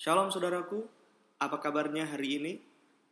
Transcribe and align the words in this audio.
Shalom 0.00 0.32
saudaraku, 0.32 0.88
apa 1.36 1.60
kabarnya 1.60 2.08
hari 2.08 2.40
ini? 2.40 2.52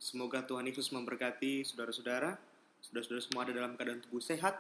Semoga 0.01 0.41
Tuhan 0.41 0.65
Yesus 0.73 0.89
memberkati 0.89 1.61
saudara-saudara, 1.61 2.33
saudara-saudara 2.81 3.21
semua 3.21 3.45
ada 3.45 3.53
dalam 3.53 3.77
keadaan 3.77 4.01
tubuh 4.01 4.25
sehat, 4.25 4.57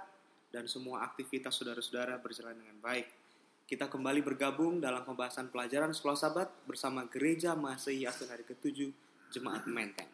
dan 0.53 0.69
semua 0.69 1.09
aktivitas 1.09 1.56
saudara-saudara 1.56 2.21
berjalan 2.21 2.53
dengan 2.61 2.77
baik. 2.85 3.09
Kita 3.64 3.88
kembali 3.88 4.21
bergabung 4.21 4.77
dalam 4.77 5.09
pembahasan 5.09 5.49
pelajaran 5.49 5.88
sekolah 5.96 6.21
sabat 6.21 6.53
bersama 6.69 7.09
Gereja 7.09 7.56
Masehi 7.56 8.04
Asun 8.04 8.29
hari 8.29 8.45
ke-7 8.45 8.92
Jemaat 9.33 9.65
Menteng. 9.65 10.13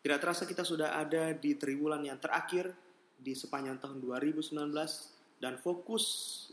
Tidak 0.00 0.16
terasa 0.16 0.48
kita 0.48 0.64
sudah 0.64 0.96
ada 0.96 1.36
di 1.36 1.60
triwulan 1.60 2.00
yang 2.00 2.16
terakhir 2.16 2.72
di 3.20 3.36
sepanjang 3.36 3.76
tahun 3.76 4.00
2019 4.00 4.64
dan 5.44 5.60
fokus 5.60 6.04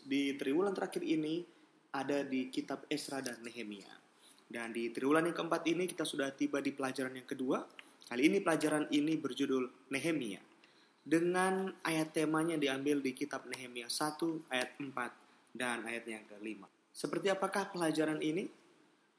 di 0.04 0.36
triwulan 0.36 0.76
terakhir 0.76 1.00
ini 1.00 1.48
ada 1.96 2.28
di 2.28 2.52
kitab 2.52 2.84
Esra 2.92 3.24
dan 3.24 3.40
Nehemia. 3.40 4.07
Dan 4.48 4.72
di 4.72 4.88
triwulan 4.96 5.28
yang 5.28 5.36
keempat 5.36 5.68
ini 5.68 5.84
kita 5.84 6.08
sudah 6.08 6.32
tiba 6.32 6.64
di 6.64 6.72
pelajaran 6.72 7.12
yang 7.12 7.28
kedua. 7.28 7.68
Kali 8.08 8.32
ini 8.32 8.40
pelajaran 8.40 8.88
ini 8.96 9.20
berjudul 9.20 9.92
Nehemia. 9.92 10.40
Dengan 11.04 11.72
ayat 11.84 12.16
temanya 12.16 12.56
diambil 12.56 13.04
di 13.04 13.12
kitab 13.12 13.44
Nehemia 13.48 13.92
1 13.92 14.48
ayat 14.52 14.80
4 14.80 14.92
dan 15.56 15.84
ayat 15.84 16.08
yang 16.08 16.24
kelima. 16.28 16.68
Seperti 16.96 17.28
apakah 17.28 17.72
pelajaran 17.72 18.24
ini? 18.24 18.48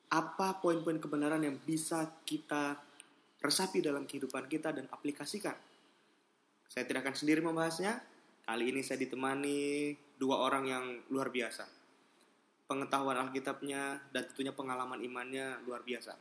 Apa 0.09 0.57
poin-poin 0.65 0.97
kebenaran 0.97 1.45
yang 1.45 1.61
bisa 1.61 2.09
kita 2.25 2.81
resapi 3.45 3.85
dalam 3.85 4.09
kehidupan 4.09 4.49
kita 4.49 4.73
dan 4.73 4.89
aplikasikan? 4.89 5.57
Saya 6.69 6.89
tidak 6.89 7.05
akan 7.05 7.17
sendiri 7.17 7.45
membahasnya. 7.45 8.01
Kali 8.49 8.73
ini 8.73 8.81
saya 8.81 9.05
ditemani 9.05 9.93
dua 10.17 10.41
orang 10.41 10.65
yang 10.65 10.85
luar 11.13 11.29
biasa. 11.29 11.78
Pengetahuan 12.69 13.17
Alkitabnya 13.17 13.97
dan 14.13 14.29
tentunya 14.29 14.53
pengalaman 14.53 15.01
imannya 15.01 15.65
luar 15.65 15.81
biasa. 15.81 16.13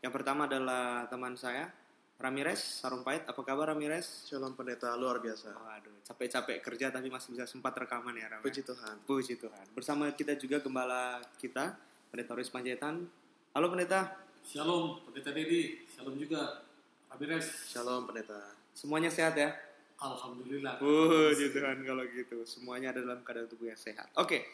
Yang 0.00 0.12
pertama 0.16 0.48
adalah 0.48 1.04
teman 1.12 1.36
saya, 1.36 1.68
Ramirez 2.16 2.80
Sarumpait. 2.80 3.20
Apa 3.28 3.44
kabar 3.44 3.76
Ramirez? 3.76 4.24
Shalom 4.24 4.56
pendeta 4.56 4.96
luar 4.96 5.20
biasa. 5.20 5.52
Waduh, 5.52 6.00
capek-capek 6.08 6.64
kerja 6.64 6.88
tapi 6.88 7.12
masih 7.12 7.36
bisa 7.36 7.44
sempat 7.44 7.76
rekaman 7.76 8.16
ya 8.16 8.32
Ramirez. 8.32 8.48
Puji 8.48 8.62
Tuhan. 8.64 8.94
Puji 9.04 9.34
Tuhan. 9.36 9.64
Bersama 9.76 10.08
kita 10.16 10.40
juga 10.40 10.64
gembala 10.64 11.20
kita, 11.36 11.76
Pendeta 12.08 12.32
Roris 12.32 12.48
Panjaitan. 12.48 13.04
Halo 13.52 13.68
Pendeta, 13.68 14.24
Shalom, 14.40 15.04
Pendeta 15.04 15.36
Dedi. 15.36 15.84
Shalom 15.84 16.16
juga, 16.16 16.64
Ramirez. 17.12 17.44
Shalom 17.68 18.08
pendeta. 18.08 18.56
semuanya 18.72 19.12
sehat 19.12 19.36
ya? 19.36 19.52
Alhamdulillah. 20.00 20.80
Puji 20.80 21.52
Tuhan 21.52 21.84
kalau 21.84 22.08
gitu. 22.08 22.40
Semuanya 22.48 22.96
ada 22.96 23.04
dalam 23.04 23.20
keadaan 23.20 23.52
tubuh 23.52 23.68
yang 23.68 23.76
sehat. 23.76 24.08
Oke, 24.16 24.48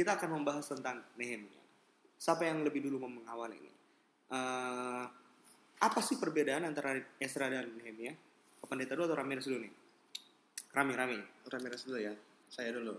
kita 0.00 0.16
akan 0.16 0.40
membahas 0.40 0.64
tentang 0.64 1.04
Nehemia. 1.20 1.60
Siapa 2.16 2.48
yang 2.48 2.64
lebih 2.64 2.88
dulu 2.88 3.04
mau 3.04 3.12
mengawal 3.12 3.52
ini? 3.52 3.68
Eh, 4.32 5.04
apa 5.80 6.00
sih 6.00 6.16
perbedaan 6.16 6.64
antara 6.64 6.96
Esra 7.20 7.52
dan 7.52 7.68
Nehemia? 7.76 8.16
Pendeta 8.64 8.96
dulu 8.96 9.12
atau 9.12 9.20
Ramirez 9.20 9.44
dulu 9.44 9.60
nih? 9.60 9.74
Rami, 10.72 10.92
Rami. 10.96 11.18
Ramirez 11.52 11.84
dulu 11.84 12.00
ya. 12.00 12.16
Saya 12.48 12.72
dulu. 12.72 12.96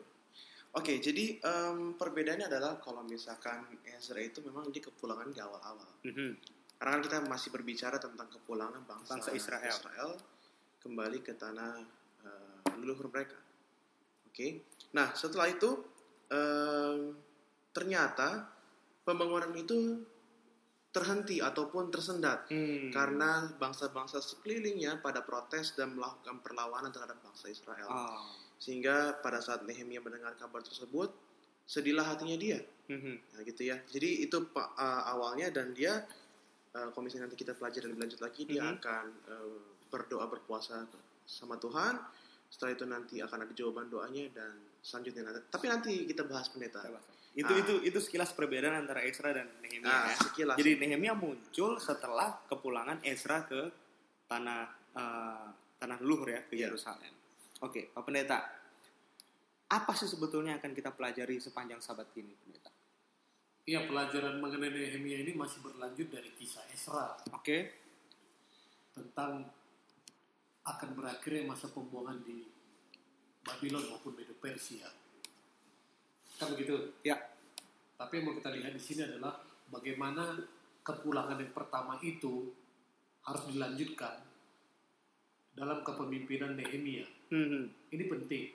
Oke, 0.78 1.02
jadi 1.02 1.42
em, 1.42 1.98
perbedaannya 1.98 2.48
adalah 2.48 2.78
kalau 2.78 3.02
misalkan 3.04 3.66
Ezra 3.88 4.22
itu 4.22 4.40
memang 4.46 4.70
di 4.70 4.80
kepulangan 4.80 5.34
di 5.34 5.40
awal-awal. 5.42 5.90
Mhm. 6.06 6.32
Karena 6.78 6.92
kan 6.98 7.02
kita 7.02 7.18
masih 7.26 7.50
berbicara 7.50 7.98
tentang 7.98 8.30
kepulangan 8.30 8.86
bangsa, 8.86 9.18
Bangsa 9.18 9.32
Israel. 9.34 10.14
kembali 10.82 11.22
ke 11.22 11.38
tanah 11.38 11.78
eh, 12.26 12.78
leluhur 12.78 13.10
mereka. 13.14 13.38
Oke. 14.26 14.66
Nah, 14.98 15.14
setelah 15.14 15.46
itu 15.52 15.91
ternyata 17.72 18.48
pembangunan 19.04 19.52
itu 19.56 20.04
terhenti 20.92 21.40
ataupun 21.40 21.88
tersendat 21.88 22.52
Hmm. 22.52 22.92
karena 22.92 23.48
bangsa-bangsa 23.56 24.20
sekelilingnya 24.20 25.00
pada 25.00 25.24
protes 25.24 25.72
dan 25.72 25.96
melakukan 25.96 26.44
perlawanan 26.44 26.92
terhadap 26.92 27.16
bangsa 27.24 27.48
Israel. 27.48 27.88
Oh. 27.88 28.28
Sehingga 28.60 29.16
pada 29.24 29.40
saat 29.40 29.64
Nehemia 29.64 30.04
mendengar 30.04 30.36
kabar 30.36 30.60
tersebut, 30.60 31.16
sedihlah 31.64 32.04
hatinya 32.12 32.36
dia. 32.36 32.60
Mhm. 32.92 33.16
Nah, 33.34 33.42
gitu 33.48 33.72
ya. 33.72 33.80
Jadi 33.88 34.28
itu 34.28 34.36
uh, 34.52 35.04
awalnya 35.08 35.48
dan 35.48 35.72
dia 35.72 36.04
uh, 36.76 36.88
kalau 36.92 37.08
misalnya 37.08 37.32
nanti 37.32 37.40
kita 37.40 37.56
pelajari 37.56 37.88
lebih 37.88 38.04
lanjut 38.04 38.20
lagi, 38.20 38.42
dia 38.44 38.60
Mhm. 38.68 38.72
akan 38.84 39.06
uh, 39.32 39.60
berdoa 39.88 40.28
berpuasa 40.28 40.84
sama 41.24 41.56
Tuhan. 41.56 41.96
Setelah 42.52 42.72
itu 42.76 42.84
nanti 42.84 43.16
akan 43.24 43.48
ada 43.48 43.54
jawaban 43.56 43.88
doanya 43.88 44.28
dan 44.36 44.60
selanjutnya 44.82 45.22
nanti. 45.24 45.40
Tapi 45.48 45.66
nanti 45.66 45.92
kita 46.06 46.26
bahas 46.26 46.50
pendeta. 46.50 46.82
Itu 47.32 47.48
Ah. 47.48 47.58
itu 47.58 47.74
itu 47.82 47.98
sekilas 47.98 48.34
perbedaan 48.34 48.76
antara 48.76 49.02
Esra 49.02 49.32
dan 49.32 49.48
Nehemia 49.62 49.88
Nah, 49.88 50.12
ya. 50.12 50.18
sekilas. 50.20 50.56
Jadi 50.58 50.72
Nehemia 50.78 51.14
muncul 51.14 51.80
setelah 51.80 52.44
kepulangan 52.46 53.00
Esra 53.02 53.46
ke 53.46 53.72
tanah 54.28 54.68
eh, 54.92 55.48
tanah 55.78 55.98
leluhur 55.98 56.28
ya 56.28 56.44
ke 56.44 56.54
Iya. 56.54 56.68
Yerusalem. 56.68 57.16
Oke, 57.62 57.88
Pak 57.88 58.04
Pendeta. 58.04 58.44
Apa 59.72 59.96
sih 59.96 60.04
sebetulnya 60.04 60.52
yang 60.52 60.60
akan 60.60 60.76
kita 60.76 60.92
pelajari 60.92 61.40
sepanjang 61.40 61.80
sabat 61.80 62.12
ini, 62.14 62.36
Pendeta? 62.36 62.68
Iya, 63.64 63.88
pelajaran 63.88 64.36
mengenai 64.38 64.68
Nehemia 64.68 65.22
ini 65.22 65.32
masih 65.32 65.62
berlanjut 65.62 66.12
dari 66.12 66.28
kisah 66.34 66.68
Esra 66.68 67.16
Oke. 67.32 67.72
tentang 68.92 69.48
akan 70.62 70.90
berakhirnya 70.92 71.48
masa 71.48 71.70
pembuangan 71.70 72.20
di 72.22 72.44
Babylon 73.42 73.84
maupun 73.90 74.14
Medo 74.14 74.34
Persia. 74.38 74.88
Kan 76.38 76.54
begitu. 76.54 76.94
Ya. 77.06 77.18
Tapi 77.98 78.18
yang 78.18 78.26
mau 78.30 78.36
kita 78.38 78.50
lihat 78.50 78.74
di 78.74 78.82
sini 78.82 79.06
adalah 79.06 79.42
bagaimana 79.70 80.42
kepulangan 80.82 81.38
yang 81.38 81.54
pertama 81.54 82.02
itu 82.02 82.50
harus 83.22 83.44
dilanjutkan 83.50 84.18
dalam 85.54 85.86
kepemimpinan 85.86 86.58
Nehemia. 86.58 87.06
Mhm. 87.30 87.94
Ini 87.94 88.04
penting. 88.10 88.46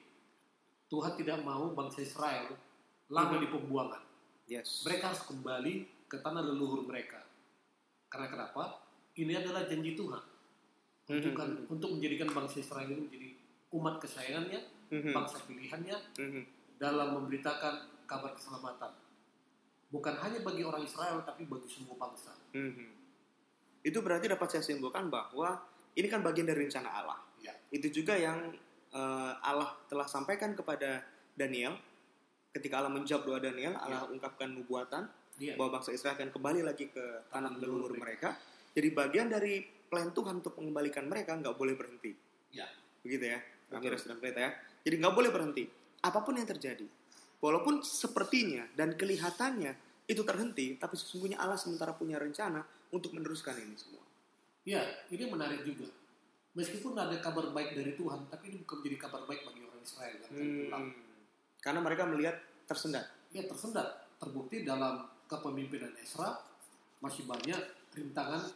Tuhan 0.87 1.13
tidak 1.19 1.43
mau 1.43 1.71
bangsa 1.75 2.03
Israel 2.03 2.55
lama 3.11 3.37
di 3.39 3.47
pembuangan. 3.51 4.03
Yes. 4.47 4.83
Mereka 4.87 5.15
harus 5.15 5.23
kembali 5.27 6.07
ke 6.07 6.23
tanah 6.23 6.43
leluhur 6.43 6.87
mereka. 6.87 7.23
Karena 8.07 8.31
kenapa? 8.31 8.83
Ini 9.19 9.43
adalah 9.43 9.67
janji 9.67 9.99
Tuhan. 9.99 10.23
Untuk, 11.07 11.35
Mhm. 11.39 11.71
untuk 11.71 11.91
menjadikan 11.95 12.31
bangsa 12.35 12.59
Israel 12.63 12.91
ini 12.91 13.07
menjadi 13.07 13.29
umat 13.75 14.03
kesayangannya, 14.03 14.61
Mhm. 14.89 15.13
bangsa 15.13 15.37
pilihannya 15.45 15.97
Mhm. 16.19 16.43
dalam 16.77 17.09
memberitakan 17.17 17.75
kabar 18.07 18.33
keselamatan. 18.35 18.93
Bukan 19.87 20.15
hanya 20.19 20.43
bagi 20.43 20.63
orang 20.63 20.83
Israel, 20.83 21.23
tapi 21.23 21.47
bagi 21.47 21.69
semua 21.71 21.95
bangsa. 21.97 22.35
Mhm. 22.53 22.87
Itu 23.83 24.03
berarti 24.03 24.27
dapat 24.27 24.49
saya 24.51 24.63
simpulkan 24.63 25.07
bahwa 25.07 25.63
ini 25.95 26.07
kan 26.11 26.21
bagian 26.21 26.47
dari 26.47 26.67
rencana 26.67 26.91
Allah. 26.91 27.19
Ya. 27.41 27.55
Itu 27.71 27.89
juga 27.91 28.15
yang 28.15 28.55
eh, 28.97 29.33
Allah 29.45 29.77
telah 29.91 30.09
sampaikan 30.09 30.57
kepada 30.57 31.05
Daniel 31.37 31.77
ketika 32.49 32.81
Allah 32.81 32.89
menjawab 32.89 33.29
doa 33.29 33.37
Daniel, 33.37 33.77
Allah 33.77 34.09
ungkapkan 34.09 34.49
nubuatan 34.49 35.05
Iya. 35.37 35.53
bahwa 35.61 35.77
bangsa 35.77 35.93
Israel 35.93 36.17
akan 36.17 36.33
kembali 36.33 36.65
lagi 36.65 36.89
ke 36.89 37.05
tanah 37.29 37.53
leluhur 37.61 37.93
mereka. 37.93 38.41
Jadi 38.73 38.89
bagian 38.97 39.29
dari 39.29 39.61
plan 39.93 40.09
Tuhan 40.11 40.41
untuk 40.41 40.57
mengembalikan 40.57 41.05
mereka 41.05 41.37
nggak 41.37 41.57
boleh 41.61 41.77
berhenti. 41.77 42.17
Ya. 42.57 42.65
Begitu 43.05 43.37
ya, 43.37 43.39
Ramirez 43.69 44.09
dan 44.09 44.17
Pendeta 44.17 44.41
ya. 44.41 44.51
Jadi 44.87 45.03
nggak 45.03 45.15
boleh 45.19 45.31
berhenti. 45.35 45.67
Apa 46.07 46.23
pun 46.23 46.39
yang 46.39 46.47
terjadi, 46.47 46.87
walaupun 47.43 47.83
sepertinya 47.83 48.63
dan 48.79 48.95
kelihatannya 48.95 49.75
itu 50.07 50.23
terhenti, 50.23 50.79
tapi 50.79 50.95
sesungguhnya 50.95 51.43
Allah 51.43 51.59
sementara 51.59 51.91
punya 51.91 52.23
rencana 52.23 52.63
untuk 52.95 53.11
meneruskan 53.11 53.59
ini 53.59 53.75
semua. 53.75 54.07
Ya, 54.63 54.87
ini 55.11 55.27
menarik 55.27 55.67
juga. 55.67 55.91
Meskipun 56.55 56.95
ada 56.95 57.19
kabar 57.19 57.51
baik 57.51 57.75
dari 57.75 57.99
Tuhan, 57.99 58.31
tapi 58.31 58.55
ini 58.55 58.63
bukan 58.63 58.81
menjadi 58.81 58.99
kabar 59.03 59.23
baik 59.27 59.43
bagi 59.43 59.61
orang 59.67 59.83
Israel 59.83 60.17
akan 60.23 60.31
pulang. 60.31 60.85
Hmm. 60.87 60.95
Karena 61.59 61.81
mereka 61.83 62.03
melihat 62.07 62.37
tersendat. 62.71 63.07
Ya 63.35 63.43
tersendat. 63.43 64.07
Terbukti 64.23 64.63
dalam 64.63 65.11
kepemimpinan 65.27 65.93
Esra 65.99 66.39
masih 67.03 67.27
banyak 67.27 67.59
rintangan 67.93 68.49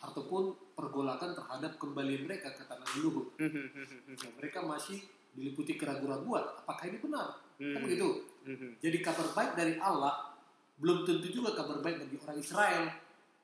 ataupun 0.00 0.54
pergolakan 0.72 1.36
terhadap 1.36 1.76
kembali 1.76 2.24
mereka 2.24 2.54
ke 2.54 2.64
tanah 2.64 2.86
leluhur. 2.96 3.34
Ya, 3.36 4.30
mereka 4.38 4.64
masih 4.64 5.04
diliputi 5.32 5.74
keraguan-raguan. 5.74 6.44
Apakah 6.58 6.84
ini 6.86 6.98
benar? 6.98 7.40
Kan 7.56 7.80
begitu. 7.80 8.08
Jadi 8.78 8.96
kabar 9.00 9.26
baik 9.30 9.52
dari 9.54 9.74
Allah 9.78 10.34
belum 10.76 11.04
tentu 11.04 11.30
juga 11.30 11.54
kabar 11.54 11.78
baik 11.78 12.02
bagi 12.02 12.16
orang 12.18 12.38
Israel. 12.38 12.84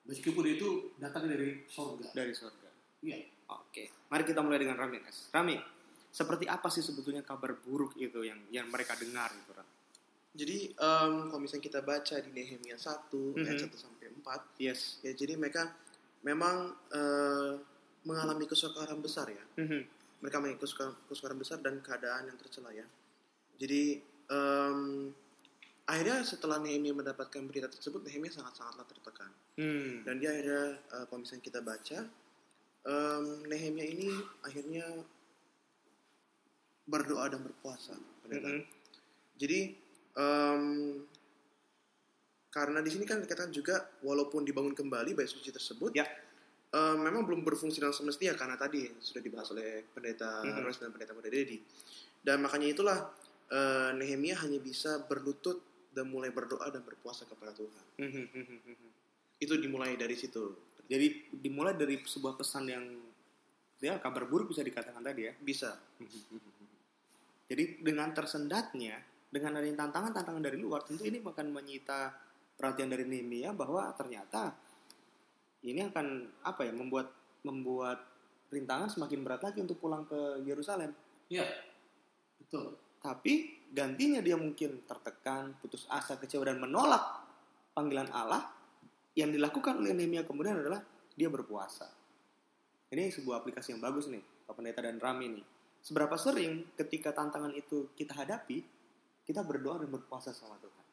Meskipun 0.05 0.45
itu 0.49 0.69
datang 0.97 1.29
dari 1.29 1.63
sorga. 1.67 2.09
Dari 2.11 2.33
surga. 2.33 2.69
Iya. 3.05 3.19
Oke, 3.49 3.89
mari 4.09 4.25
kita 4.25 4.41
mulai 4.41 4.59
dengan 4.59 4.77
Ramirez. 4.77 5.33
Rami, 5.33 5.57
seperti 6.11 6.45
apa 6.45 6.69
sih 6.69 6.81
sebetulnya 6.81 7.21
kabar 7.21 7.57
buruk 7.57 7.97
itu 7.97 8.21
yang 8.21 8.37
yang 8.49 8.69
mereka 8.69 8.93
dengar 8.93 9.33
itu, 9.33 9.53
Ram? 9.53 9.65
Jadi 10.35 10.69
em, 10.71 11.13
kalau 11.27 11.41
misalnya 11.41 11.65
kita 11.65 11.81
baca 11.81 12.17
di 12.21 12.31
Nehemia 12.31 12.77
1 12.77 13.09
ayat 13.39 13.57
Mhm. 13.57 13.73
1 13.73 13.79
sampai 13.79 14.07
4 14.13 14.41
Yes. 14.61 15.01
ya 15.01 15.13
jadi 15.13 15.35
mereka 15.35 15.73
memang 16.21 16.77
eh, 16.91 17.53
mengalami 18.05 18.45
kesukaran 18.45 19.01
besar 19.01 19.29
ya. 19.29 19.45
Mereka 20.19 20.37
mengalami 20.43 20.59
kesukaran, 20.59 21.39
besar 21.39 21.59
dan 21.63 21.79
keadaan 21.79 22.27
yang 22.27 22.39
tercela 22.39 22.75
ya. 22.75 22.83
Jadi 23.59 24.03
em, 24.29 25.11
akhirnya 25.85 26.21
setelah 26.23 26.59
Nehemia 26.59 26.93
mendapatkan 26.93 27.43
berita 27.47 27.67
tersebut 27.67 28.05
Nehemia 28.05 28.31
sangat-sangatlah 28.31 28.87
tertekan 28.87 29.33
Hmm. 29.59 30.07
dan 30.07 30.23
dia 30.23 30.31
akhirnya 30.31 30.63
eh, 30.79 31.05
kalau 31.11 31.19
misalnya 31.19 31.43
kita 31.43 31.59
baca 31.59 31.99
em, 32.87 33.25
Nehemia 33.51 33.87
ini 33.89 34.07
akhirnya 34.45 34.87
berdoa 36.87 37.27
dan 37.27 37.43
berpuasa 37.43 37.93
pendeta. 38.23 38.49
Mm-mm. 38.49 38.63
jadi 39.35 39.61
em, 40.15 40.63
karena 42.49 42.79
di 42.81 42.91
sini 42.91 43.05
kan 43.05 43.21
dikatakan 43.21 43.51
juga 43.51 43.83
walaupun 44.01 44.41
dibangun 44.41 44.73
kembali 44.73 45.13
bait 45.13 45.29
suci 45.29 45.51
tersebut 45.51 45.93
Ya. 45.93 46.07
Em, 46.69 46.97
memang 47.01 47.25
belum 47.25 47.41
berfungsi 47.43 47.81
dengan 47.81 47.93
semestinya 47.93 48.35
karena 48.35 48.55
tadi 48.55 48.85
sudah 48.99 49.21
dibahas 49.21 49.49
oleh 49.51 49.89
pendeta 49.89 50.45
Mhm. 50.45 50.61
Ros 50.63 50.77
dan 50.77 50.91
pendeta 50.91 51.13
Muda 51.13 51.29
Dedi 51.29 51.59
dan 52.21 52.41
makanya 52.41 52.69
itulah 52.69 52.99
eh, 53.49 53.91
Nehemia 53.97 54.37
hanya 54.45 54.61
bisa 54.61 55.01
berlutut 55.05 55.65
dan 55.89 56.05
mulai 56.07 56.29
berdoa 56.29 56.69
dan 56.69 56.85
berpuasa 56.85 57.25
kepada 57.25 57.51
Tuhan 57.51 57.85
Hmm. 57.97 58.29
itu 59.39 59.55
dimulai 59.57 59.97
dari 59.97 60.13
situ 60.15 60.53
Jadi 60.85 61.37
dimulai 61.37 61.73
dari 61.73 62.01
sebuah 62.01 62.33
pesan 62.35 62.65
yang 62.65 62.85
ya 63.79 64.01
kabar 64.01 64.25
buruk 64.25 64.49
bisa 64.49 64.61
dikatakan 64.61 65.01
tadi 65.01 65.29
ya. 65.29 65.33
bisa 65.39 65.77
Jadi 67.45 67.81
dengan 67.81 68.13
tersendatnya, 68.13 69.01
dengan 69.29 69.57
adanya 69.57 69.85
tantangan-tantangan 69.85 70.43
dari 70.45 70.57
luar, 70.57 70.85
tentu 70.85 71.05
ini 71.05 71.21
akan 71.21 71.49
menyita 71.49 72.13
perhatian 72.53 72.89
dari 72.89 73.05
Nehemia 73.05 73.53
bahwa 73.53 73.89
ternyata 73.97 74.53
ini 75.67 75.83
akan 75.87 76.07
apa 76.47 76.67
ya 76.67 76.73
membuat 76.75 77.11
membuat 77.43 77.99
rintangan 78.49 78.89
semakin 78.89 79.21
berat 79.25 79.43
lagi 79.45 79.59
untuk 79.61 79.79
pulang 79.79 80.09
ke 80.09 80.43
Yerusalem. 80.45 80.93
Ya, 81.29 81.45
betul. 82.41 82.79
Tapi 82.99 83.63
gantinya 83.71 84.19
dia 84.25 84.35
mungkin 84.35 84.83
tertekan, 84.89 85.55
putus 85.61 85.85
asa, 85.93 86.17
kecewa 86.17 86.49
dan 86.49 86.59
menolak 86.59 87.03
panggilan 87.77 88.09
Allah. 88.11 88.49
Yang 89.19 89.39
dilakukan 89.39 89.83
oleh 89.83 89.93
Nehemia 89.99 90.23
kemudian 90.23 90.63
adalah 90.63 90.79
dia 91.19 91.27
berpuasa. 91.27 91.91
Ini 92.89 93.11
sebuah 93.13 93.43
aplikasi 93.43 93.75
yang 93.75 93.83
bagus 93.83 94.09
nih, 94.09 94.23
Pak 94.47 94.55
Pendeta 94.57 94.81
dan 94.81 94.97
Rami 94.97 95.27
nih. 95.29 95.47
Seberapa 95.83 96.17
sering 96.17 96.73
ketika 96.79 97.13
tantangan 97.13 97.53
itu 97.53 97.93
kita 97.99 98.15
hadapi, 98.15 98.65
kita 99.27 99.45
berdoa 99.45 99.83
dan 99.85 99.91
berpuasa 99.93 100.33
sama 100.33 100.57
Tuhan. 100.63 100.88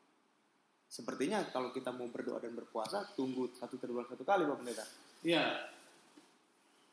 Sepertinya 0.88 1.44
kalau 1.52 1.74
kita 1.76 1.92
mau 1.92 2.08
berdoa 2.08 2.40
dan 2.40 2.56
berpuasa, 2.56 3.04
tunggu 3.18 3.52
satu 3.52 3.76
tribulan 3.76 4.08
satu 4.08 4.24
kali 4.24 4.48
Pak 4.48 4.58
Pendeta. 4.62 4.86
Ya, 5.26 5.74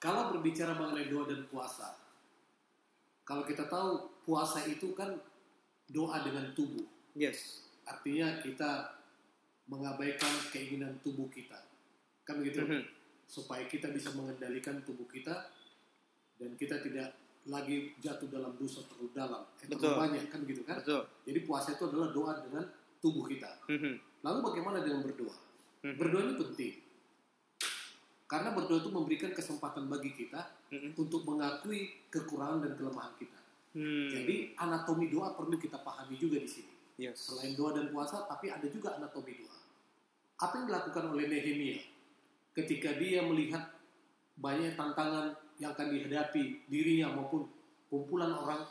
kalau 0.02 0.34
berbicara 0.34 0.74
mengenai 0.74 1.06
doa 1.06 1.30
dan 1.30 1.46
puasa, 1.46 1.94
kalau 3.22 3.46
kita 3.46 3.70
tahu 3.70 4.10
puasa 4.26 4.66
itu 4.66 4.90
kan 4.98 5.14
doa 5.86 6.18
dengan 6.26 6.50
tubuh. 6.56 6.82
Yes. 7.14 7.62
Artinya 7.86 8.42
kita 8.42 8.98
mengabaikan 9.70 10.32
keinginan 10.50 10.98
tubuh 11.06 11.30
kita. 11.30 11.62
Kan 12.26 12.42
begitu? 12.42 12.66
Mhm. 12.66 12.82
Supaya 13.30 13.64
kita 13.70 13.94
bisa 13.94 14.10
mengendalikan 14.12 14.82
tubuh 14.82 15.06
kita 15.06 15.48
dan 16.42 16.50
kita 16.58 16.82
tidak 16.82 17.14
lagi 17.46 17.94
jatuh 17.98 18.30
dalam 18.30 18.54
dosa 18.58 18.82
terlalu 18.86 19.10
dalam. 19.14 19.42
Eh, 19.62 19.66
terlalu 19.70 19.98
banyak 19.98 20.24
kan 20.30 20.40
gitu 20.46 20.62
kan? 20.62 20.82
Betul. 20.82 21.02
Jadi 21.26 21.38
puasa 21.46 21.74
itu 21.74 21.84
adalah 21.90 22.08
doa 22.10 22.32
dengan 22.42 22.64
tubuh 23.02 23.26
kita. 23.26 23.50
Mhm. 23.66 24.22
Lalu 24.22 24.38
bagaimana 24.40 24.78
dengan 24.80 25.02
berdoa? 25.02 25.36
Mhm. 25.82 25.96
Berdoa 25.98 26.22
ini 26.22 26.34
penting. 26.38 26.72
Karena 28.24 28.54
berdoa 28.56 28.80
itu 28.80 28.88
memberikan 28.88 29.30
kesempatan 29.34 29.90
bagi 29.92 30.14
kita 30.16 30.40
Mhm. 30.72 30.96
untuk 30.96 31.26
mengakui 31.28 32.00
kekurangan 32.08 32.64
dan 32.64 32.72
kelemahan 32.80 33.12
kita. 33.20 33.40
Hmm. 33.72 34.08
Jadi 34.08 34.52
anatomi 34.56 35.08
doa 35.08 35.32
perlu 35.32 35.56
kita 35.56 35.80
pahami 35.80 36.16
juga 36.16 36.36
di 36.40 36.48
sini. 36.48 36.72
yes. 37.00 37.24
Selain 37.28 37.56
doa 37.56 37.72
dan 37.72 37.88
puasa, 37.88 38.28
tapi 38.28 38.52
ada 38.52 38.68
juga 38.68 38.94
anatomi 39.00 39.32
doa. 39.42 39.56
Apa 40.44 40.60
yang 40.60 40.66
dilakukan 40.68 41.04
oleh 41.08 41.24
Nehemia 41.26 41.80
ketika 42.52 42.92
dia 43.00 43.24
melihat 43.24 43.72
banyak 44.36 44.76
tantangan 44.76 45.32
yang 45.56 45.72
akan 45.72 45.88
dihadapi 45.88 46.68
dirinya 46.68 47.16
maupun 47.16 47.48
kumpulan 47.88 48.32
orang 48.32 48.64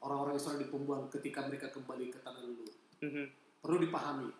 orang-orang 0.00 0.36
Israel 0.40 0.60
di 0.60 0.68
pembuangan 0.68 1.08
ketika 1.12 1.44
mereka 1.48 1.68
kembali 1.68 2.12
ke 2.12 2.18
tanah 2.24 2.40
leluhur. 2.40 2.74
Mhm. 3.04 3.24
Perlu 3.66 3.82
dipahami. 3.82 4.30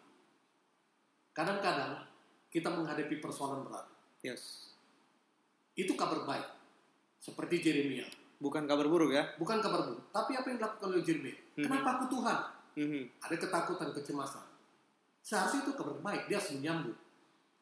Kadang-kadang 1.34 2.06
kita 2.46 2.70
menghadapi 2.70 3.18
persoalan 3.18 3.66
berat. 3.66 3.90
Yes. 4.22 4.70
Itu 5.74 5.98
kabar 5.98 6.22
baik. 6.22 6.46
Seperti 7.18 7.58
Jeremia. 7.58 8.06
Bukan 8.38 8.70
kabar 8.70 8.86
buruk 8.86 9.10
ya. 9.10 9.34
Bukan 9.34 9.58
kabar 9.58 9.82
buruk. 9.90 10.14
Tapi 10.14 10.38
apa 10.38 10.46
yang 10.46 10.62
dilakukan 10.62 10.88
oleh 10.94 11.02
Jeremia? 11.02 11.34
Mhm. 11.58 11.66
Kenapa 11.66 11.88
aku 11.98 12.04
Tuhan? 12.14 12.38
Mhm. 12.78 13.02
Ada 13.26 13.36
ketakutan, 13.42 13.88
kecemasan. 13.98 14.46
Seharusnya 15.26 15.66
itu 15.66 15.72
kabar 15.74 15.98
baik. 15.98 16.30
Dia 16.30 16.38
harus 16.38 16.54
menyambut. 16.54 16.96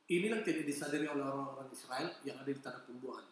Ini 0.05 0.27
yang 0.29 0.45
tidak 0.45 0.69
disadari 0.69 1.09
oleh 1.09 1.25
orang-orang 1.25 1.73
Israel 1.73 2.13
yang 2.29 2.37
ada 2.37 2.51
di 2.53 2.61
tanah 2.61 2.85
pembuangan. 2.85 3.25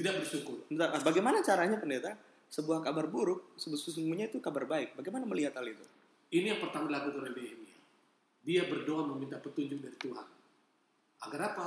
Tidak 0.00 0.14
bersyukur. 0.16 0.64
Bentar, 0.72 0.96
ah, 0.96 1.02
bagaimana 1.04 1.44
caranya 1.44 1.76
pendeta? 1.76 2.16
Sebuah 2.48 2.80
kabar 2.80 3.04
buruk, 3.04 3.52
sesungguhnya 3.60 4.32
itu 4.32 4.40
kabar 4.40 4.64
baik. 4.64 4.96
Bagaimana 4.96 5.28
melihat 5.28 5.60
hal 5.60 5.68
itu? 5.68 5.84
Ini 6.30 6.46
yang 6.56 6.60
pertama 6.62 6.86
dilakukan 6.86 7.26
oleh 7.26 7.32
Nehemia. 7.34 7.76
Dia 8.40 8.62
berdoa 8.70 9.02
meminta 9.10 9.36
petunjuk 9.42 9.82
dari 9.82 9.96
Tuhan. 9.98 10.26
Agar 11.26 11.40
apa? 11.52 11.66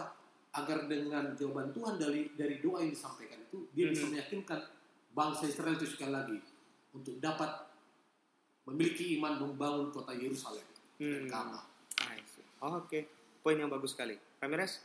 Agar 0.53 0.85
dengan 0.87 1.33
jawaban 1.35 1.73
Tuhan 1.75 1.99
dari 1.99 2.31
dari 2.33 2.61
doa 2.63 2.81
yang 2.81 2.93
disampaikan 2.93 3.41
itu, 3.43 3.67
dia 3.73 3.89
bisa 3.89 4.07
Mhm. 4.07 4.11
meyakinkan 4.17 4.59
bangsa 5.13 5.43
Israel 5.49 5.75
itu 5.77 5.87
sekali 5.89 6.13
lagi 6.13 6.37
untuk 6.93 7.17
dapat 7.19 7.49
memiliki 8.65 9.17
iman 9.19 9.43
membangun 9.43 9.91
kota 9.91 10.15
Yerusalem 10.15 10.65
dan 10.97 11.27
Hmm. 11.27 11.59
I 12.07 12.21
see. 12.31 12.45
Oh, 12.63 12.79
Oke, 12.79 13.09
poin 13.43 13.59
yang 13.59 13.67
bagus 13.67 13.91
sekali. 13.91 14.15
Ramirez, 14.39 14.79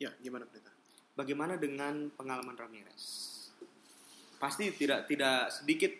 ya 0.00 0.14
gimana 0.22 0.46
pendeta 0.48 0.72
bagaimana 1.12 1.58
dengan 1.58 2.08
pengalaman 2.14 2.54
Ramirez? 2.54 3.26
Pasti 4.38 4.70
tidak 4.70 5.10
tidak 5.10 5.50
sedikit 5.50 5.90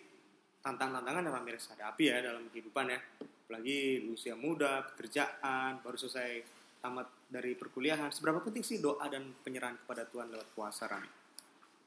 tantang-tantangan 0.68 1.24
yang 1.24 1.34
Ramirez 1.40 1.64
hadapi 1.72 2.04
ya 2.12 2.20
dalam 2.20 2.44
kehidupan 2.52 2.92
ya. 2.92 3.00
Apalagi 3.48 4.04
usia 4.12 4.36
muda, 4.36 4.84
pekerjaan, 4.92 5.80
baru 5.80 5.96
selesai 5.96 6.44
tamat 6.84 7.08
dari 7.32 7.56
perkuliahan. 7.56 8.12
Seberapa 8.12 8.44
penting 8.44 8.60
sih 8.60 8.76
doa 8.76 9.08
dan 9.08 9.32
penyerahan 9.40 9.80
kepada 9.80 10.04
Tuhan 10.04 10.28
lewat 10.28 10.48
puasa, 10.52 10.84
Rami? 10.84 11.08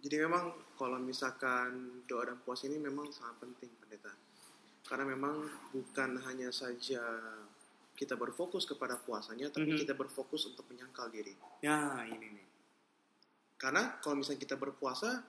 Jadi 0.01 0.15
memang 0.17 0.57
kalau 0.73 0.97
misalkan 0.97 2.01
doa 2.09 2.33
dan 2.33 2.41
puasa 2.41 2.65
ini 2.65 2.81
memang 2.81 3.13
sangat 3.13 3.45
penting 3.45 3.69
pendeta. 3.77 4.09
Karena 4.89 5.05
memang 5.05 5.45
bukan 5.69 6.17
hanya 6.25 6.49
saja 6.49 7.05
kita 7.93 8.17
berfokus 8.17 8.65
kepada 8.65 8.97
puasanya, 8.97 9.53
tapi 9.53 9.77
Mhm. 9.77 9.85
kita 9.85 9.93
berfokus 9.93 10.49
untuk 10.49 10.65
menyangkal 10.73 11.13
diri. 11.13 11.37
Ya, 11.61 12.01
ini 12.09 12.33
nih. 12.33 12.47
Karena 13.61 14.01
kalau 14.01 14.17
misalnya 14.17 14.41
kita 14.41 14.57
berpuasa, 14.57 15.21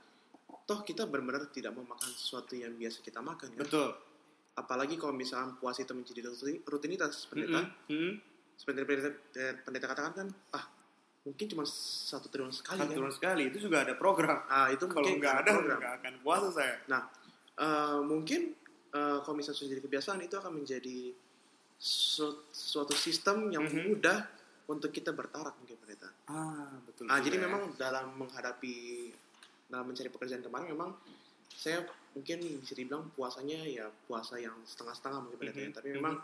toh 0.63 0.81
kita 0.81 1.05
benar-benar 1.05 1.49
tidak 1.49 1.73
mau 1.73 1.85
makan 1.85 2.11
sesuatu 2.11 2.55
yang 2.55 2.73
biasa 2.73 3.01
kita 3.01 3.19
makan. 3.19 3.53
Kan? 3.53 3.61
Betul. 3.61 3.91
Apalagi 4.53 4.95
kalau 4.95 5.13
misalnya 5.13 5.55
puasa 5.55 5.81
itu 5.81 5.93
menjadi 5.93 6.21
rutin- 6.25 6.63
rutinitas 6.63 7.25
pendeta. 7.25 7.61
Mhm. 7.87 7.91
Mhm. 7.91 8.13
Seperti 8.53 8.79
pendeta, 8.81 9.11
pendeta 9.63 9.87
katakan 9.87 10.13
kan, 10.15 10.29
ah 10.53 10.65
mungkin 11.23 11.47
cuma 11.47 11.65
satu 11.65 12.27
tribulan 12.27 12.51
sekali 12.51 12.79
Satu 12.79 12.89
kan. 12.89 12.99
bulan 12.99 13.15
sekali 13.15 13.43
itu 13.47 13.59
juga 13.61 13.83
ada 13.83 13.95
program. 13.95 14.39
Ah 14.47 14.69
itu 14.69 14.85
Kalau 14.85 15.01
mungkin 15.01 15.19
nggak 15.19 15.37
ada 15.39 15.51
program. 15.51 15.79
nggak 15.79 15.95
akan 15.99 16.15
puasa 16.21 16.49
saya. 16.51 16.75
Eh, 17.53 17.99
mungkin 18.03 18.41
eh, 18.91 19.19
kalau 19.21 19.35
misalnya 19.35 19.57
sudah 19.57 19.71
jadi 19.71 19.83
kebiasaan 19.83 20.21
itu 20.21 20.37
akan 20.37 20.53
menjadi 20.55 20.99
su- 21.77 22.45
suatu 22.49 22.93
sistem 22.93 23.49
yang 23.49 23.65
Mhm. 23.65 23.89
mudah 23.89 24.19
untuk 24.65 24.91
kita 24.91 25.11
bertarak 25.11 25.57
mungkin 25.57 25.75
pendeta. 25.77 26.13
Ah 26.27 26.77
betul. 26.83 27.09
Ah 27.09 27.19
jadi 27.19 27.41
ya. 27.41 27.43
memang 27.43 27.73
dalam 27.75 28.15
menghadapi 28.15 28.75
dalam 29.73 29.89
mencari 29.89 30.13
pekerjaan 30.13 30.45
kemarin 30.45 30.77
memang 30.77 30.93
saya 31.49 31.81
mungkin 32.13 32.61
bisa 32.61 32.77
dibilang 32.77 33.09
puasanya 33.11 33.65
ya 33.65 33.89
puasa 34.05 34.37
yang 34.37 34.53
setengah-setengah 34.63 35.19
mungkin 35.25 35.39
pendeta 35.41 35.59
ya. 35.59 35.69
Mhm. 35.69 35.77
tapi 35.81 35.89
memang 35.91 36.15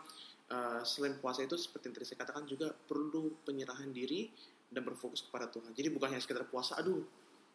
eh, 0.49 0.81
selain 0.81 1.13
puasa 1.17 1.41
itu 1.41 1.53
seperti 1.55 1.89
yang 1.89 1.93
tadi 1.93 2.05
saya 2.05 2.19
katakan 2.21 2.45
juga 2.45 2.73
perlu 2.73 3.37
penyerahan 3.41 3.89
diri 3.89 4.29
dan 4.69 4.81
berfokus 4.81 5.21
kepada 5.21 5.45
Tuhan. 5.45 5.73
Jadi 5.73 5.89
bukan 5.89 6.09
hanya 6.09 6.17
sekedar 6.19 6.45
puasa, 6.45 6.73
aduh, 6.73 7.01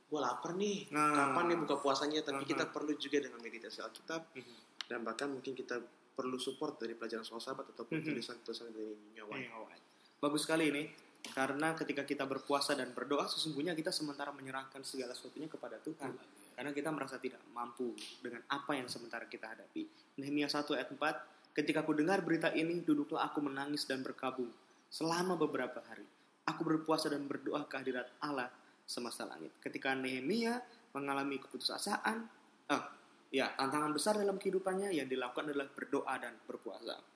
gue 0.04 0.20
lapar 0.20 0.54
nih, 0.54 0.90
Nah. 0.90 1.10
kapan 1.10 1.44
nih 1.50 1.58
buka 1.58 1.74
puasanya? 1.78 2.22
Tapi 2.22 2.42
Aha. 2.42 2.46
kita 2.46 2.64
perlu 2.70 2.94
juga 2.94 3.18
dengan 3.18 3.38
meditasi 3.38 3.82
Alkitab 3.82 4.30
Mhm. 4.34 4.54
dan 4.86 5.02
bahkan 5.02 5.26
mungkin 5.26 5.54
kita 5.54 5.82
perlu 6.14 6.38
support 6.38 6.78
dari 6.78 6.94
pelajaran 6.94 7.22
soal 7.22 7.38
sahabat 7.38 7.70
ataupun 7.70 7.98
Mhm. 7.98 8.14
tulisan-tulisan 8.14 8.70
dari 8.70 8.94
nyawa. 9.12 9.42
Bagus 10.18 10.46
sekali 10.46 10.70
ini. 10.70 10.82
Karena 11.32 11.72
ketika 11.72 12.04
kita 12.04 12.28
berpuasa 12.28 12.76
dan 12.76 12.92
berdoa, 12.92 13.24
sesungguhnya 13.24 13.72
kita 13.72 13.88
sementara 13.88 14.34
menyerahkan 14.34 14.84
segala 14.84 15.16
sesuatunya 15.16 15.48
kepada 15.48 15.80
Tuhan. 15.80 16.12
Karena 16.54 16.70
kita 16.70 16.92
merasa 16.92 17.16
tidak 17.16 17.40
mampu 17.50 17.96
dengan 18.20 18.44
apa 18.52 18.76
yang 18.76 18.86
sementara 18.86 19.24
kita 19.24 19.48
hadapi. 19.48 19.88
Nehemia 20.20 20.46
1 20.46 20.62
ayat 20.76 20.92
4, 20.92 21.56
ketika 21.56 21.82
aku 21.82 21.96
dengar 21.96 22.20
berita 22.22 22.52
ini, 22.52 22.84
duduklah 22.84 23.26
aku 23.26 23.40
menangis 23.40 23.88
dan 23.88 24.04
berkabung 24.04 24.52
selama 24.92 25.34
beberapa 25.34 25.82
hari. 25.90 26.06
Aku 26.44 26.62
berpuasa 26.62 27.08
dan 27.08 27.24
berdoa 27.24 27.64
ke 27.66 27.74
hadirat 27.80 28.06
Allah 28.20 28.52
semesta 28.84 29.24
langit. 29.24 29.56
Ketika 29.58 29.96
Nehemia 29.96 30.60
mengalami 30.92 31.40
keputusasaan, 31.40 32.16
eh, 32.68 32.82
ya 33.34 33.50
tantangan 33.58 33.90
besar 33.90 34.14
dalam 34.20 34.38
kehidupannya 34.38 34.94
yang 34.94 35.10
dilakukan 35.10 35.50
adalah 35.50 35.66
berdoa 35.72 36.14
dan 36.20 36.38
berpuasa. 36.46 37.13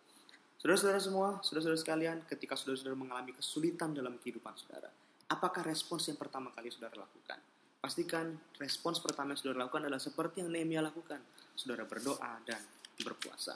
Saudara-saudara 0.59 0.99
semua, 0.99 1.29
saudara-saudara 1.39 1.79
sekalian, 1.79 2.19
ketika 2.27 2.59
saudara-saudara 2.59 2.99
mengalami 2.99 3.31
kesulitan 3.31 3.95
dalam 3.95 4.19
kehidupan 4.19 4.59
saudara, 4.59 4.91
apakah 5.31 5.63
respons 5.63 6.11
yang 6.11 6.19
pertama 6.19 6.51
kali 6.51 6.67
saudara 6.75 6.99
lakukan? 6.99 7.39
Pastikan 7.79 8.35
respons 8.59 8.99
pertama 8.99 9.39
yang 9.39 9.39
saudara 9.39 9.71
lakukan 9.71 9.87
adalah 9.87 10.03
seperti 10.03 10.43
yang 10.43 10.51
Nehemia 10.51 10.83
lakukan. 10.83 11.23
Saudara 11.55 11.87
berdoa 11.87 12.43
dan 12.43 12.59
berpuasa. 12.99 13.55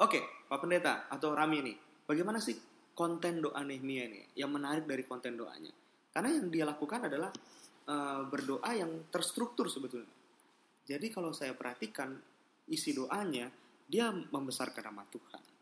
Oke, 0.00 0.48
Pak 0.48 0.56
Pendeta 0.56 1.04
atau 1.12 1.36
Rami 1.36 1.56
ini, 1.60 1.74
bagaimana 2.08 2.40
sih 2.40 2.56
konten 2.96 3.44
doa 3.44 3.60
Nehemia 3.60 4.08
ini 4.08 4.20
yang 4.40 4.48
menarik 4.48 4.88
dari 4.88 5.04
konten 5.04 5.36
doanya? 5.36 5.72
Karena 6.16 6.32
yang 6.32 6.48
dia 6.48 6.64
lakukan 6.64 7.12
adalah 7.12 7.28
uh, 7.92 8.24
berdoa 8.24 8.72
yang 8.72 9.12
terstruktur 9.12 9.68
sebetulnya. 9.68 10.08
Jadi 10.88 11.12
kalau 11.12 11.36
saya 11.36 11.52
perhatikan 11.52 12.16
isi 12.72 12.96
doanya, 12.96 13.52
dia 13.84 14.08
membesarkan 14.08 14.80
nama 14.80 15.04
Tuhan. 15.12 15.55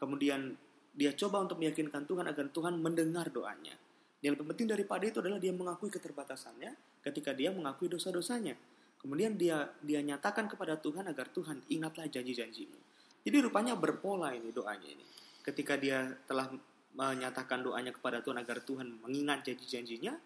Kemudian 0.00 0.56
dia 0.96 1.12
coba 1.12 1.44
untuk 1.44 1.60
meyakinkan 1.60 2.08
Tuhan 2.08 2.26
agar 2.26 2.48
Tuhan 2.48 2.80
mendengar 2.80 3.28
doanya. 3.28 3.76
Yang 4.24 4.40
lebih 4.40 4.46
penting 4.52 4.68
daripada 4.68 5.04
itu 5.04 5.20
adalah 5.20 5.36
dia 5.36 5.52
mengakui 5.52 5.92
keterbatasannya 5.92 7.04
ketika 7.04 7.36
dia 7.36 7.52
mengakui 7.52 7.92
dosa-dosanya. 7.92 8.56
Kemudian 9.00 9.36
dia 9.36 9.72
dia 9.80 10.00
nyatakan 10.04 10.48
kepada 10.48 10.76
Tuhan 10.76 11.08
agar 11.08 11.28
Tuhan 11.32 11.64
ingatlah 11.72 12.08
janji-janjimu. 12.08 12.76
Jadi 13.24 13.36
rupanya 13.40 13.76
berpola 13.76 14.32
ini 14.32 14.52
doanya 14.52 14.88
ini. 14.88 15.04
Ketika 15.40 15.76
dia 15.76 16.04
telah 16.28 16.52
menyatakan 16.96 17.64
doanya 17.64 17.96
kepada 17.96 18.20
Tuhan 18.20 18.40
agar 18.40 18.60
Tuhan 18.60 19.00
mengingat 19.00 19.44
janji-janjinya, 19.48 20.16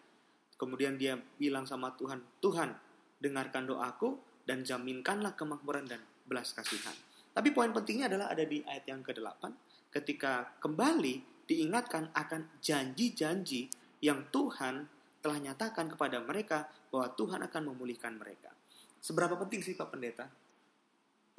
kemudian 0.59 0.99
dia 0.99 1.19
bilang 1.38 1.66
sama 1.66 1.95
Tuhan, 1.95 2.19
Tuhan 2.43 2.75
dengarkan 3.23 3.71
doaku 3.71 4.19
dan 4.43 4.66
jaminkanlah 4.66 5.38
kemakmuran 5.38 5.87
dan 5.87 6.02
belas 6.26 6.50
kasihan. 6.50 6.95
Tapi 7.35 7.50
poin 7.50 7.75
pentingnya 7.75 8.07
adalah 8.07 8.31
ada 8.31 8.47
di 8.47 8.62
ayat 8.62 8.87
yang 8.87 9.03
ke-8 9.03 9.43
ketika 9.91 10.55
kembali 10.62 11.47
diingatkan 11.50 12.14
akan 12.14 12.62
janji-janji 12.62 13.69
yang 14.00 14.31
Tuhan 14.31 14.87
telah 15.19 15.38
nyatakan 15.41 15.91
kepada 15.91 16.23
mereka 16.23 16.69
bahwa 16.93 17.11
Tuhan 17.19 17.41
akan 17.43 17.62
memulihkan 17.75 18.14
mereka. 18.14 18.55
Seberapa 19.03 19.35
penting 19.37 19.61
sih 19.61 19.75
Pak 19.75 19.91
Pendeta 19.91 20.31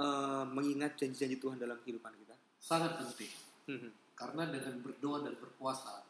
uh, 0.01 0.43
mengingat 0.49 0.99
janji-janji 0.99 1.39
Tuhan 1.39 1.57
dalam 1.57 1.79
kehidupan 1.81 2.11
kita? 2.11 2.35
Sangat 2.59 2.99
penting. 2.99 3.31
Hmm. 3.69 3.89
Karena 4.15 4.47
dengan 4.51 4.83
berdoa 4.83 5.23
dan 5.23 5.35
berpuasa 5.39 6.03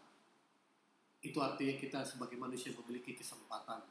itu 1.26 1.38
artinya 1.42 1.76
kita 1.78 2.00
sebagai 2.06 2.38
manusia 2.38 2.70
memiliki 2.74 3.18
kesempatan 3.18 3.82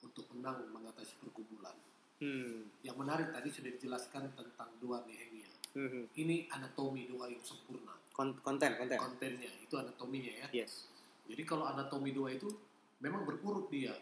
untuk 0.00 0.24
menang 0.32 0.64
mengatasi 0.70 1.18
pergumulan. 1.18 1.74
Hmm. 2.20 2.68
Yang 2.84 2.96
menarik 3.00 3.28
tadi 3.32 3.48
sudah 3.48 3.70
dijelaskan 3.74 4.22
tentang 4.36 4.70
doa 4.76 5.00
Nehemia. 5.08 5.48
Hmm. 5.72 6.04
Ini 6.12 6.52
anatomi 6.52 7.08
doa 7.08 7.26
yang 7.32 7.40
sempurna. 7.40 7.96
konten, 8.12 8.36
konten. 8.44 8.98
Kontennya 9.00 9.48
itu 9.64 9.74
anatominya 9.80 10.28
ya. 10.44 10.46
Yes. 10.52 10.92
Jadi 11.24 11.42
kalau 11.48 11.64
anatomi 11.64 12.12
doa 12.12 12.28
itu 12.28 12.52
memang 13.00 13.24
berurut 13.24 13.72
dia. 13.72 13.96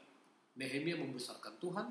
Nehemia 0.58 0.98
membesarkan 0.98 1.54
Tuhan, 1.62 1.86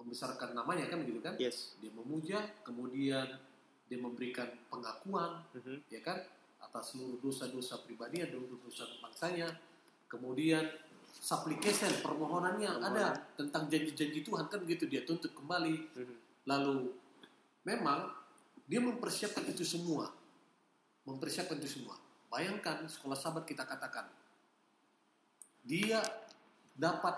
membesarkan 0.00 0.56
namanya 0.56 0.88
kan 0.88 1.04
gitu 1.04 1.20
kan? 1.20 1.36
Yes. 1.36 1.76
Dia 1.84 1.92
memuja, 1.92 2.40
kemudian 2.64 3.36
dia 3.92 3.98
memberikan 4.00 4.48
pengakuan, 4.72 5.44
mm-hmm. 5.52 5.92
ya 5.92 6.00
kan, 6.00 6.24
atas 6.56 6.96
seluruh 6.96 7.20
dosa-dosa 7.20 7.84
pribadi 7.84 8.24
dan 8.24 8.32
dosa 8.32 8.88
bangsanya. 9.04 9.52
Kemudian 10.08 10.64
supplication 11.12 11.92
permohonannya 12.00 12.70
Permohonan. 12.72 12.96
ada 12.96 13.04
tentang 13.36 13.68
janji-janji 13.68 14.24
Tuhan 14.24 14.48
kan 14.48 14.60
gitu 14.64 14.88
dia 14.88 15.04
tuntut 15.04 15.32
kembali. 15.36 15.76
Mm-hmm. 15.92 16.16
Lalu 16.48 16.90
memang 17.68 18.10
dia 18.66 18.80
mempersiapkan 18.80 19.44
itu 19.46 19.62
semua, 19.62 20.08
mempersiapkan 21.04 21.60
itu 21.60 21.80
semua. 21.80 21.98
Bayangkan 22.32 22.88
sekolah 22.88 23.12
sahabat 23.12 23.44
kita 23.44 23.68
katakan, 23.68 24.08
dia 25.62 26.00
dapat 26.72 27.14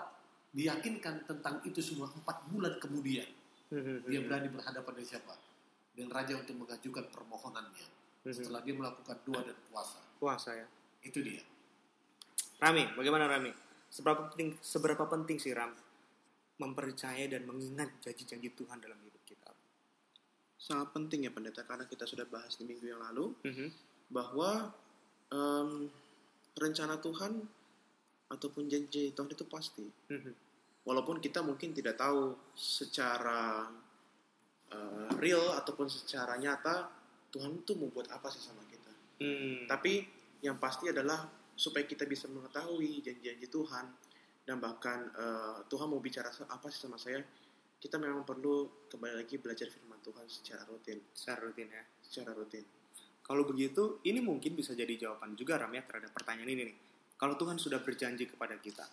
diyakinkan 0.55 1.27
tentang 1.27 1.59
itu 1.67 1.83
semua 1.83 2.07
empat 2.07 2.47
bulan 2.47 2.79
kemudian 2.79 3.27
hmm. 3.75 4.07
dia 4.07 4.23
berani 4.23 4.47
berhadapan 4.47 4.93
dengan 4.95 5.09
siapa 5.11 5.33
dengan 5.91 6.09
raja 6.15 6.33
untuk 6.39 6.55
mengajukan 6.63 7.05
permohonannya 7.11 7.87
hmm. 8.23 8.31
setelah 8.31 8.63
dia 8.63 8.71
melakukan 8.71 9.19
doa 9.27 9.41
dan 9.43 9.57
puasa 9.67 9.99
puasa 10.15 10.55
ya 10.55 10.67
itu 11.03 11.19
dia 11.19 11.43
Rami 12.63 12.87
bagaimana 12.95 13.27
Rami 13.27 13.51
seberapa 13.95 14.27
penting 14.27 14.59
seberapa 14.59 15.03
penting 15.07 15.39
sih 15.39 15.55
Ram 15.55 15.71
mempercayai 16.59 17.31
dan 17.31 17.47
mengingat 17.47 17.95
janji-janji 18.03 18.51
Tuhan 18.51 18.83
dalam 18.83 18.99
hidup 18.99 19.23
kita 19.23 19.51
sangat 20.59 20.91
penting 20.91 21.27
ya 21.27 21.31
pendeta 21.31 21.63
karena 21.63 21.87
kita 21.87 22.03
sudah 22.03 22.27
bahas 22.27 22.59
di 22.59 22.67
minggu 22.67 22.91
yang 22.91 22.99
lalu 22.99 23.31
mm-hmm. 23.47 23.69
bahwa 24.11 24.75
um, 25.31 25.87
rencana 26.59 26.99
Tuhan 26.99 27.39
ataupun 28.31 28.67
janji 28.67 29.15
Tuhan 29.15 29.31
itu 29.31 29.47
pasti 29.47 29.87
mm-hmm 29.87 30.45
walaupun 30.85 31.17
kita 31.17 31.41
mungkin 31.41 31.73
tidak 31.73 31.97
tahu 31.97 32.37
secara 32.53 33.67
uh, 34.71 35.09
real 35.17 35.57
ataupun 35.57 35.89
secara 35.89 36.37
nyata 36.37 36.87
Tuhan 37.33 37.65
itu 37.65 37.73
mau 37.75 37.91
buat 37.91 38.07
apa 38.13 38.31
sih 38.31 38.39
sama 38.39 38.63
kita. 38.69 38.93
Hmm. 39.19 39.67
Tapi 39.67 40.07
yang 40.45 40.55
pasti 40.61 40.87
adalah 40.87 41.25
supaya 41.55 41.87
kita 41.87 42.03
bisa 42.03 42.27
mengetahui 42.27 42.99
janji-janji 43.01 43.47
Tuhan 43.47 43.85
dan 44.45 44.61
bahkan 44.61 45.09
uh, 45.17 45.65
Tuhan 45.65 45.89
mau 45.89 45.97
bicara 45.97 46.29
apa 46.29 46.67
sih 46.69 46.85
sama 46.85 47.01
saya, 47.01 47.17
kita 47.81 47.97
memang 47.97 48.21
perlu 48.21 48.85
kembali 48.85 49.25
lagi 49.25 49.41
belajar 49.41 49.67
firman 49.73 49.97
Tuhan 50.05 50.25
secara 50.29 50.61
rutin. 50.69 51.01
Secara 51.11 51.49
rutin 51.49 51.67
ya. 51.71 51.83
Secara 52.05 52.31
rutin. 52.37 52.61
Kalau 53.25 53.41
begitu, 53.41 54.05
ini 54.05 54.21
mungkin 54.21 54.53
bisa 54.53 54.77
jadi 54.77 54.93
jawaban 55.01 55.33
juga 55.33 55.57
Ram 55.57 55.73
ya 55.73 55.81
terhadap 55.81 56.13
pertanyaan 56.13 56.49
ini 56.53 56.63
nih. 56.69 56.77
Kalau 57.17 57.33
Tuhan 57.33 57.57
sudah 57.57 57.81
berjanji 57.81 58.29
kepada 58.29 58.53
kita, 58.61 58.85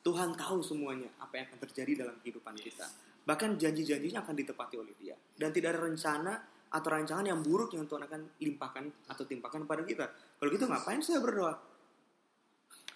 Tuhan 0.00 0.32
tahu 0.32 0.64
semuanya 0.64 1.12
apa 1.20 1.36
yang 1.36 1.44
akan 1.52 1.60
terjadi 1.68 2.06
dalam 2.06 2.16
kehidupan 2.24 2.56
kita. 2.56 2.88
Bahkan 3.26 3.60
janji-janjinya 3.60 4.24
akan 4.24 4.32
ditepati 4.32 4.80
oleh 4.80 4.96
dia. 4.96 5.12
Dan 5.36 5.52
tidak 5.52 5.76
ada 5.76 5.80
rencana 5.92 6.32
atau 6.72 6.88
rancangan 6.88 7.26
yang 7.28 7.44
buruk 7.44 7.76
yang 7.76 7.84
Tuhan 7.84 8.08
akan 8.08 8.40
limpahkan 8.40 9.12
atau 9.12 9.24
timpakan 9.28 9.68
pada 9.68 9.84
kita. 9.84 10.08
Kalau 10.40 10.48
gitu 10.48 10.64
ngapain 10.64 11.04
saya 11.04 11.20
berdoa? 11.20 11.75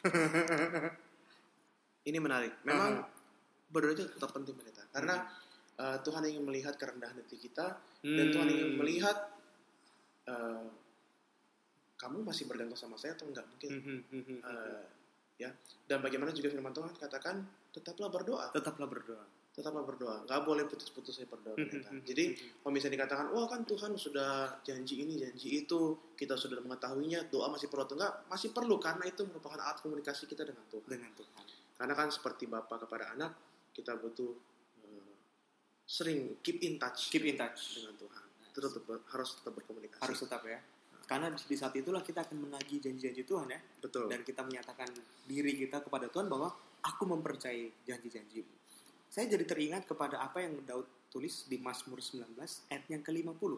Ini 2.09 2.19
menarik. 2.19 2.65
Memang 2.65 3.05
uh 3.05 3.19
berdoa 3.71 3.95
itu 3.95 4.03
tetap 4.11 4.35
penting 4.35 4.59
kita. 4.59 4.83
Karena 4.91 5.23
hmm. 5.23 5.79
uh, 5.79 5.99
Tuhan 6.03 6.27
ingin 6.27 6.43
melihat 6.43 6.75
kerendahan 6.75 7.23
hati 7.23 7.39
kita 7.39 7.79
hmm. 8.03 8.19
dan 8.19 8.27
Tuhan 8.35 8.49
ingin 8.51 8.75
melihat 8.75 9.31
uh, 10.27 10.67
kamu 11.95 12.27
masih 12.27 12.51
bergantung 12.51 12.75
sama 12.75 12.99
saya 12.99 13.15
atau 13.15 13.31
enggak 13.31 13.47
mungkin. 13.47 13.71
Hmm. 13.79 14.03
Uh, 14.43 14.83
ya 15.41 15.49
dan 15.89 16.05
bagaimana 16.05 16.37
juga 16.37 16.53
firman 16.53 16.77
Tuhan 16.77 16.93
katakan 17.01 17.41
tetaplah 17.73 18.13
berdoa 18.13 18.53
tetaplah 18.53 18.85
berdoa 18.85 19.25
tetaplah 19.61 19.85
berdoa. 19.85 20.25
Nggak 20.25 20.41
boleh 20.43 20.65
putus-putus 20.67 21.21
saya 21.21 21.29
berdoa 21.29 21.61
jadi 22.11 22.25
kalau 22.61 22.73
misalnya 22.73 22.95
dikatakan 23.01 23.27
wah 23.35 23.47
kan 23.47 23.63
Tuhan 23.67 23.93
sudah 23.97 24.63
janji 24.65 25.05
ini 25.05 25.21
janji 25.21 25.65
itu 25.65 25.99
kita 26.17 26.37
sudah 26.37 26.61
mengetahuinya 26.65 27.29
doa 27.29 27.51
masih 27.53 27.69
perlu 27.69 27.85
atau 27.85 27.97
enggak 27.97 28.15
masih 28.29 28.49
perlu 28.55 28.77
karena 28.81 29.05
itu 29.09 29.23
merupakan 29.27 29.61
alat 29.61 29.79
komunikasi 29.83 30.25
kita 30.27 30.47
dengan 30.47 30.65
Tuhan. 30.71 30.89
Dengan 30.89 31.13
Tuhan. 31.17 31.45
Karena 31.77 31.95
kan 31.97 32.09
seperti 32.13 32.45
bapak 32.49 32.87
kepada 32.89 33.13
anak 33.17 33.33
kita 33.73 33.97
butuh 33.97 34.33
uh, 34.85 35.15
sering 35.85 36.41
keep 36.45 36.61
in 36.65 36.77
touch 36.81 37.13
keep 37.13 37.25
in 37.25 37.37
touch. 37.37 37.81
dengan 37.81 37.97
Tuhan. 37.97 38.25
Tetap, 38.51 38.71
tetap 38.75 39.01
harus 39.15 39.29
tetap 39.39 39.53
berkomunikasi. 39.55 40.03
Harus 40.03 40.19
tetap 40.21 40.43
ya. 40.45 40.61
Karena 41.07 41.27
di 41.35 41.57
saat 41.59 41.75
itulah 41.75 42.07
kita 42.07 42.23
akan 42.23 42.47
menagih 42.47 42.79
janji-janji 42.79 43.27
Tuhan 43.27 43.51
ya. 43.51 43.59
Betul. 43.83 44.07
Dan 44.07 44.23
kita 44.23 44.47
menyatakan 44.47 44.91
diri 45.27 45.59
kita 45.59 45.83
kepada 45.83 46.07
Tuhan 46.07 46.31
bahwa 46.31 46.55
aku 46.87 47.03
mempercayai 47.03 47.83
janji-janjimu. 47.83 48.60
Saya 49.11 49.27
jadi 49.27 49.43
teringat 49.43 49.91
kepada 49.91 50.23
apa 50.23 50.39
yang 50.39 50.63
Daud 50.63 50.87
tulis 51.11 51.51
di 51.51 51.59
Mazmur 51.59 51.99
19 51.99 52.39
ayat 52.71 52.85
yang 52.87 53.03
ke-50. 53.03 53.53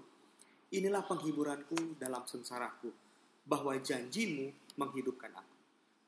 Inilah 0.73 1.05
penghiburanku 1.05 2.01
dalam 2.01 2.25
sengsaraku, 2.25 2.89
bahwa 3.45 3.77
janjimu 3.77 4.49
menghidupkan 4.81 5.29
aku. 5.35 5.57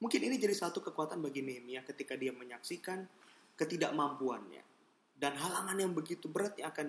Mungkin 0.01 0.21
ini 0.25 0.41
jadi 0.41 0.57
satu 0.57 0.81
kekuatan 0.81 1.21
bagi 1.21 1.45
Nehemia 1.45 1.85
ketika 1.85 2.17
dia 2.17 2.33
menyaksikan 2.33 3.05
ketidakmampuannya 3.61 4.63
dan 5.21 5.37
halangan 5.39 5.77
yang 5.79 5.93
begitu 5.95 6.27
berat 6.27 6.57
yang 6.59 6.73
akan 6.73 6.89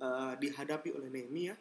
uh, 0.00 0.34
dihadapi 0.38 0.94
oleh 0.94 1.10
Nehemia 1.12 1.54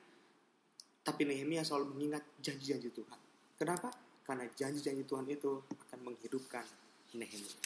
tapi 1.05 1.21
Nehemia 1.21 1.61
selalu 1.61 1.93
mengingat 1.93 2.23
janji-janji 2.41 2.89
Tuhan. 2.89 3.19
Kenapa? 3.61 3.93
Karena 4.25 4.49
janji-janji 4.49 5.05
Tuhan 5.05 5.29
itu 5.29 5.61
akan 5.69 5.99
menghidupkan 6.01 6.65
Nehemia. 7.13 7.57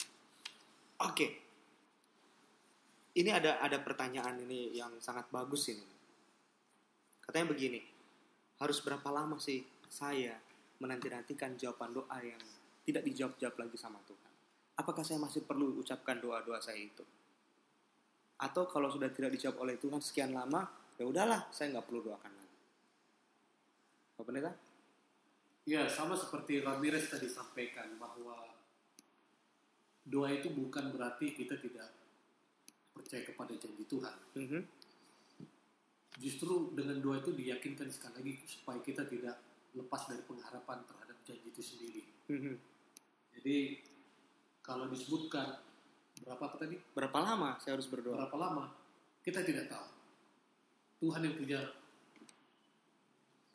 Oke. 1.08 1.49
Ini 3.20 3.36
ada 3.36 3.60
ada 3.60 3.76
pertanyaan 3.84 4.40
ini 4.48 4.80
yang 4.80 4.96
sangat 5.04 5.28
bagus 5.28 5.68
ini. 5.68 5.84
Katanya 7.20 7.52
begini. 7.52 7.84
Harus 8.64 8.80
berapa 8.80 9.12
lama 9.12 9.36
sih 9.36 9.60
saya 9.92 10.40
menanti-nantikan 10.80 11.60
jawaban 11.60 11.92
doa 11.92 12.18
yang 12.24 12.40
tidak 12.88 13.04
dijawab-jawab 13.04 13.56
lagi 13.60 13.76
sama 13.76 14.00
Tuhan? 14.08 14.32
Apakah 14.80 15.04
saya 15.04 15.20
masih 15.20 15.44
perlu 15.44 15.84
ucapkan 15.84 16.24
doa-doa 16.24 16.64
saya 16.64 16.80
itu? 16.80 17.04
Atau 18.40 18.72
kalau 18.72 18.88
sudah 18.88 19.12
tidak 19.12 19.36
dijawab 19.36 19.68
oleh 19.68 19.76
Tuhan 19.76 20.00
sekian 20.00 20.32
lama, 20.32 20.64
ya 20.96 21.04
udahlah, 21.04 21.52
saya 21.52 21.76
nggak 21.76 21.92
perlu 21.92 22.08
doakan 22.08 22.32
lagi. 22.32 22.60
Pak 24.16 24.24
Pendeta? 24.24 24.52
Ya, 25.68 25.92
sama 25.92 26.16
seperti 26.16 26.64
Ramirez 26.64 27.12
tadi 27.12 27.28
sampaikan 27.28 28.00
bahwa 28.00 28.48
doa 30.08 30.32
itu 30.32 30.48
bukan 30.56 30.96
berarti 30.96 31.36
kita 31.36 31.60
tidak 31.60 32.00
percaya 33.00 33.24
kepada 33.24 33.56
janji 33.56 33.84
Tuhan. 33.88 34.16
Mm 34.36 34.48
-hmm. 34.48 34.62
Justru 36.20 36.76
dengan 36.76 37.00
doa 37.00 37.24
itu 37.24 37.32
diyakinkan 37.32 37.88
sekali 37.88 38.20
lagi 38.20 38.34
supaya 38.44 38.80
kita 38.84 39.08
tidak 39.08 39.40
lepas 39.72 40.12
dari 40.12 40.20
pengharapan 40.28 40.84
terhadap 40.84 41.18
janji 41.24 41.48
itu 41.48 41.62
sendiri. 41.64 42.04
Mm 42.28 42.40
-hmm. 42.44 42.56
Jadi 43.40 43.58
kalau 44.60 44.92
disebutkan 44.92 45.64
berapa 46.28 46.44
apa 46.44 46.56
tadi? 46.60 46.76
Berapa 46.92 47.18
lama 47.24 47.56
saya 47.64 47.80
harus 47.80 47.88
berdoa? 47.88 48.20
Berapa 48.20 48.38
lama? 48.38 48.66
Kita 49.24 49.40
tidak 49.48 49.72
tahu. 49.72 49.88
Tuhan 51.00 51.24
yang 51.24 51.36
punya 51.40 51.60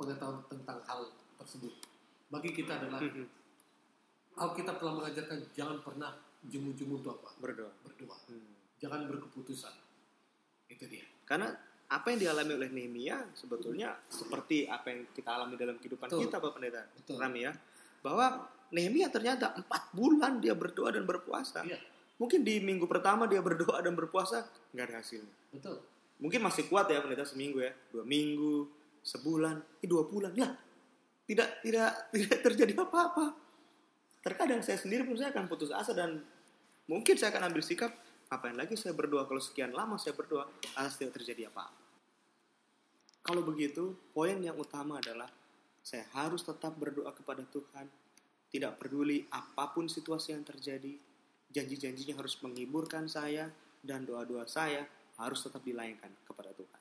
pengetahuan 0.01 0.41
tentang 0.49 0.81
hal 0.89 1.13
tersebut 1.37 1.77
bagi 2.35 2.51
kita 2.51 2.83
adalah 2.83 2.99
mm-hmm. 2.99 3.27
Alkitab 4.35 4.83
telah 4.83 4.95
mengajarkan 4.99 5.39
jangan 5.55 5.79
pernah 5.79 6.11
jemu-jemu 6.51 6.99
itu 6.99 7.09
apa? 7.15 7.31
Berdoa. 7.39 7.71
Berdoa. 7.87 8.17
Hmm. 8.27 8.64
Jangan 8.85 9.09
berkeputusan. 9.09 9.75
Itu 10.69 10.85
dia. 10.85 11.09
Karena 11.25 11.49
apa 11.89 12.07
yang 12.13 12.21
dialami 12.21 12.53
oleh 12.53 12.69
Nehemia 12.69 13.33
sebetulnya 13.33 13.97
seperti 14.13 14.69
apa 14.69 14.93
yang 14.93 15.01
kita 15.09 15.31
alami 15.33 15.57
dalam 15.57 15.81
kehidupan 15.81 16.13
Betul. 16.13 16.29
kita, 16.29 16.37
Pak 16.37 16.53
Pendeta. 16.53 16.83
Betul. 16.93 17.17
Rami 17.17 17.41
ya. 17.49 17.53
Bahwa 18.05 18.45
Nehemia 18.77 19.09
ternyata 19.09 19.57
empat 19.57 19.97
bulan 19.97 20.45
dia 20.45 20.53
berdoa 20.53 20.93
dan 20.93 21.09
berpuasa. 21.09 21.65
Iya. 21.65 21.81
Mungkin 22.21 22.45
di 22.45 22.61
minggu 22.61 22.85
pertama 22.85 23.25
dia 23.25 23.41
berdoa 23.41 23.81
dan 23.81 23.97
berpuasa 23.97 24.45
nggak 24.77 24.85
ada 24.85 24.95
hasilnya. 25.01 25.35
Betul. 25.49 25.81
Mungkin 26.21 26.45
masih 26.45 26.69
kuat 26.69 26.93
ya 26.93 27.01
pendeta 27.01 27.25
seminggu 27.25 27.65
ya, 27.65 27.73
dua 27.91 28.05
minggu, 28.05 28.69
sebulan, 29.01 29.81
eh, 29.81 29.89
dua 29.89 30.07
bulan. 30.07 30.31
Ya, 30.37 30.53
tidak 31.25 31.65
tidak 31.65 31.91
tidak 32.13 32.39
terjadi 32.45 32.73
apa-apa. 32.77 33.35
Terkadang 34.21 34.61
saya 34.61 34.77
sendiri 34.77 35.09
pun 35.09 35.17
saya 35.17 35.33
akan 35.33 35.49
putus 35.49 35.73
asa 35.73 35.97
dan 35.97 36.23
mungkin 36.87 37.17
saya 37.17 37.33
akan 37.35 37.51
ambil 37.51 37.65
sikap 37.65 37.93
apa 38.31 38.51
yang 38.53 38.59
lagi 38.63 38.75
saya 38.77 38.97
berdoa 38.97 39.29
kalau 39.29 39.43
sekian 39.43 39.73
lama 39.73 40.01
saya 40.01 40.17
berdoa 40.17 40.49
alas 40.79 40.97
tidak 40.97 41.21
terjadi 41.21 41.51
apa-apa. 41.53 41.83
Kalau 43.25 43.41
begitu, 43.41 43.97
poin 44.13 44.37
yang 44.37 44.57
utama 44.61 45.01
adalah 45.01 45.29
saya 45.81 46.05
harus 46.13 46.45
tetap 46.45 46.77
berdoa 46.77 47.13
kepada 47.17 47.41
Tuhan, 47.49 47.89
tidak 48.53 48.77
peduli 48.77 49.25
apa 49.33 49.73
pun 49.73 49.89
situasi 49.89 50.37
yang 50.37 50.45
terjadi, 50.45 50.93
janji-janjinya 51.49 52.21
harus 52.21 52.37
menghiburkan 52.45 53.09
saya 53.09 53.49
dan 53.81 54.05
doa-doa 54.05 54.45
saya 54.45 54.85
harus 55.17 55.41
tetap 55.41 55.65
dilayangkan 55.65 56.13
kepada 56.29 56.53
Tuhan. 56.53 56.81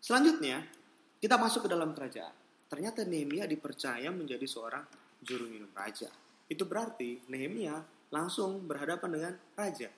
Selanjutnya, 0.00 0.64
kita 1.20 1.36
masuk 1.36 1.68
ke 1.68 1.70
dalam 1.70 1.92
kerajaan 1.92 2.42
ternyata 2.72 3.04
Nehemia 3.04 3.44
dipercaya 3.44 4.08
menjadi 4.08 4.48
seorang 4.48 4.80
juru 5.20 5.44
minum 5.44 5.68
raja. 5.76 6.08
Itu 6.48 6.64
berarti 6.64 7.20
Nehemia 7.28 7.76
langsung 8.08 8.64
berhadapan 8.64 9.10
dengan 9.12 9.34
raja. 9.52 9.92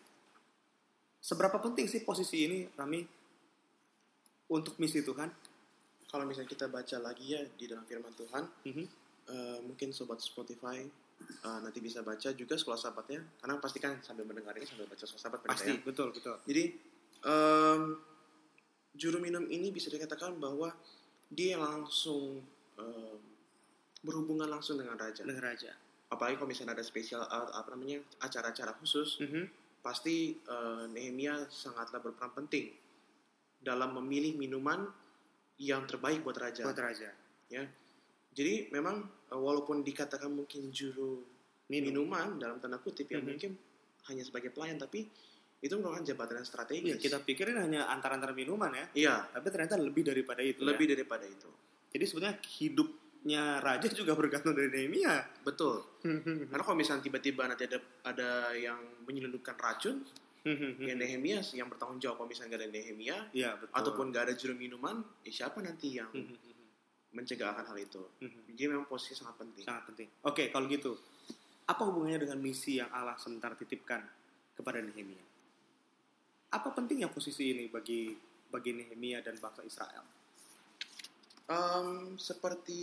Seberapa 1.24 1.56
penting 1.56 1.88
sih 1.88 2.04
posisi 2.04 2.44
ini, 2.44 2.68
Rami, 2.76 3.00
untuk 4.52 4.76
misi 4.76 5.00
Tuhan? 5.00 5.32
Kalau 6.04 6.28
misalnya 6.28 6.52
kita 6.52 6.68
baca 6.68 7.00
lagi 7.00 7.32
ya 7.32 7.40
di 7.48 7.64
dalam 7.64 7.88
firman 7.88 8.12
Tuhan, 8.12 8.44
mm 8.44 8.72
-hmm. 8.76 8.86
uh, 9.32 9.58
mungkin 9.64 9.88
sobat 9.96 10.20
Spotify 10.20 10.84
uh, 11.48 11.58
nanti 11.64 11.80
bisa 11.80 12.04
baca 12.04 12.28
juga 12.36 12.60
sekolah 12.60 12.76
sahabatnya, 12.76 13.24
karena 13.40 13.56
pasti 13.56 13.80
kan 13.80 14.04
sambil 14.04 14.28
mendengar 14.28 14.52
ini 14.60 14.68
sambil 14.68 14.84
baca 14.84 15.00
sekolah 15.00 15.22
sahabat. 15.24 15.40
Pasti, 15.48 15.72
ya. 15.72 15.80
betul, 15.80 16.12
betul. 16.12 16.36
Jadi 16.44 16.64
um, 17.24 17.96
juru 18.92 19.16
minum 19.16 19.48
ini 19.48 19.72
bisa 19.72 19.88
dikatakan 19.88 20.36
bahwa 20.36 20.76
dia 21.32 21.56
langsung 21.56 22.44
uh, 22.76 23.16
berhubungan 24.04 24.52
langsung 24.52 24.76
dengan 24.76 25.00
raja. 25.00 25.24
Dengan 25.24 25.40
raja. 25.40 25.72
Apalagi 26.12 26.36
kalau 26.36 26.52
misalnya 26.52 26.76
ada 26.76 26.84
spesial 26.84 27.24
uh, 27.24 27.48
apa 27.56 27.72
namanya 27.72 28.04
acara-acara 28.20 28.76
khusus, 28.76 29.24
mm 29.24 29.28
-hmm. 29.32 29.63
Pasti 29.84 30.40
uh, 30.48 30.88
Nehemia 30.88 31.44
sangatlah 31.52 32.00
berperan 32.00 32.32
penting 32.32 32.72
dalam 33.60 33.92
memilih 34.00 34.32
minuman 34.40 34.88
yang 35.60 35.84
terbaik 35.84 36.24
buat 36.24 36.40
raja. 36.40 36.64
Buat 36.64 36.80
raja. 36.80 37.12
Ya. 37.52 37.68
Jadi 38.32 38.72
memang 38.72 39.04
uh, 39.28 39.36
walaupun 39.36 39.84
dikatakan 39.84 40.32
mungkin 40.32 40.72
juru 40.72 41.20
Minum. 41.68 42.08
minuman 42.08 42.40
dalam 42.40 42.56
tanda 42.60 42.80
kutip 42.80 43.08
ya 43.12 43.16
mm 43.16 43.20
-hmm. 43.20 43.28
mungkin 43.28 43.52
hanya 44.08 44.24
sebagai 44.24 44.52
pelayan 44.52 44.80
tapi 44.80 45.08
itu 45.64 45.72
merupakan 45.80 46.04
jabatan 46.04 46.44
yang 46.44 46.48
strategis. 46.48 46.92
Ya, 46.92 46.96
kita 47.00 47.18
pikirin 47.24 47.56
hanya 47.56 47.88
antar-antar 47.88 48.36
minuman 48.36 48.72
ya. 48.72 48.86
Iya. 48.92 49.16
Tapi 49.32 49.48
ternyata 49.48 49.80
lebih 49.80 50.04
daripada 50.04 50.44
itu. 50.44 50.60
Lebih 50.60 50.86
ya? 50.88 50.90
daripada 50.96 51.24
itu. 51.24 51.48
Jadi 51.88 52.04
sebenarnya 52.04 52.36
hidupnya 53.24 53.64
raja 53.64 53.88
juga 53.88 54.12
bergantung 54.12 54.52
dari 54.52 54.68
Nehemia. 54.68 55.24
Betul. 55.40 55.80
Karena 56.04 56.60
kalau 56.60 56.76
misalnya 56.76 57.08
tiba-tiba 57.08 57.48
nanti 57.48 57.64
ada 57.64 57.80
ada 58.04 58.52
yang 58.52 58.76
menyelundupkan 59.08 59.56
racun, 59.56 60.04
ya 60.84 60.92
Nehemia 60.92 61.40
yang 61.56 61.72
bertanggung 61.72 61.96
jawab 62.04 62.20
kalau 62.20 62.28
misalnya 62.28 62.60
gak 62.60 62.60
ada 62.60 62.68
Nehemia, 62.68 63.16
ya, 63.32 63.56
betul. 63.56 63.72
ataupun 63.72 64.04
gak 64.12 64.28
ada 64.28 64.34
juru 64.36 64.52
minuman, 64.60 65.00
ya 65.24 65.32
siapa 65.32 65.64
nanti 65.64 65.96
yang 65.96 66.12
mencegah 67.16 67.56
akan 67.56 67.64
hal 67.72 67.78
itu? 67.80 68.04
Jadi 68.52 68.68
memang 68.68 68.84
posisi 68.84 69.16
sangat 69.16 69.40
penting. 69.40 69.64
Sangat 69.64 69.88
penting. 69.88 70.08
Oke, 70.28 70.52
kalau 70.52 70.68
gitu, 70.68 70.92
apa 71.64 71.80
hubungannya 71.88 72.28
dengan 72.28 72.38
misi 72.44 72.76
yang 72.76 72.92
Allah 72.92 73.16
sementara 73.16 73.56
titipkan 73.56 74.04
kepada 74.52 74.84
Nehemia? 74.84 75.24
Apa 76.52 76.76
pentingnya 76.76 77.08
posisi 77.08 77.56
ini 77.56 77.72
bagi 77.72 78.12
bagi 78.52 78.76
Nehemia 78.76 79.24
dan 79.24 79.40
bangsa 79.40 79.64
Israel? 79.64 80.04
Um, 81.44 82.16
seperti 82.16 82.80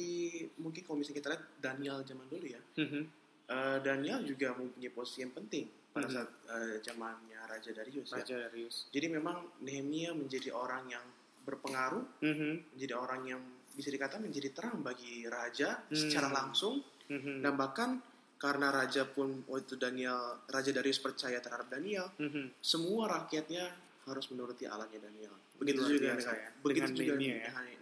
mungkin 0.61 0.85
kalau 0.85 1.01
misalnya 1.01 1.17
kita 1.17 1.29
lihat 1.33 1.45
Daniel 1.57 2.05
zaman 2.05 2.29
dulu 2.29 2.45
ya, 2.45 2.61
mm-hmm. 2.61 3.03
uh, 3.49 3.77
Daniel 3.81 4.21
juga 4.21 4.53
mempunyai 4.53 4.93
posisi 4.93 5.25
yang 5.25 5.33
penting 5.33 5.65
pada 5.89 6.05
mm-hmm. 6.05 6.13
saat 6.13 6.29
uh, 6.45 6.75
zamannya 6.85 7.41
Raja 7.49 7.71
Darius. 7.73 8.13
Ya. 8.13 8.21
Raja 8.21 8.35
ya. 8.37 8.41
Darius. 8.45 8.75
Jadi 8.93 9.07
memang 9.09 9.57
Nehemia 9.65 10.13
menjadi 10.13 10.53
orang 10.53 10.93
yang 10.93 11.05
berpengaruh, 11.41 12.21
mm-hmm. 12.21 12.53
menjadi 12.77 12.93
orang 12.93 13.21
yang 13.25 13.41
bisa 13.73 13.89
dikatakan 13.89 14.29
menjadi 14.29 14.53
terang 14.53 14.85
bagi 14.85 15.25
raja 15.25 15.81
mm-hmm. 15.81 15.97
secara 15.97 16.29
langsung, 16.29 16.85
mm-hmm. 17.09 17.41
dan 17.41 17.53
bahkan 17.57 17.89
karena 18.37 18.69
raja 18.69 19.09
pun 19.09 19.41
waktu 19.49 19.77
Daniel 19.77 20.45
Raja 20.49 20.69
Darius 20.69 21.01
percaya 21.01 21.41
terhadap 21.41 21.65
Daniel, 21.65 22.13
mm-hmm. 22.13 22.61
semua 22.61 23.09
rakyatnya 23.09 23.73
harus 24.05 24.25
menuruti 24.29 24.69
Allahnya 24.69 25.01
Daniel. 25.01 25.33
Begitu 25.57 25.81
juga 25.81 26.13
dengan, 26.13 26.17
ya. 26.29 26.49
begitu 26.61 26.89
juga 26.93 27.13
dengan 27.17 27.41
ya. 27.41 27.81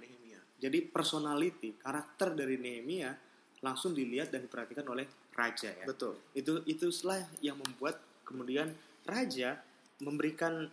Jadi 0.59 0.83
personality, 0.91 1.79
karakter 1.79 2.35
dari 2.35 2.59
Nehemia 2.59 3.15
langsung 3.63 3.95
dilihat 3.95 4.31
dan 4.31 4.43
diperhatikan 4.43 4.83
oleh 4.87 5.07
raja 5.31 5.71
ya. 5.71 5.85
Betul. 5.87 6.19
Itu 6.35 6.63
itulah 6.67 7.23
yang 7.39 7.55
membuat 7.59 7.99
kemudian 8.27 8.75
raja 9.07 9.59
memberikan 10.03 10.67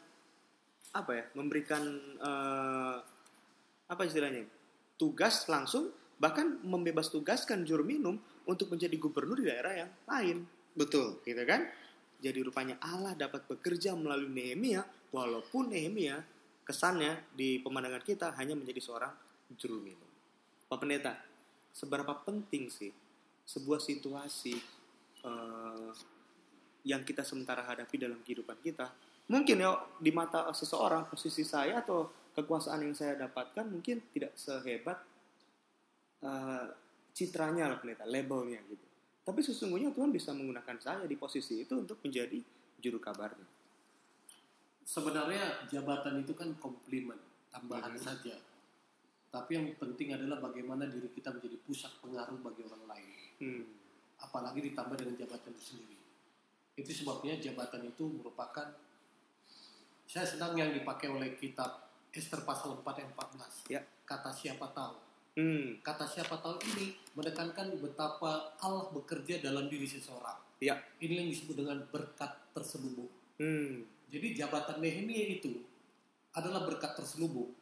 apa 0.90 1.12
ya? 1.14 1.24
Memberikan 1.38 1.82
uh, 2.18 2.98
apa 3.86 4.02
istilahnya? 4.02 4.46
Tugas 4.98 5.46
langsung 5.46 5.94
bahkan 6.16 6.58
membebas 6.64 7.12
tugaskan 7.12 7.62
juru 7.62 7.84
minum 7.86 8.16
untuk 8.48 8.72
menjadi 8.72 8.96
gubernur 8.98 9.38
di 9.38 9.46
daerah 9.46 9.86
yang 9.86 9.90
lain. 10.08 10.36
Betul, 10.74 11.20
gitu 11.22 11.42
kan? 11.46 11.66
Jadi 12.16 12.38
rupanya 12.40 12.80
Allah 12.80 13.12
dapat 13.12 13.44
bekerja 13.44 13.92
melalui 13.92 14.32
Nehemia 14.32 14.82
walaupun 15.12 15.68
Nehemia 15.68 16.24
kesannya 16.64 17.22
di 17.36 17.60
pemandangan 17.60 18.02
kita 18.02 18.32
hanya 18.40 18.56
menjadi 18.56 18.80
seorang 18.80 19.12
juru 19.54 19.78
minum. 19.78 20.10
Pak 20.66 20.82
Pendeta, 20.82 21.14
seberapa 21.70 22.10
penting 22.26 22.66
sih 22.66 22.90
sebuah 23.46 23.78
situasi 23.78 24.58
uh, 25.22 25.94
yang 26.82 27.06
kita 27.06 27.22
sementara 27.22 27.62
hadapi 27.62 27.94
dalam 28.00 28.18
kehidupan 28.26 28.58
kita? 28.62 28.90
Mungkin 29.26 29.58
ya 29.58 29.74
di 29.98 30.10
mata 30.14 30.50
seseorang 30.54 31.06
posisi 31.10 31.42
saya 31.42 31.82
atau 31.82 32.10
kekuasaan 32.34 32.82
yang 32.86 32.94
saya 32.94 33.18
dapatkan 33.18 33.66
mungkin 33.66 34.02
tidak 34.14 34.34
sehebat 34.38 34.98
uh, 36.22 36.66
citranya 37.14 37.70
lah 37.70 37.78
pendeta, 37.78 38.06
labelnya 38.06 38.62
gitu. 38.66 38.86
Tapi 39.26 39.42
sesungguhnya 39.42 39.90
Tuhan 39.90 40.14
bisa 40.14 40.30
menggunakan 40.30 40.78
saya 40.78 41.04
di 41.06 41.18
posisi 41.18 41.58
itu 41.58 41.74
untuk 41.74 41.98
menjadi 42.06 42.38
juru 42.78 43.02
kabarnya. 43.02 43.46
Sebenarnya 44.86 45.66
jabatan 45.66 46.22
itu 46.22 46.30
kan 46.38 46.54
komplimen, 46.62 47.18
tambahan 47.50 47.98
hmm. 47.98 48.04
saja 48.06 48.38
tapi 49.36 49.52
yang 49.52 49.68
penting 49.76 50.16
adalah 50.16 50.40
bagaimana 50.40 50.88
diri 50.88 51.12
kita 51.12 51.28
menjadi 51.28 51.60
pusat 51.68 51.92
pengaruh 52.00 52.40
bagi 52.40 52.64
orang 52.64 52.88
lain. 52.88 53.08
Hmm. 53.36 53.62
Apalagi 54.16 54.64
ditambah 54.64 54.96
dengan 54.96 55.12
jabatan 55.12 55.52
itu 55.52 55.76
sendiri. 55.76 55.96
Itu 56.80 56.90
sebabnya 57.04 57.36
jabatan 57.36 57.84
itu 57.84 58.08
merupakan 58.08 58.72
saya 60.08 60.24
senang 60.24 60.56
yang 60.56 60.72
dipakai 60.72 61.12
oleh 61.12 61.36
kitab 61.36 61.84
Esther 62.16 62.48
pasal 62.48 62.80
4 62.80 62.88
ayat 62.96 63.12
14. 63.12 63.76
Ya. 63.76 63.84
Kata 64.08 64.32
siapa 64.32 64.72
tahu. 64.72 64.96
Hmm. 65.36 65.84
Kata 65.84 66.08
siapa 66.08 66.40
tahu 66.40 66.56
ini 66.72 66.96
menekankan 67.12 67.76
betapa 67.76 68.56
Allah 68.64 68.88
bekerja 68.88 69.44
dalam 69.44 69.68
diri 69.68 69.84
seseorang. 69.84 70.40
Ya. 70.64 70.80
Ini 70.96 71.20
yang 71.20 71.28
disebut 71.28 71.60
dengan 71.60 71.84
berkat 71.92 72.32
terselubung. 72.56 73.12
Hmm. 73.36 73.84
Jadi 74.08 74.32
jabatan 74.32 74.80
Nehemia 74.80 75.36
itu 75.36 75.60
adalah 76.32 76.64
berkat 76.64 76.96
terselubung 76.96 77.52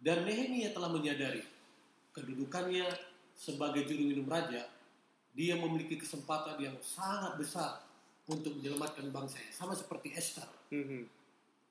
dan 0.00 0.24
Nehemia 0.24 0.72
telah 0.72 0.88
menyadari 0.88 1.44
kedudukannya 2.16 2.88
sebagai 3.36 3.84
juru 3.88 4.12
minum 4.12 4.26
raja, 4.28 4.68
dia 5.32 5.54
memiliki 5.56 5.96
kesempatan 5.96 6.60
yang 6.60 6.76
sangat 6.80 7.36
besar 7.40 7.84
untuk 8.28 8.56
menyelamatkan 8.58 9.08
bangsanya. 9.12 9.52
Sama 9.52 9.72
seperti 9.72 10.12
Esther. 10.12 10.48
Mhm. 10.72 11.06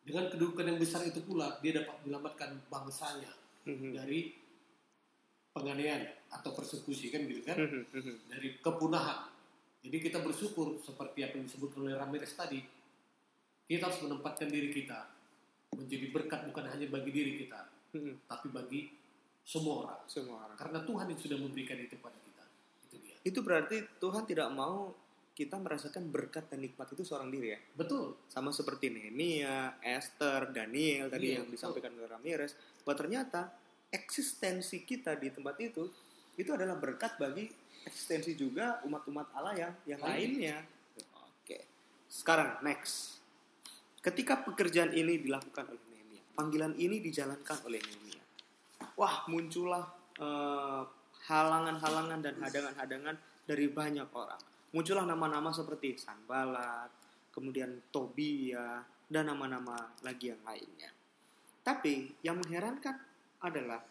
Dengan 0.05 0.25
kedudukan 0.31 0.65
yang 0.65 0.79
besar 0.79 1.05
itu 1.05 1.21
pula, 1.21 1.59
dia 1.61 1.83
dapat 1.83 2.01
menyelamatkan 2.01 2.57
bangsanya 2.71 3.29
Mhm. 3.67 3.93
dari 3.93 4.33
penganiayaan 5.53 6.29
atau 6.29 6.53
persekusi 6.55 7.09
kan 7.09 7.25
gitu 7.25 7.41
kan, 7.43 7.57
Mhm. 7.57 7.81
Mhm. 7.93 8.15
dari 8.29 8.49
kepunahan. 8.61 9.29
Jadi 9.79 9.97
kita 9.99 10.19
bersyukur 10.19 10.79
seperti 10.83 11.23
apa 11.23 11.33
yang 11.39 11.45
disebut 11.47 11.71
oleh 11.79 11.95
Ramirez 11.95 12.35
tadi. 12.35 12.59
Kita 13.69 13.87
harus 13.87 14.01
menempatkan 14.01 14.49
diri 14.49 14.73
kita 14.73 15.07
menjadi 15.77 16.09
berkat 16.09 16.49
bukan 16.49 16.65
hanya 16.73 16.87
bagi 16.89 17.11
diri 17.13 17.45
kita, 17.45 17.69
Tapi 18.25 18.47
bagi 18.54 18.82
semua 19.43 19.86
orang. 19.86 19.99
Semua 20.06 20.45
orang. 20.45 20.58
Karena 20.58 20.80
Tuhan 20.86 21.06
yang 21.10 21.19
sudah 21.19 21.38
memberikan 21.41 21.78
itu 21.82 21.97
pada 21.97 22.17
kita. 22.21 22.45
Itu 22.86 22.95
dia. 23.02 23.15
Itu 23.25 23.39
berarti 23.41 23.82
Tuhan 23.97 24.23
tidak 24.30 24.49
mau 24.54 24.93
kita 25.39 25.56
merasakan 25.56 26.12
berkat 26.12 26.52
dan 26.52 26.60
nikmat 26.60 26.91
itu 26.91 27.02
seorang 27.08 27.32
diri 27.32 27.56
ya. 27.56 27.60
Betul. 27.71 28.19
Sama 28.28 28.52
seperti 28.52 28.91
Nehemia, 28.91 29.80
Esther, 29.80 30.52
Daniel 30.52 31.08
tadi 31.08 31.32
Iya, 31.32 31.39
yang 31.39 31.47
disampaikan 31.47 31.95
oleh 31.95 32.12
Ramirez, 32.12 32.60
bahwa 32.84 32.95
ternyata 32.99 33.47
eksistensi 33.88 34.84
kita 34.84 35.15
di 35.15 35.32
tempat 35.32 35.56
itu 35.63 35.88
itu 36.36 36.52
adalah 36.52 36.75
berkat 36.75 37.15
bagi 37.15 37.47
eksistensi 37.88 38.36
juga 38.36 38.84
umat-umat 38.84 39.32
Allah 39.32 39.56
yang 39.56 39.73
yang 39.95 40.02
Lain. 40.04 40.12
lainnya. 40.12 40.58
Oke. 41.15 41.63
Sekarang 42.12 42.60
next. 42.60 43.23
Ketika 44.04 44.43
pekerjaan 44.43 44.91
ini 44.91 45.23
dilakukan 45.23 45.71
oleh 45.71 45.84
panggilan 46.39 46.71
ini 46.80 47.04
dijalankan 47.04 47.67
oleh 47.67 47.84
Nehemia. 47.84 48.23
Wah, 48.95 49.28
muncullah 49.28 49.84
eh, 50.15 50.84
halangan-halangan 51.28 52.19
dan 52.23 52.39
hadangan-hadangan 52.39 53.15
dari 53.43 53.67
banyak 53.67 54.08
orang. 54.15 54.39
Muncullah 54.71 55.04
nama-nama 55.04 55.52
seperti 55.52 55.99
Sanbalat, 55.99 56.88
kemudian 57.36 57.91
Tobia, 57.91 58.80
dan 59.12 59.28
nama-nama 59.28 59.91
lagi 59.99 60.32
yang 60.32 60.39
lainnya. 60.47 60.95
Tapi 61.60 62.23
yang 62.23 62.39
mengherankan 62.39 62.95
adalah 63.43 63.84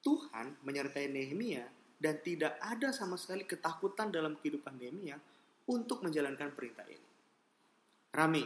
Tuhan 0.00 0.56
menyertai 0.64 1.12
Nehemia 1.12 1.68
dan 2.00 2.16
tidak 2.24 2.56
ada 2.64 2.96
sama 2.96 3.20
sekali 3.20 3.44
ketakutan 3.44 4.08
dalam 4.08 4.40
kehidupan 4.40 4.80
Nehemia 4.80 5.20
untuk 5.68 6.00
menjalankan 6.00 6.56
perintah 6.56 6.88
ini. 6.88 7.08
Rami, 8.10 8.44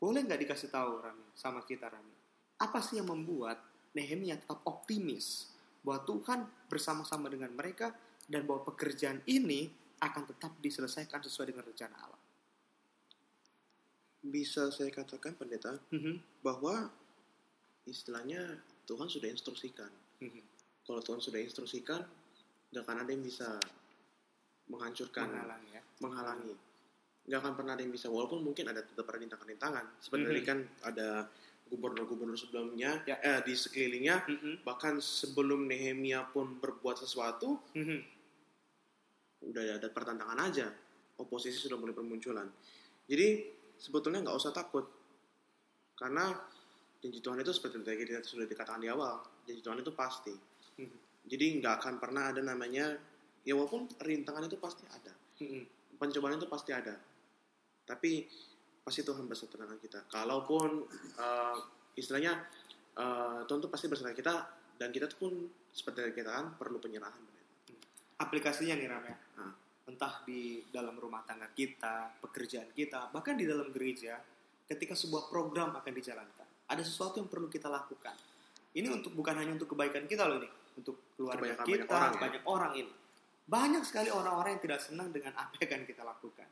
boleh 0.00 0.24
nggak 0.24 0.40
dikasih 0.40 0.72
tahu 0.72 0.98
Rami 0.98 1.28
sama 1.36 1.60
kita 1.62 1.92
Rami? 1.92 2.16
Apa 2.56 2.80
sih 2.80 2.96
yang 2.96 3.12
membuat 3.12 3.60
Nehemia 3.92 4.40
tetap 4.40 4.64
optimis 4.64 5.52
bahwa 5.84 6.00
Tuhan 6.04 6.40
bersama-sama 6.66 7.28
dengan 7.28 7.52
mereka 7.52 7.92
dan 8.24 8.48
bahwa 8.48 8.64
pekerjaan 8.64 9.20
ini 9.28 9.68
akan 10.00 10.24
tetap 10.24 10.56
diselesaikan 10.58 11.20
sesuai 11.20 11.52
dengan 11.52 11.64
rencana 11.68 11.96
Allah? 12.00 12.20
Bisa 14.20 14.68
saya 14.68 14.92
katakan 14.92 15.32
pendeta 15.32 15.76
Mhm, 15.90 16.44
bahwa 16.44 16.92
istilahnya 17.84 18.60
Tuhan 18.84 19.08
sudah 19.08 19.28
instruksikan. 19.28 19.88
mhm. 20.20 20.42
Kalau 20.84 21.00
Tuhan 21.00 21.20
sudah 21.20 21.40
instruksikan, 21.40 22.02
nggak 22.72 22.82
akan 22.84 22.98
ada 23.04 23.10
yang 23.12 23.24
bisa 23.24 23.56
menghancurkan, 24.66 25.28
Menghalangi 25.28 25.70
ya. 25.72 25.82
menghalangi. 25.98 26.54
Nggak 27.30 27.46
akan 27.46 27.54
pernah 27.54 27.72
ada 27.78 27.82
yang 27.86 27.94
bisa, 27.94 28.10
walaupun 28.10 28.42
mungkin 28.42 28.66
ada 28.66 28.82
tetap 28.82 29.06
rintangan-rintangan. 29.06 30.02
Seperti 30.02 30.22
Mhm. 30.26 30.30
tadi 30.34 30.42
kan 30.42 30.58
ada 30.82 31.08
gubernur-gubernur 31.70 32.34
sebelumnya, 32.34 33.06
Ya. 33.06 33.22
eh, 33.22 33.38
di 33.46 33.54
sekelilingnya, 33.54 34.26
Mhm, 34.26 34.66
bahkan 34.66 34.98
sebelum 34.98 35.70
Nehemia 35.70 36.26
pun 36.26 36.58
berbuat 36.58 36.98
sesuatu, 36.98 37.62
mhm. 37.78 38.02
udah 39.46 39.78
ada 39.78 39.86
pertentangan 39.86 40.42
aja. 40.42 40.74
Oposisi 41.22 41.54
sudah 41.62 41.78
mulai 41.78 41.94
bermunculan. 41.94 42.50
Jadi 43.06 43.46
sebetulnya 43.78 44.26
nggak 44.26 44.34
usah 44.34 44.50
takut, 44.50 44.90
karena 45.94 46.34
janji 46.98 47.22
Tuhan 47.22 47.38
itu 47.38 47.54
seperti 47.54 47.78
tadi 47.86 48.02
kita 48.02 48.26
sudah 48.26 48.50
dikatakan 48.50 48.82
di 48.82 48.90
awal, 48.90 49.22
janji 49.46 49.62
Tuhan 49.62 49.78
itu 49.78 49.94
pasti. 49.94 50.34
Mhm. 50.82 50.98
Jadi 51.30 51.46
nggak 51.62 51.74
akan 51.78 51.94
pernah 52.02 52.34
ada 52.34 52.42
namanya, 52.42 52.98
ya 53.46 53.54
walaupun 53.54 53.86
rintangan 54.02 54.50
itu 54.50 54.58
pasti 54.58 54.82
ada, 54.90 55.14
Mhm. 55.38 55.94
pencobaan 56.02 56.34
itu 56.34 56.48
pasti 56.50 56.74
ada, 56.74 56.98
tapi 57.90 58.30
pasti 58.86 59.02
Tuhan 59.02 59.26
beserta 59.26 59.58
dengan 59.58 59.78
kita. 59.82 60.06
Kalaupun 60.06 60.86
eh, 61.18 61.58
istilahnya 61.98 62.38
eh, 62.94 63.40
Tuhan 63.50 63.58
itu 63.58 63.70
pasti 63.70 63.90
beserta 63.90 64.14
kita 64.14 64.34
dan 64.78 64.94
kita 64.94 65.10
tuh 65.10 65.18
pun 65.18 65.32
seperti 65.74 66.14
kita 66.14 66.30
kan 66.30 66.46
perlu 66.54 66.78
penyerahan. 66.78 67.26
aplikasinya 68.20 68.76
nih 68.76 68.84
Ram 68.84 69.04
ya. 69.08 69.16
Nah. 69.40 69.54
Entah 69.88 70.20
di 70.28 70.60
dalam 70.68 70.92
rumah 71.00 71.24
tangga 71.24 71.48
kita, 71.56 72.20
pekerjaan 72.20 72.68
kita, 72.76 73.08
bahkan 73.08 73.32
di 73.32 73.48
dalam 73.48 73.72
gereja, 73.72 74.20
ketika 74.68 74.92
sebuah 74.92 75.32
program 75.32 75.72
akan 75.72 75.92
dijalankan, 75.96 76.68
ada 76.68 76.82
sesuatu 76.84 77.16
yang 77.16 77.32
perlu 77.32 77.48
kita 77.48 77.72
lakukan. 77.72 78.12
Ini 78.76 78.92
untuk 78.92 79.16
bukan 79.16 79.40
hanya 79.40 79.56
untuk 79.56 79.72
kebaikan 79.72 80.04
kita 80.04 80.28
loh 80.28 80.36
ini, 80.36 80.52
untuk 80.76 81.16
keluarga 81.16 81.56
Kebanyakan 81.64 81.64
kita, 81.64 81.80
banyak 81.80 81.88
orang, 81.96 82.12
ya. 82.12 82.20
banyak 82.20 82.42
orang 82.44 82.72
ini. 82.76 82.92
Banyak 83.48 83.82
sekali 83.88 84.08
orang-orang 84.12 84.50
yang 84.60 84.62
tidak 84.68 84.80
senang 84.84 85.08
dengan 85.10 85.32
apa 85.40 85.56
yang 85.56 85.68
akan 85.72 85.82
kita 85.88 86.02
lakukan. 86.04 86.48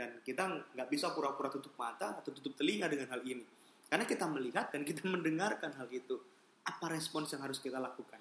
Dan 0.00 0.24
kita 0.24 0.48
nggak 0.72 0.88
bisa 0.88 1.12
pura-pura 1.12 1.52
tutup 1.52 1.76
mata 1.76 2.16
atau 2.16 2.32
tutup 2.32 2.56
telinga 2.56 2.88
dengan 2.88 3.12
hal 3.12 3.20
ini. 3.20 3.44
Karena 3.84 4.08
kita 4.08 4.24
melihat 4.24 4.72
dan 4.72 4.80
kita 4.80 5.04
mendengarkan 5.12 5.76
hal 5.76 5.84
itu. 5.92 6.16
Apa 6.64 6.88
respons 6.88 7.28
yang 7.36 7.44
harus 7.44 7.60
kita 7.60 7.76
lakukan? 7.76 8.16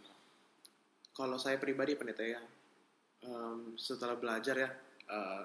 Kalau 1.15 1.39
saya 1.39 1.55
pribadi 1.55 1.95
pendeta 1.95 2.23
ya, 2.23 2.39
em, 3.23 3.75
setelah 3.75 4.15
belajar 4.19 4.55
ya, 4.55 4.69
eh, 5.07 5.43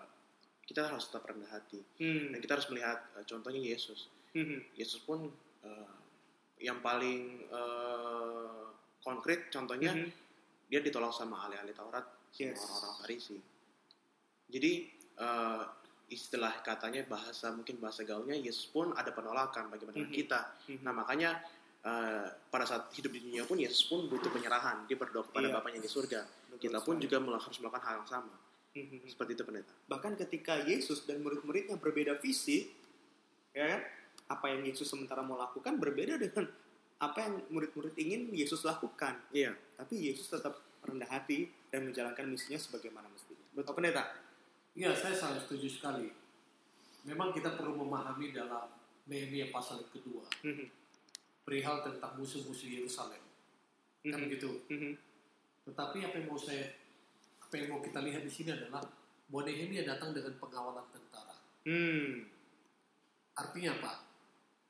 kita 0.66 0.90
harus 0.90 1.06
tetap 1.06 1.26
rendah 1.26 1.50
hati. 1.50 1.78
Hmm. 2.02 2.34
Dan 2.34 2.38
kita 2.42 2.58
harus 2.58 2.66
melihat 2.70 2.98
eh, 3.14 3.22
contohnya 3.22 3.62
Yesus. 3.62 4.10
Hmm. 4.34 4.58
Yesus 4.74 5.02
pun 5.06 5.30
eh, 5.62 5.94
yang 6.62 6.82
paling 6.82 7.46
eh, 7.46 8.62
konkret 9.02 9.54
contohnya 9.54 9.94
Mhm. 9.94 10.08
dia 10.66 10.80
ditolak 10.80 11.14
sama 11.14 11.46
ahli-ahli 11.46 11.70
Taurat, 11.70 12.02
sama 12.02 12.34
Yes. 12.34 12.58
orang-orang 12.58 12.94
Farisi. 12.98 13.38
Jadi 14.50 14.72
eh, 15.14 15.62
istilah 16.14 16.62
katanya 16.62 17.02
bahasa 17.04 17.50
mungkin 17.50 17.76
bahasa 17.76 18.02
gaulnya 18.02 18.32
Yesus 18.32 18.66
pun 18.66 18.94
ada 18.94 19.10
penolakan 19.10 19.68
bagaimana 19.68 19.98
Mhm. 20.00 20.10
kita. 20.10 20.40
Mhm. 20.70 20.80
Nah 20.80 20.94
makanya 20.94 21.42
eh, 21.84 22.24
pada 22.48 22.64
saat 22.64 22.88
hidup 22.96 23.12
di 23.12 23.20
dunia 23.20 23.44
pun 23.44 23.60
Yesus 23.60 23.84
pun 23.84 24.08
butuh 24.08 24.32
penyerahan. 24.32 24.88
Dia 24.88 24.96
berdoa 24.96 25.20
kepada 25.28 25.52
Iya. 25.52 25.54
Bapaknya 25.54 25.84
di 25.84 25.90
surga. 25.90 26.24
Betul 26.48 26.56
Kita 26.64 26.78
pun 26.80 26.96
sekali. 26.96 27.04
juga 27.04 27.16
harus 27.36 27.58
melakukan 27.60 27.82
hal 27.84 27.94
yang 28.00 28.08
sama. 28.08 28.34
Mhm. 28.72 29.04
Seperti 29.04 29.30
itu 29.36 29.44
pendeta. 29.44 29.72
bahkan 29.84 30.16
ketika 30.16 30.64
Yesus 30.64 31.04
dan 31.04 31.20
murid-muridnya 31.20 31.76
berbeda 31.76 32.16
visi, 32.16 32.72
ya 33.52 33.68
kan? 33.68 33.80
Apa 34.30 34.48
yang 34.48 34.64
Yesus 34.64 34.88
sementara 34.88 35.20
mau 35.20 35.36
lakukan 35.36 35.76
berbeda 35.76 36.16
dengan 36.16 36.48
apa 36.96 37.18
yang 37.20 37.44
murid-murid 37.52 37.92
ingin 37.94 38.32
Yesus 38.32 38.64
lakukan. 38.64 39.20
Iya. 39.28 39.52
Tapi 39.76 40.08
Yesus 40.08 40.26
tetap 40.26 40.56
rendah 40.80 41.06
hati 41.06 41.52
dan 41.68 41.84
menjalankan 41.84 42.24
misinya 42.24 42.56
sebagaimana 42.56 43.06
mestinya. 43.06 43.44
Betul 43.52 43.76
pendeta? 43.76 44.08
Iya, 44.74 44.90
saya 44.90 45.14
sangat 45.14 45.46
setuju 45.46 45.70
sekali. 45.70 46.10
Memang 47.06 47.30
kita 47.30 47.54
perlu 47.54 47.78
memahami 47.78 48.34
dalam 48.34 48.66
Nehemia 49.06 49.54
pasal 49.54 49.86
yang 49.86 49.92
kedua, 49.94 50.24
Mhm. 50.42 50.66
perihal 51.46 51.84
tentang 51.86 52.18
musuh-musuh 52.18 52.66
Yerusalem. 52.66 53.22
Kan 54.02 54.18
Mhm. 54.18 54.24
begitu. 54.26 54.50
Mhm. 54.66 54.92
Tetapi 55.70 55.96
apa 56.04 56.14
yang 56.18 56.28
mau 56.28 56.40
saya 56.40 56.74
apa 57.40 57.54
yang 57.60 57.70
mau 57.70 57.80
kita 57.84 58.02
lihat 58.02 58.26
di 58.26 58.32
sini 58.32 58.50
adalah 58.50 58.82
bahwa 59.30 59.42
Nehemia 59.46 59.86
datang 59.86 60.10
dengan 60.10 60.34
pengawalan 60.42 60.84
tentara. 60.90 61.38
Hmm. 61.62 62.26
Artinya 63.38 63.78
apa? 63.78 63.92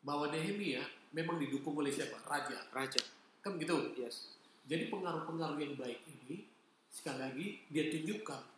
Bahwa 0.04 0.28
Nehemia 0.28 0.84
memang 1.16 1.40
didukung 1.40 1.80
oleh 1.80 1.88
siapa? 1.88 2.20
Raja. 2.28 2.60
Raja. 2.70 3.00
Kan 3.40 3.56
begitu. 3.56 3.96
Yes. 3.96 4.36
Jadi 4.68 4.92
pengaruh-pengaruh 4.92 5.56
yang 5.56 5.74
baik 5.80 6.04
ini 6.04 6.44
sekali 6.92 7.18
lagi 7.24 7.46
dia 7.72 7.88
tunjukkan 7.88 8.53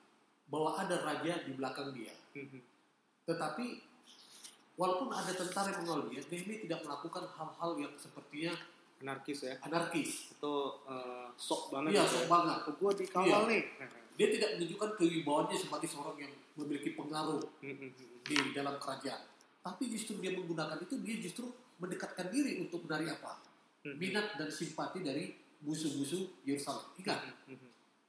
bahwa 0.46 0.78
ada 0.78 0.96
raja 1.02 1.42
di 1.42 1.52
belakang 1.54 1.90
dia. 1.90 2.14
Mhm. 2.34 2.60
Tetapi 3.26 3.66
walaupun 4.76 5.10
ada 5.10 5.32
tentara 5.32 5.74
yang 5.74 5.82
mengawal 5.82 6.06
dia, 6.06 6.22
Nehemia 6.22 6.58
tidak 6.62 6.80
melakukan 6.86 7.24
hal-hal 7.34 7.70
yang 7.76 7.92
sepertinya 7.98 8.54
Anarkis 8.96 9.44
ya. 9.44 9.54
anarkis. 9.60 10.32
Atau 10.38 10.80
eh, 10.88 11.26
sok 11.36 11.68
banget. 11.68 11.90
Iya, 11.92 12.02
gitu 12.06 12.12
sok 12.16 12.24
ya. 12.24 12.28
banget. 12.30 12.58
Oh, 12.64 12.74
gua 12.80 12.92
dikawal 12.94 13.26
Iya. 13.44 13.50
nih. 13.50 13.62
Dia 14.16 14.28
tidak 14.32 14.50
menunjukkan 14.56 14.90
kewibawaannya 14.96 15.56
sebagai 15.60 15.88
seorang 15.90 16.16
yang 16.16 16.32
memiliki 16.56 16.90
pengaruh 16.96 17.42
Mhm. 17.60 17.88
di 18.24 18.36
dalam 18.56 18.80
kerajaan. 18.80 19.22
Tapi 19.60 19.82
justru 19.92 20.16
dia 20.22 20.32
menggunakan 20.32 20.78
itu, 20.80 20.94
dia 21.04 21.16
justru 21.20 21.50
mendekatkan 21.76 22.32
diri 22.32 22.64
untuk 22.64 22.86
menarik 22.88 23.20
apa? 23.20 23.36
Mhm. 23.84 23.96
Minat 24.00 24.26
dan 24.40 24.48
simpati 24.48 25.04
dari 25.04 25.36
musuh-musuh 25.60 26.46
Yerusalem. 26.46 26.86
Ingat, 26.96 27.20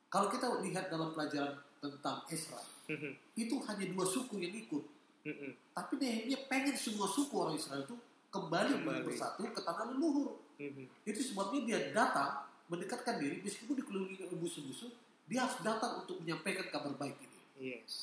kalau 0.07 0.31
kita 0.31 0.47
lihat 0.63 0.87
dalam 0.87 1.11
pelajaran 1.11 1.59
tentang 1.77 2.25
Esra, 2.27 2.61
Mhm. 2.87 3.11
itu 3.35 3.55
hanya 3.63 3.85
dua 3.89 4.05
suku 4.05 4.37
yang 4.37 4.53
ikut. 4.53 4.83
Mhm. 5.23 5.51
Tapi 5.73 5.93
Nehemia 5.97 6.39
pengen 6.47 6.73
semua 6.73 7.05
suku 7.05 7.33
orang 7.35 7.55
Israel 7.55 7.83
itu 7.83 7.95
kembali, 8.27 8.73
Kembali. 8.79 9.03
bersatu 9.05 9.43
ke 9.43 9.61
tanah 9.61 9.91
leluhur. 9.91 10.39
Mhm. 10.57 10.85
Itu 11.03 11.21
sebabnya 11.21 11.59
dia 11.63 11.79
datang 11.91 12.47
mendekatkan 12.67 13.15
diri 13.17 13.39
meskipun 13.39 13.79
dikelilingi 13.79 14.27
oleh 14.27 14.37
musuh-musuh 14.37 14.91
dia 15.23 15.43
harus 15.43 15.55
datang 15.63 16.03
untuk 16.03 16.19
menyampaikan 16.19 16.67
kabar 16.67 16.91
baik 16.95 17.15
ini 17.15 17.39
Yes. 17.75 17.93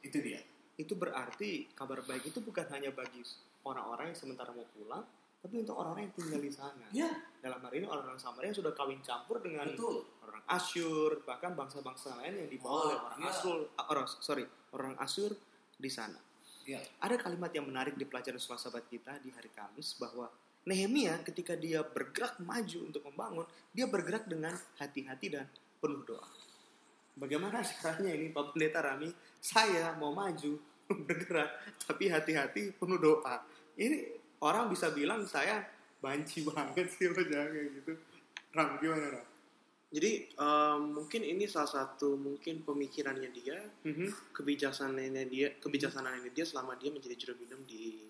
itu 0.00 0.16
dia 0.20 0.40
Itu 0.76 0.92
berarti 0.92 1.68
kabar 1.72 2.00
baik 2.00 2.28
itu 2.28 2.40
bukan 2.40 2.64
hanya 2.68 2.92
bagi 2.92 3.20
orang-orang 3.62 4.12
yang 4.12 4.18
sementara 4.18 4.52
mau 4.52 4.64
pulang, 4.72 5.04
tapi 5.42 5.62
untuk 5.62 5.78
orang-orang 5.78 6.10
yang 6.10 6.14
tinggal 6.16 6.40
di 6.42 6.52
sana. 6.52 6.86
ya 6.90 7.10
Dalam 7.38 7.62
hari 7.62 7.82
ini 7.82 7.86
orang-orang 7.86 8.18
Samaria 8.18 8.50
yang 8.50 8.58
sudah 8.58 8.72
kawin 8.74 8.98
campur 9.04 9.38
dengan 9.38 9.70
betul 9.70 10.02
orang 10.26 10.42
Asyur, 10.50 11.22
bahkan 11.22 11.54
bangsa-bangsa 11.54 12.18
lain 12.22 12.46
yang 12.46 12.50
dibawa 12.50 12.78
oleh 12.90 12.98
orang 12.98 13.20
iya. 13.22 13.30
Asyur, 13.30 13.58
orang 13.78 14.06
sorry, 14.20 14.44
orang 14.74 14.94
Asyur 14.98 15.32
di 15.78 15.90
sana. 15.90 16.18
ya 16.66 16.82
Ada 16.98 17.16
kalimat 17.18 17.54
yang 17.54 17.66
menarik 17.70 17.94
di 17.94 18.04
pelajaran 18.04 18.42
sahabat 18.42 18.90
kita 18.90 19.22
di 19.22 19.30
hari 19.30 19.50
Kamis 19.54 19.94
bahwa 19.96 20.26
Nehemia 20.66 21.22
ketika 21.22 21.54
dia 21.54 21.86
bergerak 21.86 22.42
maju 22.42 22.78
untuk 22.90 23.06
membangun, 23.06 23.46
dia 23.70 23.86
bergerak 23.86 24.26
dengan 24.26 24.58
hati-hati 24.82 25.26
dan 25.30 25.46
penuh 25.78 26.02
doa. 26.02 26.26
Bagaimana 27.14 27.62
caranya 27.62 28.10
ini 28.10 28.34
Pak 28.34 28.50
Pendeta 28.50 28.82
Rami? 28.82 29.14
Saya 29.38 29.94
mau 29.94 30.10
maju, 30.10 30.58
bergerak, 31.06 31.54
tapi 31.86 32.10
hati-hati 32.10 32.74
penuh 32.74 32.98
doa. 32.98 33.46
Ini 33.78 34.25
orang 34.40 34.68
bisa 34.68 34.90
bilang 34.90 35.24
saya 35.24 35.64
banci 35.96 36.44
banget 36.48 36.86
sih 36.92 37.08
lo 37.08 37.20
jangan 37.20 37.48
kayak 37.50 37.68
gitu. 37.80 37.92
Ram, 38.52 38.68
gimana 38.80 39.06
Ram? 39.16 39.26
Jadi 39.86 40.10
em, 40.28 40.80
mungkin 40.92 41.22
ini 41.22 41.46
salah 41.46 41.70
satu 41.70 42.18
mungkin 42.18 42.60
pemikirannya 42.60 43.30
dia, 43.30 43.56
Mhm. 43.86 44.34
kebijaksanaannya 44.34 45.24
dia, 45.30 45.48
kebijaksanaannya 45.56 46.34
dia 46.34 46.44
selama 46.44 46.74
dia 46.74 46.90
menjadi 46.90 47.14
juru 47.16 47.34
minum 47.38 47.62
di 47.64 48.02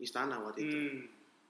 istana 0.00 0.40
waktu 0.40 0.64
itu. 0.64 0.74
Hmm. 0.74 1.02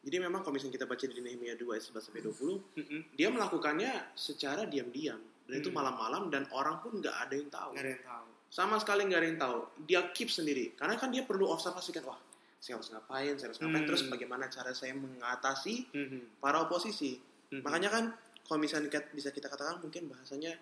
Jadi 0.05 0.17
memang 0.21 0.45
kalau 0.45 0.53
misalnya 0.53 0.77
kita 0.77 0.85
baca 0.85 1.01
di 1.01 1.17
Nehemia 1.17 1.57
2 1.57 1.65
ayat 1.73 1.85
11 1.87 2.05
sampai 2.05 2.21
20, 2.21 2.61
Mhm. 2.77 3.17
dia 3.17 3.33
melakukannya 3.33 4.13
secara 4.13 4.69
diam-diam 4.69 5.17
dan 5.49 5.55
itu 5.57 5.73
Hmm. 5.73 5.81
malam-malam 5.81 6.29
dan 6.29 6.45
orang 6.53 6.77
pun 6.85 7.01
nggak 7.01 7.17
ada 7.25 7.35
yang 7.35 7.49
tahu. 7.49 7.71
Nggak 7.73 7.85
ada 7.89 7.93
yang 7.97 8.05
tahu. 8.05 8.27
Sama 8.51 8.77
sekali 8.77 9.01
nggak 9.09 9.21
ada 9.23 9.29
yang 9.33 9.41
tahu. 9.41 9.59
Dia 9.89 10.01
keep 10.13 10.29
sendiri 10.29 10.77
karena 10.77 10.95
kan 10.95 11.09
dia 11.09 11.25
perlu 11.25 11.49
observasikan 11.49 12.05
wah 12.05 12.21
saya 12.65 12.81
harus 12.81 12.89
ngapain, 12.89 13.37
saya 13.37 13.53
harus 13.53 13.61
ngapain, 13.61 13.85
Hmm. 13.85 13.91
terus 13.93 14.03
bagaimana 14.09 14.49
cara 14.49 14.73
saya 14.73 14.97
mengatasi 14.97 15.93
Mhm. 15.93 16.41
para 16.41 16.65
oposisi. 16.65 17.21
Mhm. 17.53 17.61
Makanya 17.61 17.93
kan 17.93 18.05
kalau 18.41 18.57
misalnya 18.57 18.89
bisa 19.13 19.29
kita 19.29 19.53
katakan 19.53 19.85
mungkin 19.85 20.09
bahasanya 20.09 20.57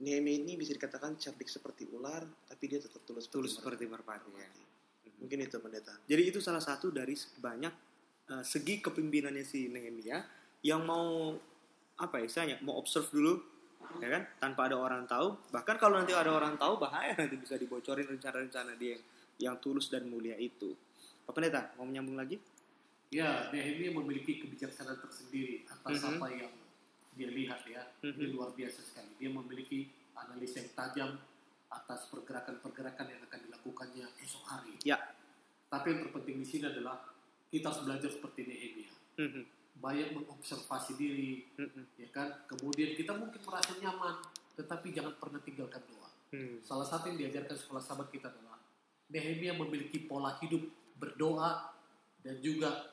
Nehemia 0.00 0.32
ini 0.32 0.56
bisa 0.56 0.72
dikatakan 0.72 1.20
cerdik 1.20 1.44
seperti 1.44 1.84
ular, 1.92 2.24
tapi 2.48 2.72
dia 2.72 2.80
tetap 2.80 3.04
tulus 3.04 3.28
tulus 3.28 3.52
seperti 3.52 3.84
seperti 3.84 3.92
merpati 3.92 4.32
ya. 4.32 4.48
merpati. 4.48 4.64
Mungkin 5.20 5.38
itu 5.44 5.60
pendeta. 5.60 5.92
Jadi 6.08 6.22
itu 6.24 6.40
salah 6.40 6.64
satu 6.64 6.88
dari 6.88 7.12
banyak 7.36 7.74
uh, 8.32 8.40
segi 8.40 8.80
kepemimpinannya 8.80 9.44
si 9.44 9.68
Nehemia 9.68 10.24
yang 10.64 10.88
mau 10.88 11.36
apa 11.98 12.16
ya 12.16 12.24
istilahnya 12.24 12.56
mau 12.64 12.80
observe 12.80 13.12
dulu 13.12 13.32
ya 14.00 14.08
kan 14.08 14.22
tanpa 14.40 14.72
ada 14.72 14.80
orang 14.80 15.04
tahu 15.04 15.36
bahkan 15.52 15.76
kalau 15.76 16.00
nanti 16.00 16.16
ada 16.16 16.32
orang 16.32 16.56
tahu 16.56 16.80
bahaya 16.80 17.12
nanti 17.20 17.36
bisa 17.36 17.60
dibocorin 17.60 18.08
rencana-rencana 18.08 18.72
dia 18.80 18.96
yang, 18.96 19.02
yang 19.36 19.56
tulus 19.60 19.92
dan 19.92 20.08
mulia 20.08 20.32
itu 20.40 20.72
Pak 21.30 21.38
Pendeta 21.38 21.70
mau 21.78 21.86
menyambung 21.86 22.18
lagi 22.18 22.42
Ya, 23.10 23.46
Nehemia 23.54 23.94
memiliki 23.94 24.42
kebijaksanaan 24.42 24.98
tersendiri 24.98 25.62
atas 25.66 25.98
Mhm. 25.98 26.10
apa 26.14 26.26
yang 26.30 26.50
dia 27.14 27.30
lihat 27.30 27.62
ya. 27.66 27.82
Ini 28.02 28.30
Mhm. 28.30 28.34
luar 28.34 28.50
biasa 28.54 28.82
sekali. 28.82 29.14
Dia 29.18 29.30
memiliki 29.30 29.90
analisa 30.14 30.58
yang 30.62 30.70
tajam 30.74 31.10
atas 31.70 32.06
pergerakan-pergerakan 32.06 33.06
yang 33.10 33.22
akan 33.26 33.38
dilakukannya 33.46 34.06
esok 34.22 34.42
hari. 34.46 34.74
Ya. 34.82 34.98
Tapi 35.66 35.86
yang 35.90 36.00
terpenting 36.06 36.38
di 36.38 36.46
sini 36.46 36.66
adalah 36.66 37.02
kita 37.46 37.70
harus 37.70 37.82
belajar 37.82 38.10
seperti 38.10 38.40
Nehemia. 38.46 38.90
Mhm, 39.18 39.42
Banyak 39.80 40.08
mengobservasi 40.12 40.92
diri, 40.94 41.46
mhm, 41.56 41.82
ya 41.98 42.08
kan. 42.10 42.46
Kemudian 42.46 42.94
kita 42.94 43.10
mungkin 43.14 43.38
merasa 43.42 43.74
nyaman, 43.74 44.22
tetapi 44.54 44.90
jangan 44.92 45.14
pernah 45.14 45.38
tinggalkan 45.40 45.82
doa. 45.86 46.10
mhm. 46.30 46.62
Salah 46.62 46.86
satu 46.86 47.06
yang 47.06 47.18
diajarkan 47.18 47.54
sekolah 47.56 47.82
sahabat 47.82 48.06
kita 48.08 48.30
adalah 48.30 48.58
Nehemia 49.10 49.50
memiliki 49.50 50.06
pola 50.06 50.38
hidup 50.38 50.62
berdoa 51.00 51.72
dan 52.20 52.36
juga 52.44 52.92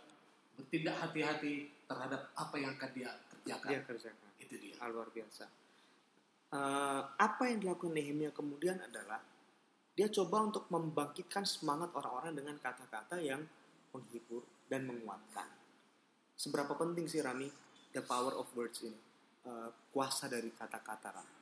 bertindak 0.56 0.96
hati-hati 1.04 1.70
terhadap 1.86 2.32
apa 2.34 2.56
yang 2.56 2.72
akan 2.80 2.90
dia 2.96 3.12
kerjakan. 3.30 3.68
dia 3.68 3.80
kerjakan 3.84 4.30
Itu 4.40 4.56
dia. 4.56 4.76
Ah, 4.80 4.88
luar 4.88 5.12
biasa 5.12 5.46
Eh, 6.48 7.02
apa 7.20 7.44
yang 7.52 7.60
dilakukan 7.60 7.92
Nehemia 7.92 8.32
kemudian 8.32 8.80
adalah 8.80 9.20
dia 9.92 10.08
coba 10.08 10.48
untuk 10.48 10.72
membangkitkan 10.72 11.44
semangat 11.44 11.92
orang-orang 11.92 12.40
dengan 12.40 12.56
kata-kata 12.56 13.20
yang 13.20 13.44
menghibur 13.92 14.48
dan 14.72 14.88
menguatkan. 14.88 15.44
Seberapa 16.40 16.72
penting 16.80 17.12
sih 17.12 17.20
Rami 17.20 17.52
the 17.92 18.00
power 18.00 18.32
of 18.40 18.48
words 18.56 18.80
ini? 18.80 18.96
Eh, 19.44 19.70
kuasa 19.92 20.32
dari 20.32 20.48
kata-kata 20.56 21.20
Rami. 21.20 21.36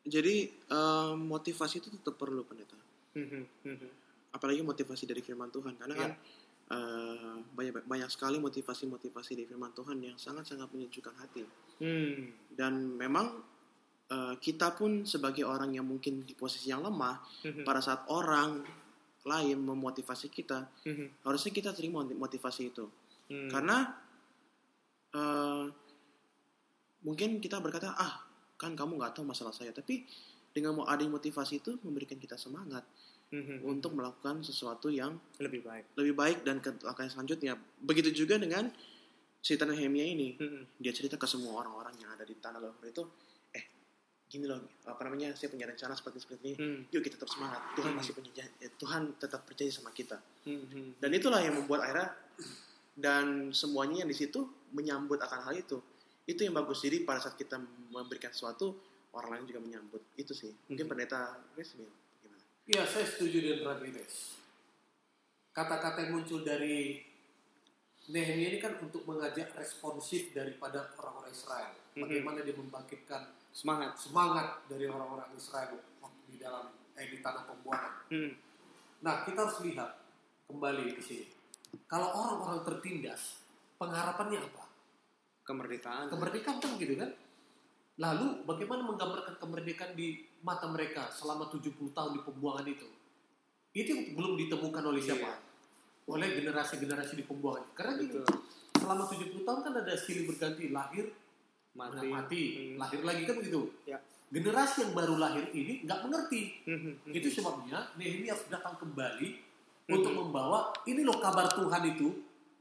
Jadi 0.00 0.48
em, 0.48 1.16
motivasi 1.20 1.84
itu 1.84 1.92
tetap 1.92 2.16
perlu 2.16 2.40
pendeta. 2.40 2.72
Apalagi 4.30 4.62
motivasi 4.62 5.04
dari 5.10 5.20
firman 5.20 5.50
Tuhan 5.50 5.74
karena 5.74 5.94
Ya. 5.94 6.02
kan 6.06 6.12
eh, 6.70 7.34
banyak 7.50 7.82
banyak 7.82 8.06
sekali 8.06 8.38
motivasi-motivasi 8.38 9.34
dari 9.34 9.46
firman 9.50 9.74
Tuhan 9.74 9.98
yang 9.98 10.14
sangat-sangat 10.14 10.70
menyejukkan 10.70 11.18
hati. 11.18 11.42
Hmm, 11.82 12.30
Dan 12.54 12.94
memang 12.94 13.42
eh, 14.06 14.34
kita 14.38 14.74
pun 14.78 15.02
sebagai 15.02 15.42
orang 15.46 15.74
yang 15.74 15.86
mungkin 15.86 16.22
di 16.22 16.34
posisi 16.38 16.70
yang 16.70 16.82
lemah 16.82 17.18
mhm, 17.42 17.62
pada 17.66 17.82
saat 17.82 18.06
orang 18.10 18.62
lain 19.26 19.58
memotivasi 19.60 20.30
kita, 20.30 20.66
mhm, 20.86 21.26
harusnya 21.26 21.50
kita 21.50 21.70
terima 21.74 22.06
motivasi 22.06 22.70
itu. 22.70 22.86
hmm. 23.30 23.50
Karena 23.50 23.90
eh, 25.10 25.66
mungkin 27.02 27.42
kita 27.42 27.58
berkata, 27.58 27.98
ah 27.98 28.22
kan 28.54 28.76
kamu 28.78 29.00
nggak 29.00 29.16
tahu 29.16 29.24
masalah 29.26 29.50
saya, 29.50 29.72
tapi 29.74 30.04
dengan 30.52 30.76
mau 30.76 30.86
ada 30.86 31.02
motivasi 31.02 31.62
itu 31.62 31.78
memberikan 31.82 32.18
kita 32.18 32.34
semangat 32.38 32.82
Mhm, 33.30 33.62
untuk 33.62 33.94
melakukan 33.94 34.42
sesuatu 34.42 34.90
yang 34.90 35.14
lebih 35.38 35.62
baik. 35.62 35.94
lebih 35.94 36.14
baik 36.14 36.38
dan 36.42 36.58
ke 36.58 36.74
langkah 36.80 37.06
selanjutnya. 37.06 37.54
Begitu 37.78 38.10
juga 38.16 38.34
dengan 38.36 38.66
cerita 39.40 39.62
Nehemia 39.62 40.02
ini, 40.04 40.34
Mhm, 40.34 40.76
dia 40.76 40.90
cerita 40.90 41.14
ke 41.14 41.24
semua 41.24 41.62
orang-orang 41.62 41.94
yang 41.96 42.10
ada 42.10 42.22
di 42.22 42.34
tanah 42.34 42.58
leluhur 42.58 42.84
itu, 42.84 43.06
eh 43.52 43.64
gini 44.26 44.44
loh, 44.44 44.58
apa 44.84 45.00
namanya, 45.02 45.30
saya 45.32 45.46
punya 45.46 45.64
rencana 45.64 45.94
seperti 45.94 46.18
seperti 46.18 46.42
ini. 46.44 46.56
mhm, 46.56 46.80
Yuk 46.90 47.00
kita 47.00 47.16
tetap 47.16 47.30
semangat. 47.30 47.62
Tuhan 47.72 47.88
Hmm. 47.88 47.98
masih 47.98 48.12
punya 48.12 48.30
eh, 48.58 48.72
Tuhan 48.74 49.02
tetap 49.16 49.40
percaya 49.42 49.70
sama 49.70 49.90
kita. 49.90 50.18
mhm. 50.44 50.98
Dan 50.98 51.10
itulah 51.12 51.38
yang 51.38 51.54
membuat 51.54 51.86
akhirnya 51.86 52.10
dan 52.92 53.48
semuanya 53.50 54.02
yang 54.02 54.10
di 54.10 54.18
situ 54.18 54.42
menyambut 54.72 55.18
akan 55.18 55.40
hal 55.42 55.54
itu. 55.54 55.78
Itu 56.24 56.42
yang 56.42 56.52
bagus. 56.52 56.82
Jadi 56.82 57.00
pada 57.00 57.18
saat 57.18 57.34
kita 57.34 57.56
memberikan 57.88 58.28
sesuatu, 58.28 58.74
orang 59.12 59.38
lain 59.38 59.44
juga 59.46 59.60
menyambut. 59.60 60.02
Itu 60.14 60.30
sih. 60.30 60.50
Mungkin 60.68 60.84
Mhm. 60.84 60.90
pendeta 60.90 61.20
Chris 61.54 61.74
Iya, 62.70 62.86
saya 62.86 63.02
setuju 63.02 63.42
dengan 63.42 63.74
Ramirez. 63.74 64.38
Kata-kata 65.50 66.06
yang 66.06 66.22
muncul 66.22 66.46
dari 66.46 67.02
Nehemia 68.14 68.54
ini 68.54 68.58
kan 68.62 68.78
untuk 68.78 69.02
mengajak 69.10 69.50
responsif 69.58 70.30
daripada 70.30 70.94
orang-orang 70.94 71.34
Israel. 71.34 71.74
Mhm. 71.98 72.06
Bagaimana 72.06 72.38
dia 72.46 72.54
membangkitkan 72.54 73.22
Semangat. 73.50 73.98
semangat 73.98 74.62
dari 74.70 74.86
orang-orang 74.86 75.34
Israel 75.34 75.82
waktu 75.98 76.22
di 76.30 76.38
dalam 76.38 76.70
eh, 76.94 77.10
di 77.10 77.18
tanah 77.18 77.42
pembuangan. 77.50 78.06
Mhm, 78.06 78.32
Nah, 79.02 79.26
kita 79.26 79.48
harus 79.48 79.58
lihat 79.66 79.90
kembali 80.46 80.94
di 80.94 81.02
sini. 81.02 81.26
Kalau 81.90 82.06
orang-orang 82.14 82.62
tertindas, 82.62 83.42
pengharapannya 83.82 84.46
apa? 84.46 84.70
Kemerdekaan. 85.42 86.06
Kemerdekaan 86.06 86.62
kan 86.62 86.78
gitu 86.78 86.94
kan? 86.94 87.10
Lalu 87.98 88.46
bagaimana 88.46 88.86
menggambarkan 88.86 89.34
kemerdekaan 89.42 89.98
di 89.98 90.29
mata 90.40 90.66
mereka 90.66 91.08
selama 91.10 91.48
70 91.48 91.72
tahun 91.92 92.10
di 92.16 92.20
pembuangan 92.24 92.66
itu? 92.66 92.88
Itu 93.70 93.92
belum 94.16 94.34
ditemukan 94.36 94.82
oleh 94.82 95.00
siapa? 95.00 95.30
Iya. 95.30 95.36
Oleh 96.10 96.28
generasi-generasi 96.42 97.14
di 97.14 97.24
pembuangan. 97.24 97.70
Karena 97.72 98.00
Betul. 98.00 98.24
selama 98.74 99.04
70 99.06 99.46
tahun 99.46 99.60
kan 99.62 99.74
ada 99.78 99.94
silih 99.94 100.26
berganti 100.26 100.72
lahir, 100.72 101.06
Mati. 101.70 101.94
mati, 101.94 102.10
mati 102.10 102.40
Hmm. 102.50 102.76
lahir 102.82 103.00
lagi 103.06 103.22
kan 103.24 103.34
begitu. 103.38 103.60
Ya. 103.86 103.98
Generasi 104.30 104.86
yang 104.86 104.92
baru 104.94 105.14
lahir 105.18 105.44
ini 105.50 105.82
nggak 105.82 106.00
mengerti. 106.06 106.62
Mhm, 106.66 106.78
mhm. 107.02 107.12
Itu 107.14 107.28
sebabnya 107.30 107.90
Nehemia 107.94 108.34
harus 108.34 108.46
datang 108.46 108.78
kembali 108.78 109.28
untuk 109.90 110.14
membawa 110.14 110.70
ini 110.86 111.02
loh 111.02 111.18
kabar 111.18 111.50
Tuhan 111.50 111.82
itu 111.88 112.08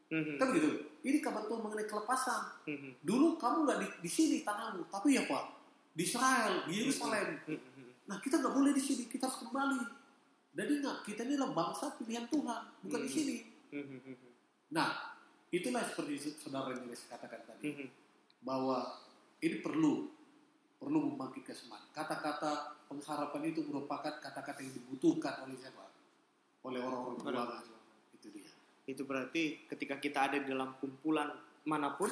kan 0.09 0.49
gitu. 0.49 0.69
Ini 1.05 1.21
kabar 1.21 1.45
Tuhan 1.45 1.61
mengenai 1.61 1.85
kelepasan. 1.85 2.41
Dulu 3.01 3.37
kamu 3.37 3.57
nggak 3.69 3.77
di, 3.77 3.87
di 4.01 4.09
sini 4.09 4.37
tanahmu, 4.41 4.89
tapi 4.89 5.13
ya 5.13 5.21
Pak 5.29 5.58
di 5.99 6.07
Israel, 6.07 6.63
di 6.63 6.79
Yerusalem. 6.79 7.43
Nah 8.07 8.23
kita 8.23 8.39
nggak 8.39 8.55
boleh 8.55 8.71
di 8.71 8.79
sini, 8.79 9.11
kita 9.11 9.27
harus 9.27 9.43
kembali. 9.43 9.83
Dan 10.55 10.65
ingat 10.79 11.03
kita 11.03 11.27
ini 11.27 11.35
adalah 11.35 11.51
bangsa 11.51 11.91
pilihan 11.99 12.23
Tuhan, 12.31 12.61
bukan 12.87 12.99
di 13.03 13.11
sini. 13.11 13.35
Nah 14.71 15.19
itulah 15.51 15.83
seperti 15.83 16.39
saudara 16.39 16.71
Nils 16.79 17.03
katakan 17.11 17.43
tadi 17.43 17.91
bahwa 18.39 18.95
ini 19.43 19.59
perlu 19.59 20.07
perlu 20.79 21.11
membangkitkan 21.11 21.51
semangat. 21.51 21.91
Kata-kata 21.91 22.79
pengharapan 22.87 23.51
itu 23.51 23.67
merupakan 23.67 24.23
kata-kata 24.23 24.63
yang 24.63 24.71
dibutuhkan 24.71 25.43
oleh 25.43 25.59
siapa? 25.59 25.83
Oleh 26.63 26.79
orang-orang 26.79 27.19
berdoa. 27.19 27.59
Itu 28.15 28.31
dia. 28.31 28.47
Itu 28.87 29.03
berarti 29.03 29.67
ketika 29.67 29.99
kita 29.99 30.31
ada 30.31 30.39
di 30.39 30.47
dalam 30.47 30.79
kumpulan 30.79 31.27
mana 31.67 31.99
pun, 31.99 32.07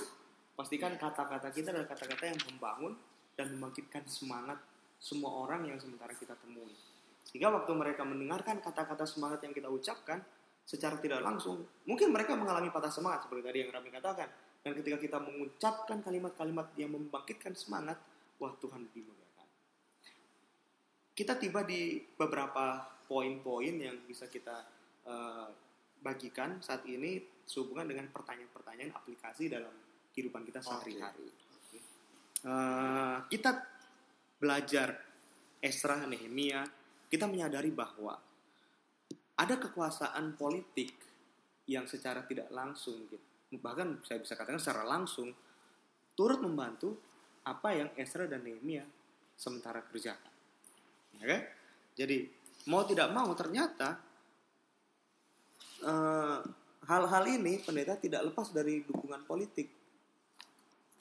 Pastikan 0.57 0.97
kata-kata 0.97 1.53
kita 1.53 1.69
adalah 1.69 1.85
kata-kata 1.85 2.33
yang 2.33 2.41
membangun 2.49 2.97
dan 3.37 3.53
membangkitkan 3.53 4.03
semangat 4.09 4.57
semua 4.97 5.45
orang 5.45 5.69
yang 5.69 5.77
sementara 5.77 6.11
kita 6.17 6.33
temui. 6.41 6.73
Sehingga 7.21 7.53
waktu 7.53 7.71
mereka 7.77 8.01
mendengarkan 8.01 8.57
kata-kata 8.65 9.05
semangat 9.05 9.45
yang 9.45 9.53
kita 9.53 9.69
ucapkan 9.69 10.25
secara 10.65 10.97
tidak 10.97 11.21
langsung, 11.21 11.63
mungkin 11.85 12.09
mereka 12.09 12.33
mengalami 12.33 12.73
patah 12.73 12.91
semangat 12.91 13.29
seperti 13.29 13.41
tadi 13.45 13.57
yang 13.63 13.71
Rami 13.71 13.93
katakan. 13.93 14.29
Dan 14.65 14.73
ketika 14.73 14.97
kita 14.99 15.17
mengucapkan 15.21 16.01
kalimat-kalimat 16.03 16.75
yang 16.75 16.91
membangkitkan 16.91 17.55
semangat, 17.55 18.01
wah 18.41 18.51
Tuhan 18.57 18.89
dimuliakan. 18.91 19.47
Kita 21.13 21.39
tiba 21.39 21.63
di 21.63 22.01
beberapa 22.19 22.83
poin-poin 23.07 23.75
yang 23.79 23.95
bisa 24.03 24.27
kita 24.27 24.67
uh, 25.07 25.47
bagikan 26.03 26.59
saat 26.59 26.83
ini 26.83 27.23
sehubungan 27.47 27.87
dengan 27.87 28.11
pertanyaan-pertanyaan 28.11 28.91
aplikasi 28.91 29.47
dalam 29.47 29.71
kehidupan 30.11 30.43
kita 30.43 30.59
sehari-hari. 30.59 31.31
Okay. 31.31 31.46
Uh, 32.47 32.51
eh, 32.51 33.17
kita 33.27 33.59
belajar 34.39 34.95
Esra, 35.59 36.07
Nehemia, 36.07 36.63
kita 37.11 37.27
menyadari 37.27 37.73
bahwa 37.75 38.15
ada 39.35 39.55
kekuasaan 39.59 40.39
politik 40.39 40.95
yang 41.67 41.83
secara 41.83 42.23
tidak 42.23 42.47
langsung, 42.47 43.03
bahkan 43.59 43.99
saya 44.07 44.23
bisa 44.23 44.39
katakan 44.39 44.63
secara 44.63 44.87
langsung, 44.87 45.35
turut 46.15 46.39
membantu 46.39 46.95
apa 47.43 47.75
yang 47.75 47.89
Esra 47.99 48.31
dan 48.31 48.47
Nehemia 48.47 48.87
sementara 49.35 49.83
kerjakan. 49.83 50.33
Ya 51.19 51.25
kan? 51.27 51.41
Jadi 51.99 52.17
mau 52.71 52.87
tidak 52.87 53.11
mau 53.11 53.27
ternyata 53.35 54.07
Eh, 55.77 56.39
hal-hal 56.89 57.23
uh, 57.29 57.35
ini 57.37 57.61
pendeta 57.61 57.93
tidak 58.01 58.33
lepas 58.33 58.49
dari 58.49 58.81
dukungan 58.81 59.29
politik 59.29 59.69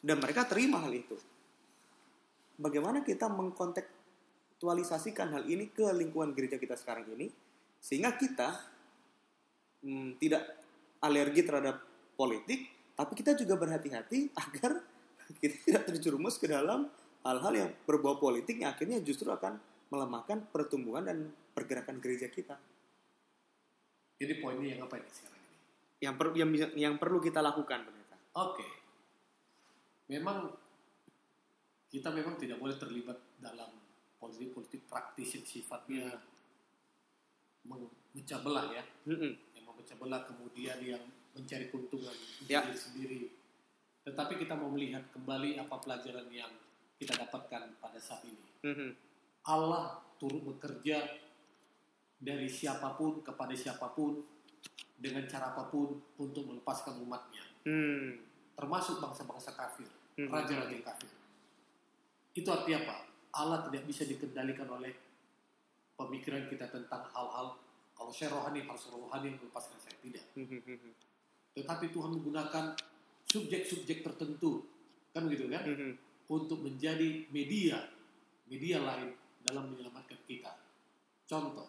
dan 0.04 0.20
mereka 0.20 0.44
terima 0.44 0.84
hal 0.84 0.92
itu. 0.92 1.16
Bagaimana 2.56 3.04
kita 3.04 3.28
mengkontekstualisasikan 3.28 5.36
hal 5.36 5.44
ini 5.44 5.68
ke 5.68 5.84
lingkungan 5.92 6.32
gereja 6.32 6.56
kita 6.56 6.72
sekarang 6.72 7.04
ini 7.12 7.28
sehingga 7.80 8.16
kita 8.16 8.56
hmm, 9.84 10.16
tidak 10.16 10.56
alergi 11.04 11.44
terhadap 11.44 11.84
politik, 12.16 12.72
tapi 12.96 13.12
kita 13.12 13.36
juga 13.36 13.60
berhati-hati 13.60 14.32
agar 14.42 14.80
kita 15.36 15.56
tidak 15.68 15.84
terjerumus 15.92 16.40
ke 16.40 16.48
dalam 16.48 16.88
hal-hal 17.26 17.52
yang 17.52 17.70
berbau 17.84 18.16
politik 18.16 18.62
yang 18.62 18.72
akhirnya 18.72 19.02
justru 19.04 19.28
akan 19.28 19.60
melemahkan 19.92 20.48
pertumbuhan 20.50 21.06
dan 21.06 21.30
pergerakan 21.54 22.00
gereja 22.00 22.32
kita. 22.32 22.56
Jadi 24.16 24.40
poinnya 24.40 24.76
yang 24.76 24.88
apa 24.88 24.96
ini 24.96 25.10
sekarang 25.12 25.40
ini? 25.44 25.56
Yang 26.00 26.14
perlu 26.16 26.32
yang, 26.32 26.50
yang 26.72 26.94
perlu 26.96 27.20
kita 27.20 27.44
lakukan, 27.44 27.84
pendeta. 27.84 28.16
Oke. 28.40 28.56
Okay. 28.56 28.70
Memang 30.16 30.56
kita 31.96 32.12
memang 32.12 32.36
tidak 32.36 32.60
boleh 32.60 32.76
terlibat 32.76 33.16
dalam 33.40 33.72
politik-politik 34.20 34.84
praktis 34.84 35.40
yang 35.40 35.46
sifatnya 35.48 36.04
hmm. 36.12 37.72
memecah 37.72 38.44
belah 38.44 38.68
ya. 38.68 38.84
Yang 39.56 39.64
memecah 39.64 39.96
belah 39.96 40.20
kemudian 40.28 40.76
yang 40.84 41.00
mencari 41.32 41.72
keuntungan 41.72 42.12
diri 42.44 42.76
sendiri. 42.76 43.20
Tetapi 44.04 44.36
kita 44.36 44.52
mau 44.60 44.68
melihat 44.68 45.08
kembali 45.08 45.56
apa 45.56 45.80
pelajaran 45.80 46.28
yang 46.28 46.52
kita 47.00 47.16
dapatkan 47.16 47.80
pada 47.80 47.96
saat 47.96 48.20
ini. 48.28 48.44
Allah 49.48 49.96
turut 50.20 50.44
bekerja 50.44 51.00
dari 52.20 52.48
siapa 52.48 52.92
pun 52.92 53.24
kepada 53.24 53.56
siapa 53.56 53.88
pun 53.96 54.20
dengan 54.96 55.24
cara 55.28 55.52
apa 55.52 55.68
pun 55.72 55.96
untuk 56.20 56.44
melepaskan 56.44 57.00
umatnya. 57.00 57.44
Hmm. 57.64 58.20
Termasuk 58.56 59.00
bangsa-bangsa 59.00 59.52
kafir, 59.56 59.88
hmm. 60.20 60.28
raja-raja 60.28 60.76
kafir. 60.92 61.25
Itu 62.36 62.48
artinya 62.52 62.84
apa? 62.84 62.96
Allah 63.36 63.64
tidak 63.68 63.88
bisa 63.88 64.04
dikendalikan 64.04 64.68
oleh 64.68 64.92
pemikiran 65.96 66.44
kita 66.52 66.68
tentang 66.68 67.08
hal-hal 67.08 67.56
kalau 67.96 68.12
saya 68.12 68.36
rohani 68.36 68.60
harus 68.68 68.92
rohani 68.92 69.32
yang 69.32 69.40
melepaskan 69.40 69.80
saya 69.80 69.96
tidak. 70.04 70.24
Tetapi 71.56 71.88
Tuhan 71.88 72.20
menggunakan 72.20 72.76
subjek-subjek 73.24 74.04
tertentu 74.04 74.68
kan 75.16 75.24
gitu 75.32 75.48
kan 75.48 75.64
untuk 76.28 76.60
menjadi 76.60 77.24
media 77.32 77.80
media 78.46 78.78
lain 78.84 79.16
dalam 79.42 79.72
menyelamatkan 79.72 80.20
kita. 80.28 80.52
Contoh, 81.26 81.66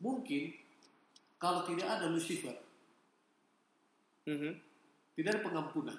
mungkin 0.00 0.54
kalau 1.36 1.66
tidak 1.68 1.88
ada 2.00 2.06
Lucifer, 2.08 2.56
mm-hmm. 4.24 4.52
tidak 5.18 5.30
ada 5.36 5.40
pengampunan. 5.44 5.98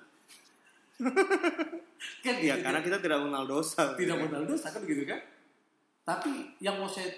kan 2.25 2.35
ya, 2.39 2.55
karena 2.63 2.79
kita 2.79 2.97
tidak 3.03 3.19
mengenal 3.19 3.45
dosa. 3.45 3.95
Tidak 3.95 4.15
ya. 4.15 4.21
mengenal 4.21 4.43
dosa 4.47 4.71
kan 4.71 4.81
gitu 4.87 5.03
kan? 5.03 5.19
Tapi 6.05 6.55
yang 6.61 6.77
mau 6.79 6.87
saya 6.87 7.09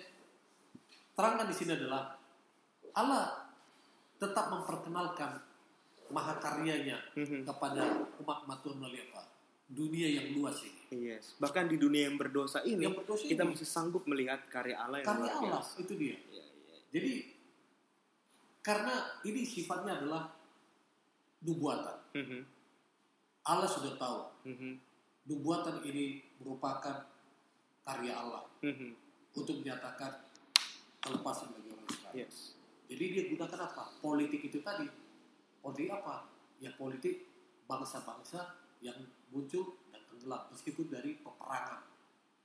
terangkan 1.14 1.50
di 1.50 1.56
sini 1.56 1.76
adalah 1.76 2.16
Allah 2.96 3.52
tetap 4.18 4.50
memperkenalkan 4.50 5.38
mahakaryanya 6.10 6.98
mm-hmm. 7.14 7.42
kepada 7.46 8.08
umat-umat 8.24 8.58
Tuhan 8.64 8.78
melalui 8.80 9.02
apa? 9.12 9.22
Dunia 9.68 10.08
yang 10.08 10.28
luas 10.40 10.64
ini. 10.64 11.12
Yes. 11.12 11.36
Bahkan 11.38 11.68
di 11.68 11.76
dunia 11.76 12.08
yang 12.08 12.16
berdosa 12.16 12.64
ini, 12.64 12.88
yang 12.88 12.96
berdosa 12.96 13.28
kita 13.28 13.44
ini, 13.44 13.52
masih 13.54 13.68
sanggup 13.68 14.08
melihat 14.08 14.40
karya 14.48 14.80
Allah 14.80 15.04
yang 15.04 15.08
karya 15.12 15.32
Allah 15.36 15.62
itu 15.76 15.94
dia. 16.00 16.18
Jadi 16.96 17.14
karena 18.64 18.96
ini 19.28 19.44
sifatnya 19.44 20.00
adalah 20.00 20.32
nubuatan. 21.44 21.98
Mm-hmm. 22.16 22.42
Allah 23.48 23.70
sudah 23.70 23.96
tahu. 23.96 24.20
Mm-hmm. 24.48 24.74
Nubuatan 25.28 25.84
ini 25.88 26.24
merupakan 26.40 27.08
karya 27.84 28.14
Allah 28.16 28.44
mm-hmm. 28.64 28.92
untuk 29.36 29.56
menyatakan 29.64 30.12
kelepasan 31.00 31.56
bagi 31.56 31.72
orang 31.72 31.88
Israel. 31.88 32.16
Yes. 32.16 32.36
Jadi 32.88 33.04
dia 33.12 33.24
gunakan 33.32 33.60
apa? 33.68 33.84
Politik 34.00 34.52
itu 34.52 34.60
tadi. 34.64 34.88
Politik 35.64 35.92
apa? 35.92 36.28
Ya 36.60 36.72
politik 36.76 37.28
bangsa-bangsa 37.68 38.56
yang 38.80 38.96
muncul 39.32 39.76
dan 39.92 40.02
tenggelam 40.08 40.48
meskipun 40.54 40.88
dari 40.88 41.20
peperangan 41.20 41.82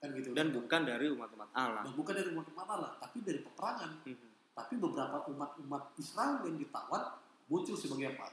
kan 0.02 0.10
gitu 0.18 0.34
dan 0.34 0.50
bukan 0.50 0.82
dari 0.82 1.06
umat-umat 1.14 1.54
Allah 1.54 1.86
dan 1.86 1.94
bukan 1.94 2.10
dari 2.18 2.34
umat-umat 2.34 2.66
Allah 2.66 2.90
tapi 2.98 3.22
dari 3.22 3.38
peperangan 3.38 4.02
mm-hmm. 4.02 4.32
Tapi 4.52 4.74
beberapa 4.76 5.24
umat-umat 5.32 5.96
Israel 5.96 6.44
yang 6.44 6.60
ditawan 6.60 7.16
muncul 7.48 7.72
sebagai 7.72 8.12
apa? 8.12 8.28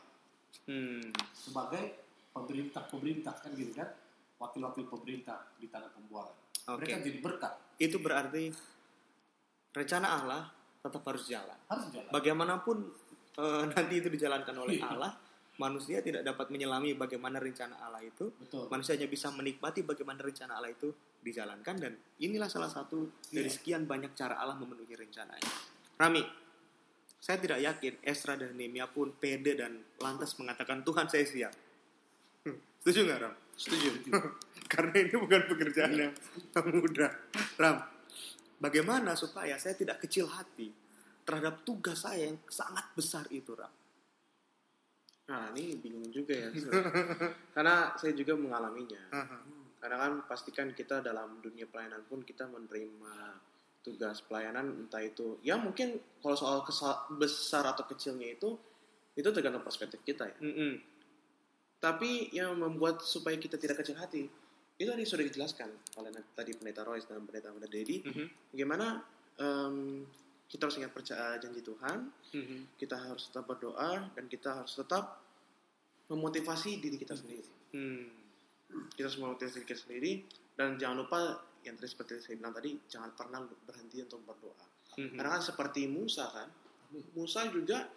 Hmm. 0.67 1.07
Sebagai 1.31 2.08
pemerintah-pemerintah 2.43 3.33
kan 3.43 3.51
gitu 3.55 3.73
kan? 3.75 3.89
Wakil-wakil 4.39 4.87
pemerintah 4.87 5.51
di 5.59 5.67
tanah 5.67 5.91
pembuangan. 5.91 6.35
Okay. 6.63 6.75
Mereka 6.79 6.95
jadi 7.03 7.19
berkat. 7.19 7.53
Itu 7.75 7.97
berarti 7.99 8.43
rencana 9.75 10.07
Allah 10.21 10.41
tetap 10.79 11.03
harus 11.03 11.27
jalan. 11.27 11.57
Harus 11.67 11.87
jalan. 11.91 12.09
Bagaimanapun 12.13 12.77
e, 13.35 13.45
nanti 13.75 13.93
itu 13.99 14.07
dijalankan 14.07 14.55
oleh 14.55 14.79
iya. 14.79 14.87
Allah, 14.95 15.11
manusia 15.59 15.99
tidak 15.99 16.23
dapat 16.23 16.47
menyelami 16.55 16.95
bagaimana 16.95 17.37
rencana 17.43 17.83
Allah 17.83 17.99
itu. 17.99 18.31
Betul. 18.39 18.71
Manusia 18.71 18.95
hanya 18.95 19.11
bisa 19.11 19.27
menikmati 19.35 19.83
bagaimana 19.83 20.23
rencana 20.23 20.55
Allah 20.55 20.71
itu 20.71 20.89
dijalankan 21.19 21.75
dan 21.75 21.93
inilah 22.23 22.47
salah 22.47 22.71
satu 22.71 23.27
dari 23.27 23.51
iya. 23.51 23.53
sekian 23.53 23.83
banyak 23.83 24.15
cara 24.15 24.39
Allah 24.39 24.55
memenuhi 24.55 24.95
rencananya. 24.95 25.51
Rami, 25.99 26.23
saya 27.19 27.35
tidak 27.43 27.59
yakin 27.59 27.99
Esra 27.99 28.39
dan 28.39 28.55
Nehemia 28.55 28.87
pun 28.87 29.11
pede 29.11 29.59
dan 29.59 29.83
lantas 29.99 30.31
mengatakan 30.39 30.87
Tuhan 30.87 31.11
saya 31.11 31.27
siap. 31.27 31.53
Setuju 32.89 33.05
nggak 33.05 33.21
Ram? 33.21 33.33
Setuju. 33.53 33.89
Karena 34.73 34.97
ini 34.97 35.13
bukan 35.13 35.41
pekerjaan 35.45 35.93
yang 35.93 36.13
mudah. 36.73 37.13
Ram, 37.61 37.85
bagaimana 38.57 39.13
supaya 39.13 39.61
saya 39.61 39.77
tidak 39.77 40.01
kecil 40.01 40.25
hati 40.25 40.73
terhadap 41.21 41.61
tugas 41.61 42.01
saya 42.01 42.33
yang 42.33 42.41
sangat 42.49 42.89
besar 42.97 43.29
itu 43.29 43.53
Ram? 43.53 43.69
Nah 45.29 45.53
ini 45.53 45.77
bingung 45.77 46.09
juga 46.09 46.33
ya. 46.33 46.49
Karena 47.53 47.93
saya 47.93 48.17
juga 48.17 48.33
mengalaminya. 48.33 49.13
Karena 49.77 50.09
kan 50.09 50.13
pastikan 50.25 50.73
kita 50.73 51.05
dalam 51.05 51.45
dunia 51.45 51.69
pelayanan 51.69 52.01
pun 52.09 52.25
kita 52.25 52.49
menerima 52.49 53.37
tugas 53.85 54.25
pelayanan 54.25 54.65
entah 54.81 55.05
itu 55.05 55.37
ya 55.45 55.61
mungkin 55.61 56.01
kalau 56.25 56.33
soal 56.33 56.65
besar 57.21 57.69
atau 57.69 57.85
kecilnya 57.85 58.33
itu 58.33 58.57
itu 59.13 59.29
tergantung 59.29 59.61
perspektif 59.61 60.01
kita 60.01 60.25
ya. 60.25 60.37
Mm 60.41 60.53
-hmm. 60.57 60.71
Tapi 61.79 62.31
yang 62.35 62.59
membuat 62.59 62.99
supaya 63.01 63.39
kita 63.39 63.55
tidak 63.55 63.79
kecil 63.79 63.95
hati 63.95 64.27
itu 64.79 64.87
tadi 64.87 65.03
sudah 65.03 65.25
dijelaskan 65.27 65.69
oleh 65.99 66.11
tadi 66.31 66.55
pendeta 66.55 66.87
Royce 66.87 67.07
dan 67.07 67.23
pendeta 67.27 67.51
pendeta 67.51 67.71
Dedi. 67.71 67.99
Mm 67.99 68.11
-hmm. 68.15 68.27
Bagaimana 68.55 68.87
um, 69.39 70.07
kita 70.47 70.67
harus 70.67 70.77
ingat 70.79 70.91
percaya 70.95 71.35
janji 71.35 71.59
Tuhan, 71.59 71.97
mm 72.07 72.43
-hmm. 72.43 72.59
kita 72.79 72.95
harus 72.95 73.27
tetap 73.27 73.43
berdoa 73.43 74.07
dan 74.15 74.25
kita 74.31 74.63
harus 74.63 74.79
tetap 74.79 75.19
memotivasi 76.07 76.79
diri 76.79 76.95
kita 76.95 77.15
sendiri. 77.15 77.43
Mm. 77.75 78.07
Kita 78.95 79.11
harus 79.11 79.19
memotivasi 79.19 79.59
diri 79.59 79.67
kita 79.67 79.81
sendiri 79.83 80.11
dan 80.55 80.79
jangan 80.79 81.03
lupa 81.03 81.19
yang 81.63 81.75
tadi 81.75 81.89
seperti 81.91 82.11
saya 82.23 82.35
bilang 82.39 82.55
tadi 82.55 82.71
jangan 82.87 83.11
pernah 83.15 83.39
berhenti 83.67 84.03
untuk 84.03 84.23
berdoa 84.23 84.63
mm-hmm. 84.99 85.15
karena 85.19 85.29
kan 85.39 85.43
seperti 85.43 85.81
Musa 85.91 86.25
kan 86.31 86.47
Musa 87.15 87.47
juga 87.51 87.87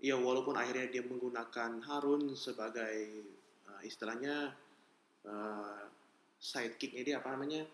ya 0.00 0.16
walaupun 0.16 0.56
akhirnya 0.56 0.92
dia 0.92 1.02
menggunakan 1.04 1.80
Harun 1.84 2.36
sebagai 2.36 3.24
uh, 3.68 3.80
istilahnya 3.80 4.52
uh, 5.24 5.82
sidekicknya 6.36 7.02
dia 7.02 7.16
apa 7.20 7.32
namanya 7.32 7.64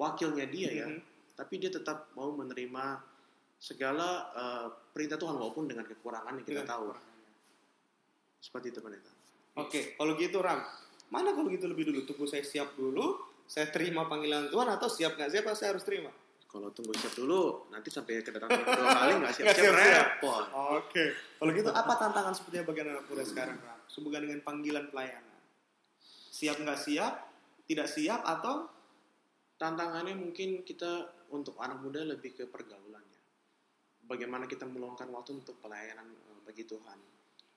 wakilnya 0.00 0.48
dia 0.48 0.70
ya. 0.72 0.86
Mm 0.88 0.98
-hmm. 0.98 1.36
tapi 1.36 1.54
dia 1.60 1.68
tetap 1.68 2.08
mau 2.16 2.32
menerima 2.32 3.00
segala 3.60 4.32
uh, 4.32 4.68
perintah 4.92 5.20
Tuhan 5.20 5.36
walaupun 5.36 5.68
dengan 5.68 5.84
kekurangan 5.88 6.36
yang 6.40 6.46
kita 6.46 6.64
tahu. 6.64 6.92
seperti 8.44 8.76
itu 8.76 8.80
pendeta 8.84 9.08
oke 9.56 9.72
okay, 9.72 9.82
kalau 9.96 10.12
gitu 10.20 10.44
Ram 10.44 10.60
mana 11.12 11.30
kalau 11.36 11.46
gitu 11.52 11.70
lebih 11.70 11.92
dulu? 11.92 12.02
Tunggu 12.08 12.26
saya 12.26 12.42
siap 12.42 12.74
dulu 12.74 13.20
saya 13.44 13.68
terima 13.68 14.08
panggilan 14.08 14.48
Tuhan 14.48 14.68
atau 14.72 14.88
siap 14.88 15.20
nggak? 15.20 15.30
Siap 15.30 15.46
saya 15.52 15.76
harus 15.76 15.84
terima 15.84 16.10
kalau 16.54 16.70
tunggu 16.70 16.94
siap 16.94 17.18
dulu, 17.18 17.66
nanti 17.74 17.90
sampai 17.90 18.22
kedatangan 18.22 18.62
kedua 18.62 18.90
kali 18.94 19.12
nggak 19.18 19.34
siap-siap 19.34 19.74
repot. 19.74 20.46
Oke. 20.54 20.86
Okay. 20.86 21.08
Kalau 21.42 21.50
gitu 21.50 21.70
apa 21.74 21.92
tantangan 21.98 22.30
seperti 22.30 22.62
bagian 22.62 22.94
anak 22.94 23.10
muda 23.10 23.26
sekarang, 23.26 23.58
Ram? 23.58 23.82
Sehubungan 23.90 24.22
dengan 24.22 24.38
panggilan 24.46 24.86
pelayanan. 24.86 25.42
Siap 26.30 26.62
nggak 26.62 26.78
siap? 26.78 27.26
Tidak 27.66 27.90
siap 27.90 28.22
atau? 28.22 28.70
Tantangannya 29.58 30.14
mungkin 30.14 30.62
kita 30.62 31.10
untuk 31.34 31.58
anak 31.58 31.82
muda 31.82 32.06
lebih 32.06 32.38
ke 32.38 32.46
pergaulannya. 32.46 33.18
Bagaimana 34.06 34.46
kita 34.46 34.62
meluangkan 34.70 35.10
waktu 35.10 35.42
untuk 35.42 35.58
pelayanan 35.58 36.06
eh, 36.06 36.38
bagi 36.46 36.62
Tuhan. 36.70 36.98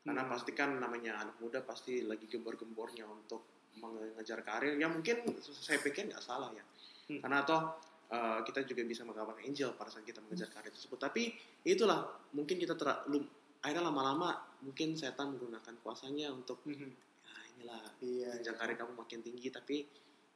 Karena 0.10 0.26
hmm. 0.26 0.32
pastikan 0.34 0.74
namanya 0.82 1.22
anak 1.22 1.38
muda 1.38 1.62
pasti 1.62 2.02
lagi 2.02 2.26
gembor-gembornya 2.26 3.06
untuk 3.06 3.70
mengejar 3.78 4.42
karir. 4.42 4.74
Ya 4.82 4.90
mungkin 4.90 5.38
saya 5.38 5.78
pikir 5.86 6.10
nggak 6.10 6.26
salah 6.26 6.50
ya. 6.50 6.66
Hmm. 7.14 7.22
Karena 7.22 7.46
toh 7.46 7.78
uh, 8.12 8.40
kita 8.44 8.64
juga 8.64 8.84
bisa 8.88 9.04
mengabarkan 9.04 9.44
Angel 9.44 9.74
pada 9.76 9.92
saat 9.92 10.08
kita 10.08 10.24
mengejar 10.24 10.52
karir 10.52 10.72
tersebut. 10.72 11.00
Tapi 11.00 11.34
itulah 11.68 12.08
mungkin 12.36 12.56
kita 12.60 12.76
terlalu 12.78 13.28
akhirnya 13.62 13.90
lama-lama 13.90 14.38
mungkin 14.62 14.94
setan 14.94 15.34
menggunakan 15.36 15.76
kuasanya 15.82 16.30
untuk 16.34 16.62
mm-hmm. 16.66 16.92
ya 17.26 17.36
inilah 17.58 17.84
iya, 18.00 18.30
jenjang 18.40 18.56
iya. 18.58 18.62
karir 18.62 18.76
kamu 18.78 18.94
makin 18.94 19.20
tinggi 19.26 19.50
tapi 19.50 19.84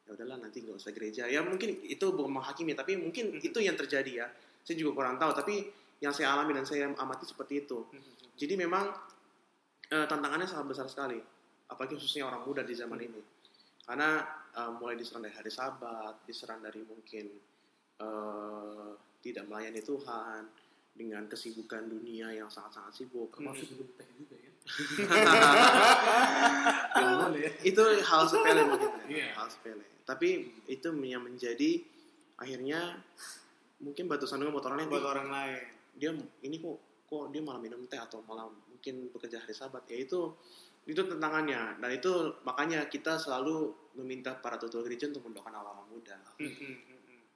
ya 0.03 0.09
udahlah 0.17 0.41
nanti 0.41 0.65
nggak 0.65 0.78
usah 0.78 0.91
gereja 0.93 1.30
ya 1.30 1.45
mungkin 1.45 1.86
itu 1.86 2.05
bukan 2.11 2.41
menghakimi 2.41 2.74
tapi 2.74 2.97
mungkin 2.97 3.38
mm-hmm. 3.38 3.47
itu 3.47 3.59
yang 3.61 3.78
terjadi 3.78 4.26
ya 4.26 4.28
saya 4.61 4.76
juga 4.78 5.01
kurang 5.01 5.22
tahu 5.22 5.32
tapi 5.38 5.69
yang 6.01 6.13
saya 6.13 6.34
alami 6.34 6.57
dan 6.57 6.65
saya 6.65 6.89
amati 6.89 7.26
seperti 7.30 7.65
itu 7.65 7.86
mm-hmm. 7.88 8.36
jadi 8.38 8.53
memang 8.57 8.86
uh, 9.93 10.05
tantangannya 10.09 10.49
sangat 10.49 10.65
besar 10.74 10.88
sekali 10.89 11.22
apalagi 11.69 11.95
khususnya 11.95 12.28
orang 12.28 12.43
muda 12.43 12.65
di 12.65 12.74
zaman 12.74 12.99
ini 12.99 13.22
karena 13.86 14.22
uh, 14.57 14.72
mulai 14.76 14.97
diserang 14.97 15.24
dari 15.24 15.36
hari 15.38 15.51
Sabat 15.53 16.26
diserang 16.26 16.59
dari 16.59 16.84
mungkin 16.84 17.32
uh, 18.02 18.97
tidak 19.22 19.45
melayani 19.45 19.86
Tuhan 19.86 20.49
dengan 20.91 21.24
kesibukan 21.30 21.88
dunia 21.88 22.36
yang 22.36 22.49
sangat-sangat 22.52 22.91
sibuk. 22.91 23.32
Termasuk 23.32 23.64
minum 23.72 23.88
teh 23.95 24.08
juga 24.18 24.36
ya? 24.36 24.52
Itu 27.70 27.82
hal 27.82 28.24
sepele 28.28 28.62
mungkin 28.68 28.89
ya. 29.08 29.30
yeah. 29.30 29.32
hal 29.38 29.47
sepele. 29.47 29.86
Tapi 30.04 30.52
itu 30.68 30.88
yang 31.08 31.24
menjadi 31.24 31.80
akhirnya 32.36 32.99
mungkin 33.80 34.12
batu 34.12 34.28
sandungan 34.28 34.52
buat 34.52 34.68
orang 34.68 34.84
lain. 34.84 34.91
Buat 34.91 35.08
orang 35.08 35.30
lain. 35.32 35.64
Dia 35.95 36.12
ini 36.43 36.60
kok 36.60 37.08
kok 37.08 37.32
dia 37.32 37.39
malah 37.39 37.64
minum 37.64 37.88
teh 37.88 37.99
atau 37.99 38.20
malah 38.28 38.52
mungkin 38.68 39.08
bekerja 39.16 39.39
hari 39.39 39.56
sabat? 39.56 39.88
Ya 39.88 40.04
itu 40.04 40.36
itu 40.84 41.02
tantangannya. 41.06 41.80
Dan 41.80 41.89
itu 41.95 42.12
makanya 42.43 42.91
kita 42.91 43.16
selalu 43.16 43.72
meminta 43.95 44.36
para 44.39 44.58
tutor 44.58 44.84
gereja 44.84 45.08
untuk 45.08 45.24
mendoakan 45.30 45.62
orang 45.62 45.88
muda. 45.88 46.18
Hmm, 46.39 46.52
hmm, 46.52 46.58
hmm, 46.58 46.91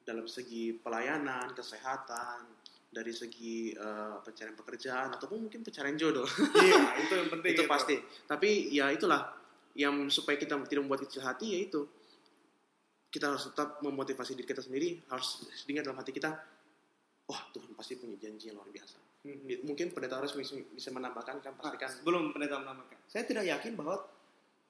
dalam 0.06 0.30
segi 0.30 0.78
pelayanan 0.78 1.52
kesehatan 1.58 2.46
dari 2.94 3.12
segi 3.12 3.76
uh, 3.76 4.24
pencarian 4.24 4.56
pekerjaan 4.56 5.12
ataupun 5.18 5.50
mungkin 5.50 5.66
pencarian 5.66 6.00
jodoh. 6.00 6.24
Iya, 6.56 6.84
itu 7.04 7.14
yang 7.18 7.30
penting. 7.34 7.52
itu, 7.52 7.64
itu 7.66 7.68
pasti. 7.68 7.96
Tapi 8.24 8.72
ya 8.72 8.88
itulah 8.94 9.36
yang 9.76 10.08
supaya 10.08 10.40
kita 10.40 10.56
tidak 10.64 10.82
membuat 10.88 11.04
kecil 11.04 11.26
hati 11.28 11.60
yaitu 11.60 11.84
kita 13.12 13.36
harus 13.36 13.52
tetap 13.52 13.84
memotivasi 13.84 14.36
diri 14.36 14.48
kita 14.48 14.64
sendiri, 14.64 15.04
harus 15.12 15.44
diingat 15.68 15.88
dalam 15.88 16.00
hati 16.00 16.16
kita, 16.16 16.32
wah 17.28 17.36
oh, 17.36 17.42
Tuhan 17.52 17.72
pasti 17.76 18.00
punya 18.00 18.16
janji 18.20 18.52
yang 18.52 18.60
luar 18.60 18.72
biasa. 18.72 18.98
Hmm. 19.28 19.40
Mungkin 19.68 19.92
pendeta 19.92 20.20
harus 20.20 20.36
bisa 20.36 20.90
menambahkan 20.92 21.40
kan 21.44 21.56
pastikan. 21.56 21.92
Nah, 21.92 21.96
sebelum 22.00 22.24
pendeta 22.36 22.60
menambahkan, 22.60 23.00
saya 23.08 23.24
tidak 23.24 23.48
yakin 23.48 23.76
bahwa 23.76 24.04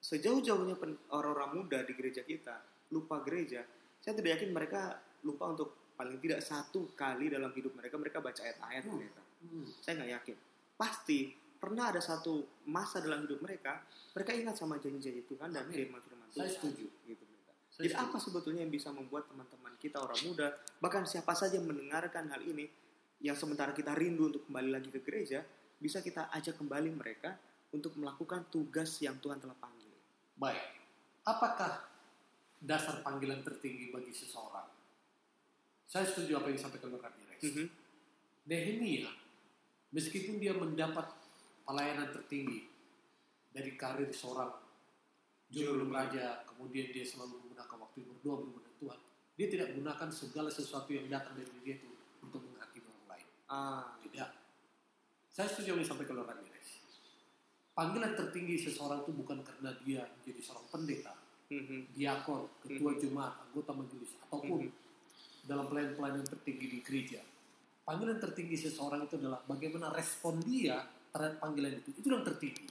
sejauh-jauhnya 0.01 0.77
orang-orang 1.09 1.49
muda 1.61 1.81
di 1.85 1.93
gereja 1.97 2.21
kita 2.21 2.61
lupa 2.93 3.21
gereja, 3.25 3.65
saya 4.01 4.13
tidak 4.13 4.37
yakin 4.37 4.53
mereka 4.53 5.01
lupa 5.25 5.51
untuk 5.51 5.93
paling 5.97 6.21
tidak 6.21 6.43
satu 6.45 6.93
kali 6.93 7.33
dalam 7.33 7.49
hidup 7.55 7.73
mereka 7.73 7.95
mereka 7.97 8.21
baca 8.21 8.39
ayat-ayat 8.39 8.83
hmm. 8.85 8.93
mereka. 8.93 9.21
Hmm. 9.41 9.67
Saya 9.81 9.93
nggak 9.99 10.11
yakin. 10.21 10.37
Pasti 10.77 11.19
pernah 11.55 11.89
ada 11.89 12.01
satu 12.03 12.45
masa 12.69 13.01
dalam 13.01 13.25
hidup 13.25 13.41
mereka 13.41 13.81
mereka 14.13 14.31
ingat 14.37 14.55
sama 14.55 14.77
janji-janji 14.77 15.25
Tuhan 15.25 15.49
dan 15.49 15.65
firman-firman 15.67 16.29
Tuhan. 16.31 16.45
Saya 16.45 16.51
setuju. 16.51 16.85
Gitu. 17.09 17.23
Jadi 17.75 17.91
setuju. 17.91 18.05
apa 18.07 18.17
sebetulnya 18.21 18.61
yang 18.63 18.71
bisa 18.71 18.93
membuat 18.93 19.27
teman-teman 19.27 19.73
kita 19.81 19.99
orang 19.99 20.19
muda 20.23 20.47
bahkan 20.79 21.03
siapa 21.03 21.35
saja 21.35 21.59
mendengarkan 21.59 22.31
hal 22.31 22.39
ini 22.45 22.69
yang 23.19 23.35
sementara 23.35 23.75
kita 23.75 23.91
rindu 23.95 24.31
untuk 24.31 24.47
kembali 24.47 24.69
lagi 24.71 24.89
ke 24.91 25.03
gereja 25.03 25.43
bisa 25.79 25.99
kita 25.99 26.31
ajak 26.31 26.55
kembali 26.55 26.91
mereka 26.95 27.35
untuk 27.75 27.99
melakukan 27.99 28.47
tugas 28.47 28.95
yang 29.03 29.19
Tuhan 29.19 29.43
telah 29.43 29.55
panggil. 29.59 29.91
Baik. 30.39 30.63
Apakah 31.27 31.83
dasar 32.63 33.03
panggilan 33.03 33.43
tertinggi 33.43 33.91
bagi 33.91 34.15
seseorang? 34.15 34.74
Saya 35.85 36.05
setuju 36.09 36.41
apa 36.41 36.49
yang 36.49 36.57
disampaikan 36.57 36.89
oleh 36.93 37.01
Ramirez. 37.01 37.41
Mm 37.45 37.51
-hmm. 37.53 37.67
Nehemia, 38.45 39.09
meskipun 39.93 40.37
dia 40.37 40.53
mendapat 40.53 41.09
pelayanan 41.65 42.13
tertinggi 42.13 42.69
dari 43.49 43.73
karir 43.73 44.09
seorang 44.13 44.53
juru 45.49 45.89
raja, 45.89 46.45
kemudian 46.45 46.93
dia 46.93 47.05
selalu 47.05 47.41
menggunakan 47.41 47.77
waktu 47.81 47.99
berdoa 48.05 48.35
berdoa 48.45 48.69
Tuhan, 48.81 48.99
dia 49.37 49.47
tidak 49.49 49.67
menggunakan 49.73 50.09
segala 50.13 50.49
sesuatu 50.49 50.93
yang 50.93 51.09
datang 51.09 51.33
dari 51.37 51.49
dia 51.65 51.77
itu 51.81 51.89
untuk 52.21 52.41
menghakimi 52.45 52.85
orang 52.85 53.07
lain. 53.17 53.27
Ah. 53.49 53.97
Tidak. 54.01 54.29
Saya 55.33 55.47
setuju 55.49 55.73
apa 55.73 55.77
yang 55.81 55.85
disampaikan 55.89 56.13
oleh 56.21 56.27
Ramirez. 56.29 56.67
Panggilan 57.75 58.13
tertinggi 58.15 58.55
seseorang 58.61 59.03
itu 59.03 59.11
bukan 59.11 59.43
karena 59.43 59.69
dia 59.83 60.01
menjadi 60.05 60.41
seorang 60.41 60.65
pendeta, 60.69 61.13
mm 61.49 61.61
-hmm. 61.65 61.79
diakon, 61.97 62.41
ketua 62.61 62.77
mm 62.77 62.93
-hmm. 62.93 63.01
jemaat, 63.01 63.33
anggota 63.41 63.71
majelis, 63.73 64.11
ataupun 64.21 64.59
mm 64.65 64.69
-hmm 64.69 64.84
dalam 65.45 65.69
pelayanan-pelayanan 65.69 66.25
tertinggi 66.25 66.65
di 66.67 66.79
gereja. 66.81 67.21
Panggilan 67.85 68.17
tertinggi 68.17 68.57
seseorang 68.57 69.05
itu 69.05 69.21
adalah 69.21 69.39
bagaimana 69.45 69.93
respon 69.93 70.41
dia 70.41 70.81
terhadap 71.13 71.37
panggilan 71.37 71.79
itu. 71.79 71.93
Itu 72.01 72.09
yang 72.09 72.25
tertinggi. 72.25 72.67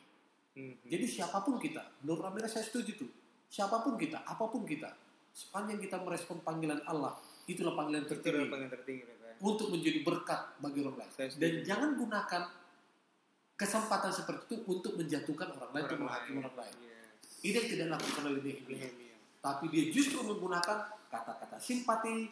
Hmm. 0.54 0.74
Jadi 0.86 1.04
siapa 1.06 1.42
pun 1.42 1.58
kita, 1.58 1.82
menurut 2.02 2.26
Amira 2.26 2.50
saya 2.50 2.66
setuju 2.66 2.98
tuh. 2.98 3.10
Siapa 3.46 3.82
pun 3.86 3.94
kita, 3.94 4.26
apa 4.26 4.44
pun 4.50 4.66
kita, 4.66 4.90
sepanjang 5.30 5.78
kita 5.78 6.02
merespon 6.02 6.42
panggilan 6.42 6.82
Allah, 6.90 7.14
itulah 7.46 7.78
panggilan 7.78 8.06
tertinggi. 8.10 8.42
Itulah 8.42 8.50
panggilan 8.50 8.72
tertinggi 8.74 9.02
ya. 9.06 9.32
Untuk 9.38 9.70
menjadi 9.70 9.98
berkat 10.02 10.40
bagi 10.58 10.78
orang 10.82 10.98
lain. 10.98 11.30
Dan 11.38 11.52
jangan 11.62 11.90
gunakan 11.94 12.42
kesempatan 13.54 14.10
seperti 14.10 14.42
itu 14.50 14.56
untuk 14.66 14.98
menjatuhkan 14.98 15.48
orang 15.54 15.70
lain, 15.70 15.84
untuk 15.86 16.00
menghakimi 16.06 16.38
orang 16.42 16.56
lain. 16.58 16.74
Yes. 16.82 17.42
Ini 17.46 17.54
yang 17.54 17.66
tidak 17.70 17.84
dilakukan 17.86 18.22
oleh 18.26 18.40
Nehemia. 18.42 19.14
Tapi 19.38 19.64
dia 19.70 19.84
justru 19.94 20.18
menggunakan 20.26 20.78
kata-kata 21.12 21.56
simpati, 21.62 22.30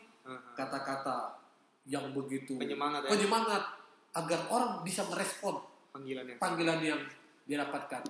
kata-kata 0.54 1.42
yang 1.86 2.14
begitu 2.14 2.54
penyemangat, 2.54 3.06
ya? 3.06 3.10
penyemangat 3.10 3.62
agar 4.14 4.40
orang 4.52 4.72
bisa 4.86 5.02
merespon 5.10 5.58
panggilan 5.90 6.24
yang 6.30 6.38
panggilan 6.38 6.78
yang 6.80 7.00
dia 7.42 7.58
dapatkan. 7.66 8.02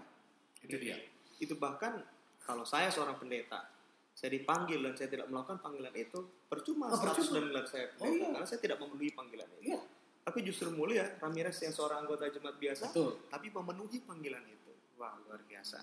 Itu 0.63 0.77
dia. 0.77 0.97
Itu 1.41 1.57
bahkan 1.57 2.05
kalau 2.45 2.69
saya 2.69 2.93
seorang 2.93 3.17
pendeta, 3.17 3.65
saya 4.13 4.31
dipanggil 4.37 4.85
dan 4.85 4.93
saya 4.93 5.09
tidak 5.09 5.27
melakukan 5.33 5.59
panggilan 5.65 5.95
itu 5.97 6.21
percuma 6.47 6.93
oh, 6.93 6.99
status 7.01 7.33
dan 7.33 7.49
gelar 7.49 7.65
saya 7.65 7.89
pendeta, 7.97 8.05
oh, 8.05 8.13
iya. 8.13 8.29
karena 8.37 8.47
saya 8.47 8.61
tidak 8.61 8.79
memenuhi 8.83 9.11
panggilan 9.17 9.49
itu. 9.59 9.63
Iya. 9.73 9.81
Tapi 10.23 10.39
justru 10.47 10.71
mulia 10.71 11.19
Ramirez 11.19 11.59
yang 11.65 11.75
seorang 11.75 12.07
anggota 12.07 12.31
jemaat 12.31 12.55
biasa, 12.61 12.95
Betul. 12.95 13.27
tapi 13.27 13.51
memenuhi 13.51 13.99
panggilan 14.07 14.45
itu. 14.47 14.71
Wah 15.01 15.19
luar 15.27 15.43
biasa. 15.43 15.83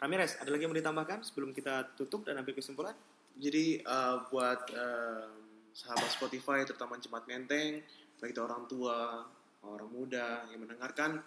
Ramirez, 0.00 0.38
ada 0.40 0.48
lagi 0.48 0.64
yang 0.64 0.72
mau 0.72 0.80
ditambahkan 0.80 1.18
sebelum 1.26 1.50
kita 1.52 1.92
tutup 1.98 2.24
dan 2.24 2.40
ambil 2.40 2.56
kesimpulan? 2.56 2.96
Jadi 3.36 3.80
uh, 3.84 4.26
buat 4.28 4.60
uh, 4.74 5.30
sahabat 5.70 6.10
Spotify 6.10 6.66
terutama 6.66 6.98
Jemaat 6.98 7.24
Menteng, 7.30 7.80
baik 8.20 8.32
itu 8.36 8.42
orang 8.42 8.68
tua, 8.68 9.24
orang 9.64 9.90
muda 9.90 10.44
yang 10.52 10.60
mendengarkan, 10.64 11.20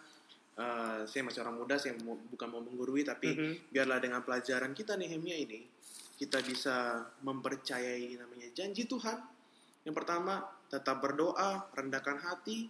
uh, 0.58 1.01
saya 1.06 1.22
masih 1.26 1.41
orang 1.41 1.58
muda, 1.58 1.76
saya 1.82 1.97
mau, 2.01 2.18
bukan 2.18 2.47
mau 2.49 2.62
menggurui, 2.62 3.01
tapi 3.01 3.34
mm 3.34 3.38
-hmm. 3.38 3.54
biarlah 3.74 3.99
dengan 4.01 4.22
pelajaran 4.22 4.72
kita 4.78 4.93
Nehemia 4.93 5.38
ini, 5.38 5.66
kita 6.18 6.41
bisa 6.45 7.01
mempercayai 7.26 8.14
namanya 8.18 8.47
janji 8.54 8.86
Tuhan. 8.86 9.18
Yang 9.84 9.95
pertama, 9.97 10.45
tetap 10.70 11.04
berdoa, 11.04 11.68
rendahkan 11.76 12.22
hati, 12.24 12.70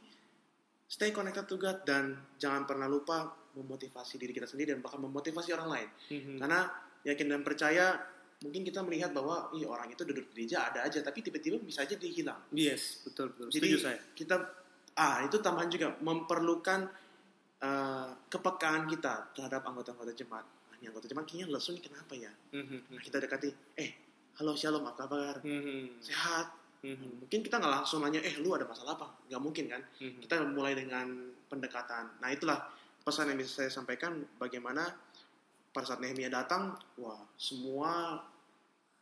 stay 0.87 1.13
connected 1.13 1.45
to 1.45 1.59
God, 1.59 1.85
dan 1.85 2.17
jangan 2.39 2.65
pernah 2.65 2.87
lupa 2.89 3.29
memotivasi 3.53 4.17
diri 4.17 4.33
kita 4.33 4.49
sendiri 4.49 4.73
dan 4.73 4.81
bahkan 4.81 4.97
memotivasi 5.03 5.53
orang 5.53 5.69
lain. 5.69 5.89
Mm 6.09 6.19
-hmm. 6.19 6.37
Karena 6.41 6.59
yakin 7.05 7.27
dan 7.29 7.41
percaya 7.45 7.85
mungkin 8.43 8.67
kita 8.67 8.83
melihat 8.83 9.15
bahwa 9.15 9.47
ih 9.55 9.63
orang 9.63 9.87
itu 9.87 10.03
duduk 10.03 10.27
di 10.35 10.43
gereja 10.43 10.67
ada 10.67 10.83
aja. 10.83 10.99
Tapi 10.99 11.23
tiba-tiba 11.23 11.55
bisa 11.63 11.87
aja 11.87 11.95
dia 11.95 12.11
hilang. 12.11 12.43
Yes, 12.51 12.99
betul 13.07 13.31
betul. 13.31 13.47
Jadi 13.47 13.67
Setuju 13.71 13.77
saya. 13.79 13.99
kita 14.11 14.35
ah 14.99 15.23
itu 15.23 15.39
tambahan 15.39 15.71
juga 15.71 15.95
memerlukan 16.03 16.91
uh, 17.63 18.11
kepekaan 18.27 18.85
kita 18.91 19.31
terhadap 19.31 19.63
anggota-anggota 19.63 20.11
jemaat. 20.11 20.43
Nah, 20.43 20.75
ini 20.77 20.91
anggota 20.91 21.07
jemaat 21.07 21.25
kayaknya 21.31 21.47
lesu 21.49 21.71
nih 21.71 21.83
kenapa 21.87 22.13
ya? 22.19 22.31
Nah, 22.59 23.01
kita 23.01 23.17
dekati 23.23 23.49
eh 23.79 23.89
halo 24.37 24.53
shalom 24.59 24.83
apa 24.83 25.07
kabar? 25.07 25.35
Sehat. 26.03 26.47
Mungkin 26.83 27.39
kita 27.47 27.63
nggak 27.63 27.73
langsung 27.79 28.03
nanya 28.03 28.19
eh 28.19 28.35
lu 28.43 28.51
ada 28.51 28.67
masalah 28.67 28.99
apa? 28.99 29.07
Nggak 29.31 29.41
mungkin 29.41 29.65
kan? 29.71 29.81
Kita 29.97 30.43
mulai 30.51 30.75
dengan 30.75 31.31
pendekatan. 31.47 32.19
Nah 32.19 32.27
itulah 32.27 32.59
pesan 33.07 33.31
yang 33.31 33.39
bisa 33.39 33.63
saya 33.63 33.71
sampaikan 33.71 34.19
bagaimana 34.35 34.91
pada 35.73 35.85
saat 35.89 35.99
Nehemia 36.03 36.29
datang 36.29 36.77
wah 37.01 37.23
semua 37.33 38.21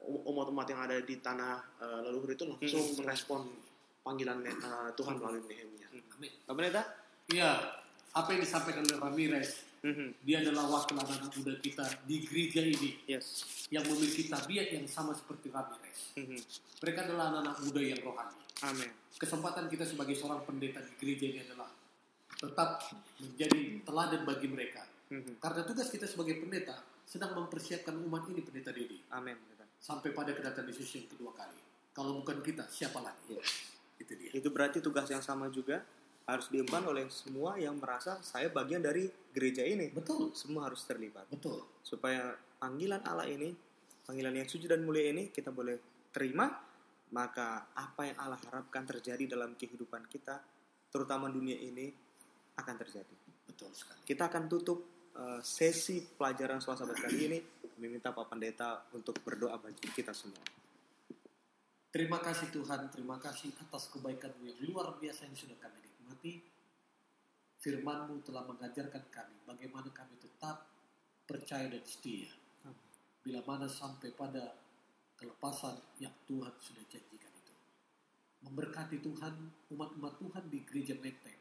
umat-umat 0.01 0.65
yang 0.65 0.81
ada 0.81 0.97
di 1.01 1.21
tanah 1.21 1.61
uh, 1.77 1.99
leluhur 2.09 2.33
itu 2.33 2.43
langsung 2.49 2.81
hmm. 2.81 2.97
merespon 3.05 3.41
panggilan 4.01 4.41
uh, 4.41 4.89
Tuhan 4.97 5.21
melalui 5.21 5.45
Nehemia. 5.45 5.87
Amin. 6.17 6.31
Apa 6.45 6.53
Pendeta? 6.57 6.81
Iya, 7.29 7.51
apa 8.11 8.27
yang 8.35 8.41
disampaikan 8.43 8.83
oleh 8.83 8.97
Ramirez, 8.99 9.63
mm-hmm. 9.85 10.09
dia 10.25 10.43
adalah 10.43 10.67
wakil 10.67 10.99
anak 10.99 11.31
muda 11.31 11.53
kita 11.63 11.85
di 12.03 12.25
gereja 12.27 12.61
ini, 12.65 12.99
yes. 13.07 13.45
yang 13.71 13.87
memiliki 13.87 14.27
tabiat 14.27 14.67
yang 14.73 14.85
sama 14.89 15.15
seperti 15.15 15.47
Ramirez. 15.47 15.99
Mm-hmm. 16.19 16.39
Mereka 16.83 16.99
adalah 17.07 17.31
anak-anak 17.31 17.55
muda 17.63 17.81
yang 17.81 18.01
rohani. 18.03 18.41
Amin. 18.67 18.91
Kesempatan 19.15 19.69
kita 19.71 19.85
sebagai 19.87 20.17
seorang 20.17 20.43
pendeta 20.43 20.81
di 20.83 20.93
gereja 20.99 21.25
ini 21.29 21.39
adalah 21.45 21.69
tetap 22.35 22.89
menjadi 23.21 23.61
teladan 23.85 24.21
bagi 24.27 24.47
mereka. 24.49 24.81
Mm-hmm. 25.13 25.39
Karena 25.39 25.61
tugas 25.63 25.87
kita 25.87 26.09
sebagai 26.09 26.41
pendeta 26.41 26.75
sedang 27.05 27.37
mempersiapkan 27.37 27.95
umat 27.95 28.27
ini 28.27 28.41
pendeta 28.43 28.73
diri. 28.75 28.99
Amin. 29.13 29.39
Sampai 29.81 30.13
pada 30.13 30.29
kedatangan 30.29 30.69
Yesus 30.69 30.93
yang 30.93 31.09
kedua 31.09 31.33
kali. 31.33 31.57
Kalau 31.91 32.21
bukan 32.21 32.39
kita, 32.45 32.69
siapa 32.69 33.01
lagi? 33.01 33.33
Yes. 33.33 33.49
Itu 33.97 34.13
dia. 34.13 34.31
Itu 34.31 34.53
berarti 34.53 34.77
tugas 34.77 35.09
yang 35.09 35.25
sama 35.25 35.49
juga 35.49 35.81
harus 36.29 36.47
diemban 36.53 36.85
oleh 36.85 37.09
semua 37.09 37.57
yang 37.57 37.75
merasa 37.81 38.21
saya 38.21 38.47
bagian 38.53 38.79
dari 38.79 39.09
gereja 39.33 39.65
ini. 39.65 39.89
Betul. 39.89 40.31
Semua 40.37 40.69
harus 40.69 40.85
terlibat. 40.85 41.25
Betul. 41.27 41.65
Supaya 41.81 42.37
panggilan 42.61 43.01
Allah 43.03 43.25
ini, 43.25 43.51
panggilan 44.05 44.37
yang 44.37 44.47
suci 44.47 44.69
dan 44.69 44.85
mulia 44.85 45.09
ini 45.09 45.33
kita 45.33 45.49
boleh 45.49 46.07
terima, 46.13 46.47
maka 47.11 47.73
apa 47.73 48.07
yang 48.07 48.17
Allah 48.21 48.39
harapkan 48.47 48.85
terjadi 48.85 49.33
dalam 49.33 49.57
kehidupan 49.57 50.05
kita, 50.07 50.39
terutama 50.93 51.27
dunia 51.27 51.57
ini, 51.57 51.89
akan 52.55 52.75
terjadi. 52.77 53.15
Betul 53.49 53.73
sekali. 53.73 53.99
Kita 54.05 54.29
akan 54.29 54.43
tutup 54.45 54.79
uh, 55.17 55.41
sesi 55.41 56.05
pelajaran 56.05 56.61
swasta 56.61 56.85
kali 56.85 57.19
ini, 57.27 57.39
meminta 57.79 58.11
Pak 58.11 58.27
Pendeta 58.27 58.83
untuk 58.91 59.19
berdoa 59.23 59.55
bagi 59.61 59.87
kita 59.91 60.11
semua. 60.11 60.41
Terima 61.91 62.23
kasih 62.23 62.47
Tuhan, 62.55 62.87
terima 62.87 63.19
kasih 63.19 63.51
atas 63.59 63.91
kebaikan-Mu 63.91 64.47
yang 64.47 64.59
luar 64.71 64.95
biasa 64.95 65.27
yang 65.27 65.35
sudah 65.35 65.59
kami 65.59 65.83
nikmati. 65.83 66.39
Firman-Mu 67.59 68.23
telah 68.23 68.47
mengajarkan 68.47 69.11
kami 69.11 69.35
bagaimana 69.43 69.91
kami 69.91 70.15
tetap 70.17 70.71
percaya 71.27 71.67
dan 71.67 71.83
setia. 71.83 72.31
Bila 73.21 73.43
mana 73.45 73.67
sampai 73.69 74.09
pada 74.15 74.55
kelepasan 75.19 75.77
yang 76.01 76.15
Tuhan 76.25 76.55
sudah 76.57 76.81
janjikan 76.89 77.29
itu. 77.29 77.53
Memberkati 78.47 78.97
Tuhan, 79.05 79.53
umat-umat 79.69 80.17
Tuhan 80.17 80.43
di 80.49 80.65
gereja 80.65 80.97
Menteng. 80.97 81.37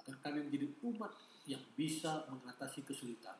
Agar 0.00 0.16
kami 0.24 0.48
menjadi 0.48 0.72
umat 0.88 1.12
yang 1.44 1.60
bisa 1.76 2.24
mengatasi 2.32 2.80
kesulitan. 2.86 3.36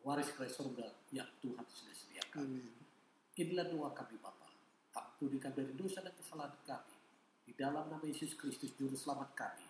Waris 0.00 0.32
kerajaan 0.32 0.56
surga 0.56 0.86
yang 1.12 1.28
Tuhan 1.44 1.64
sudah 1.68 1.96
sediakan. 1.96 2.46
Inilah 3.36 3.66
doa 3.68 3.92
kami 3.92 4.16
Bapak 4.20 4.48
Ampunikan 4.90 5.52
dari 5.52 5.76
dosa 5.76 6.00
dan 6.00 6.16
kesalahan 6.16 6.56
kami. 6.64 6.96
Di 7.44 7.52
dalam 7.52 7.92
nama 7.92 8.00
Yesus 8.02 8.32
Kristus 8.34 8.72
Juru 8.74 8.96
Selamat 8.96 9.36
kami. 9.36 9.68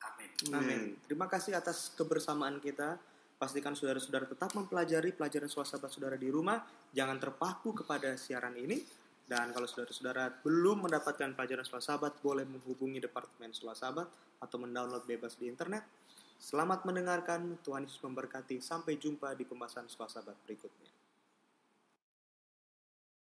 Amin. 0.00 0.30
Amin. 0.54 0.80
Terima 1.04 1.28
kasih 1.28 1.54
atas 1.54 1.92
kebersamaan 1.92 2.56
kita. 2.58 2.96
Pastikan 3.38 3.76
saudara-saudara 3.76 4.26
tetap 4.26 4.50
mempelajari 4.56 5.14
pelajaran 5.14 5.46
swasabah 5.46 5.92
saudara 5.92 6.16
di 6.18 6.26
rumah. 6.26 6.64
Jangan 6.90 7.20
terpaku 7.20 7.70
kepada 7.84 8.16
siaran 8.18 8.56
ini. 8.56 8.82
Dan 9.28 9.52
kalau 9.52 9.68
saudara-saudara 9.68 10.40
belum 10.40 10.88
mendapatkan 10.88 11.36
pelajaran 11.36 11.68
swasabah, 11.68 12.16
boleh 12.24 12.48
menghubungi 12.48 12.96
Departemen 13.04 13.52
Swasabah 13.52 14.08
atau 14.40 14.56
mendownload 14.56 15.04
bebas 15.04 15.36
di 15.36 15.52
internet. 15.52 15.84
Selamat 16.38 16.86
mendengarkan, 16.86 17.58
Tuhan 17.66 17.82
Yesus 17.82 17.98
memberkati. 17.98 18.62
Sampai 18.62 18.94
jumpa 18.94 19.34
di 19.34 19.42
pembahasan 19.42 19.90
swasabah 19.90 20.38
berikutnya. 20.46 20.97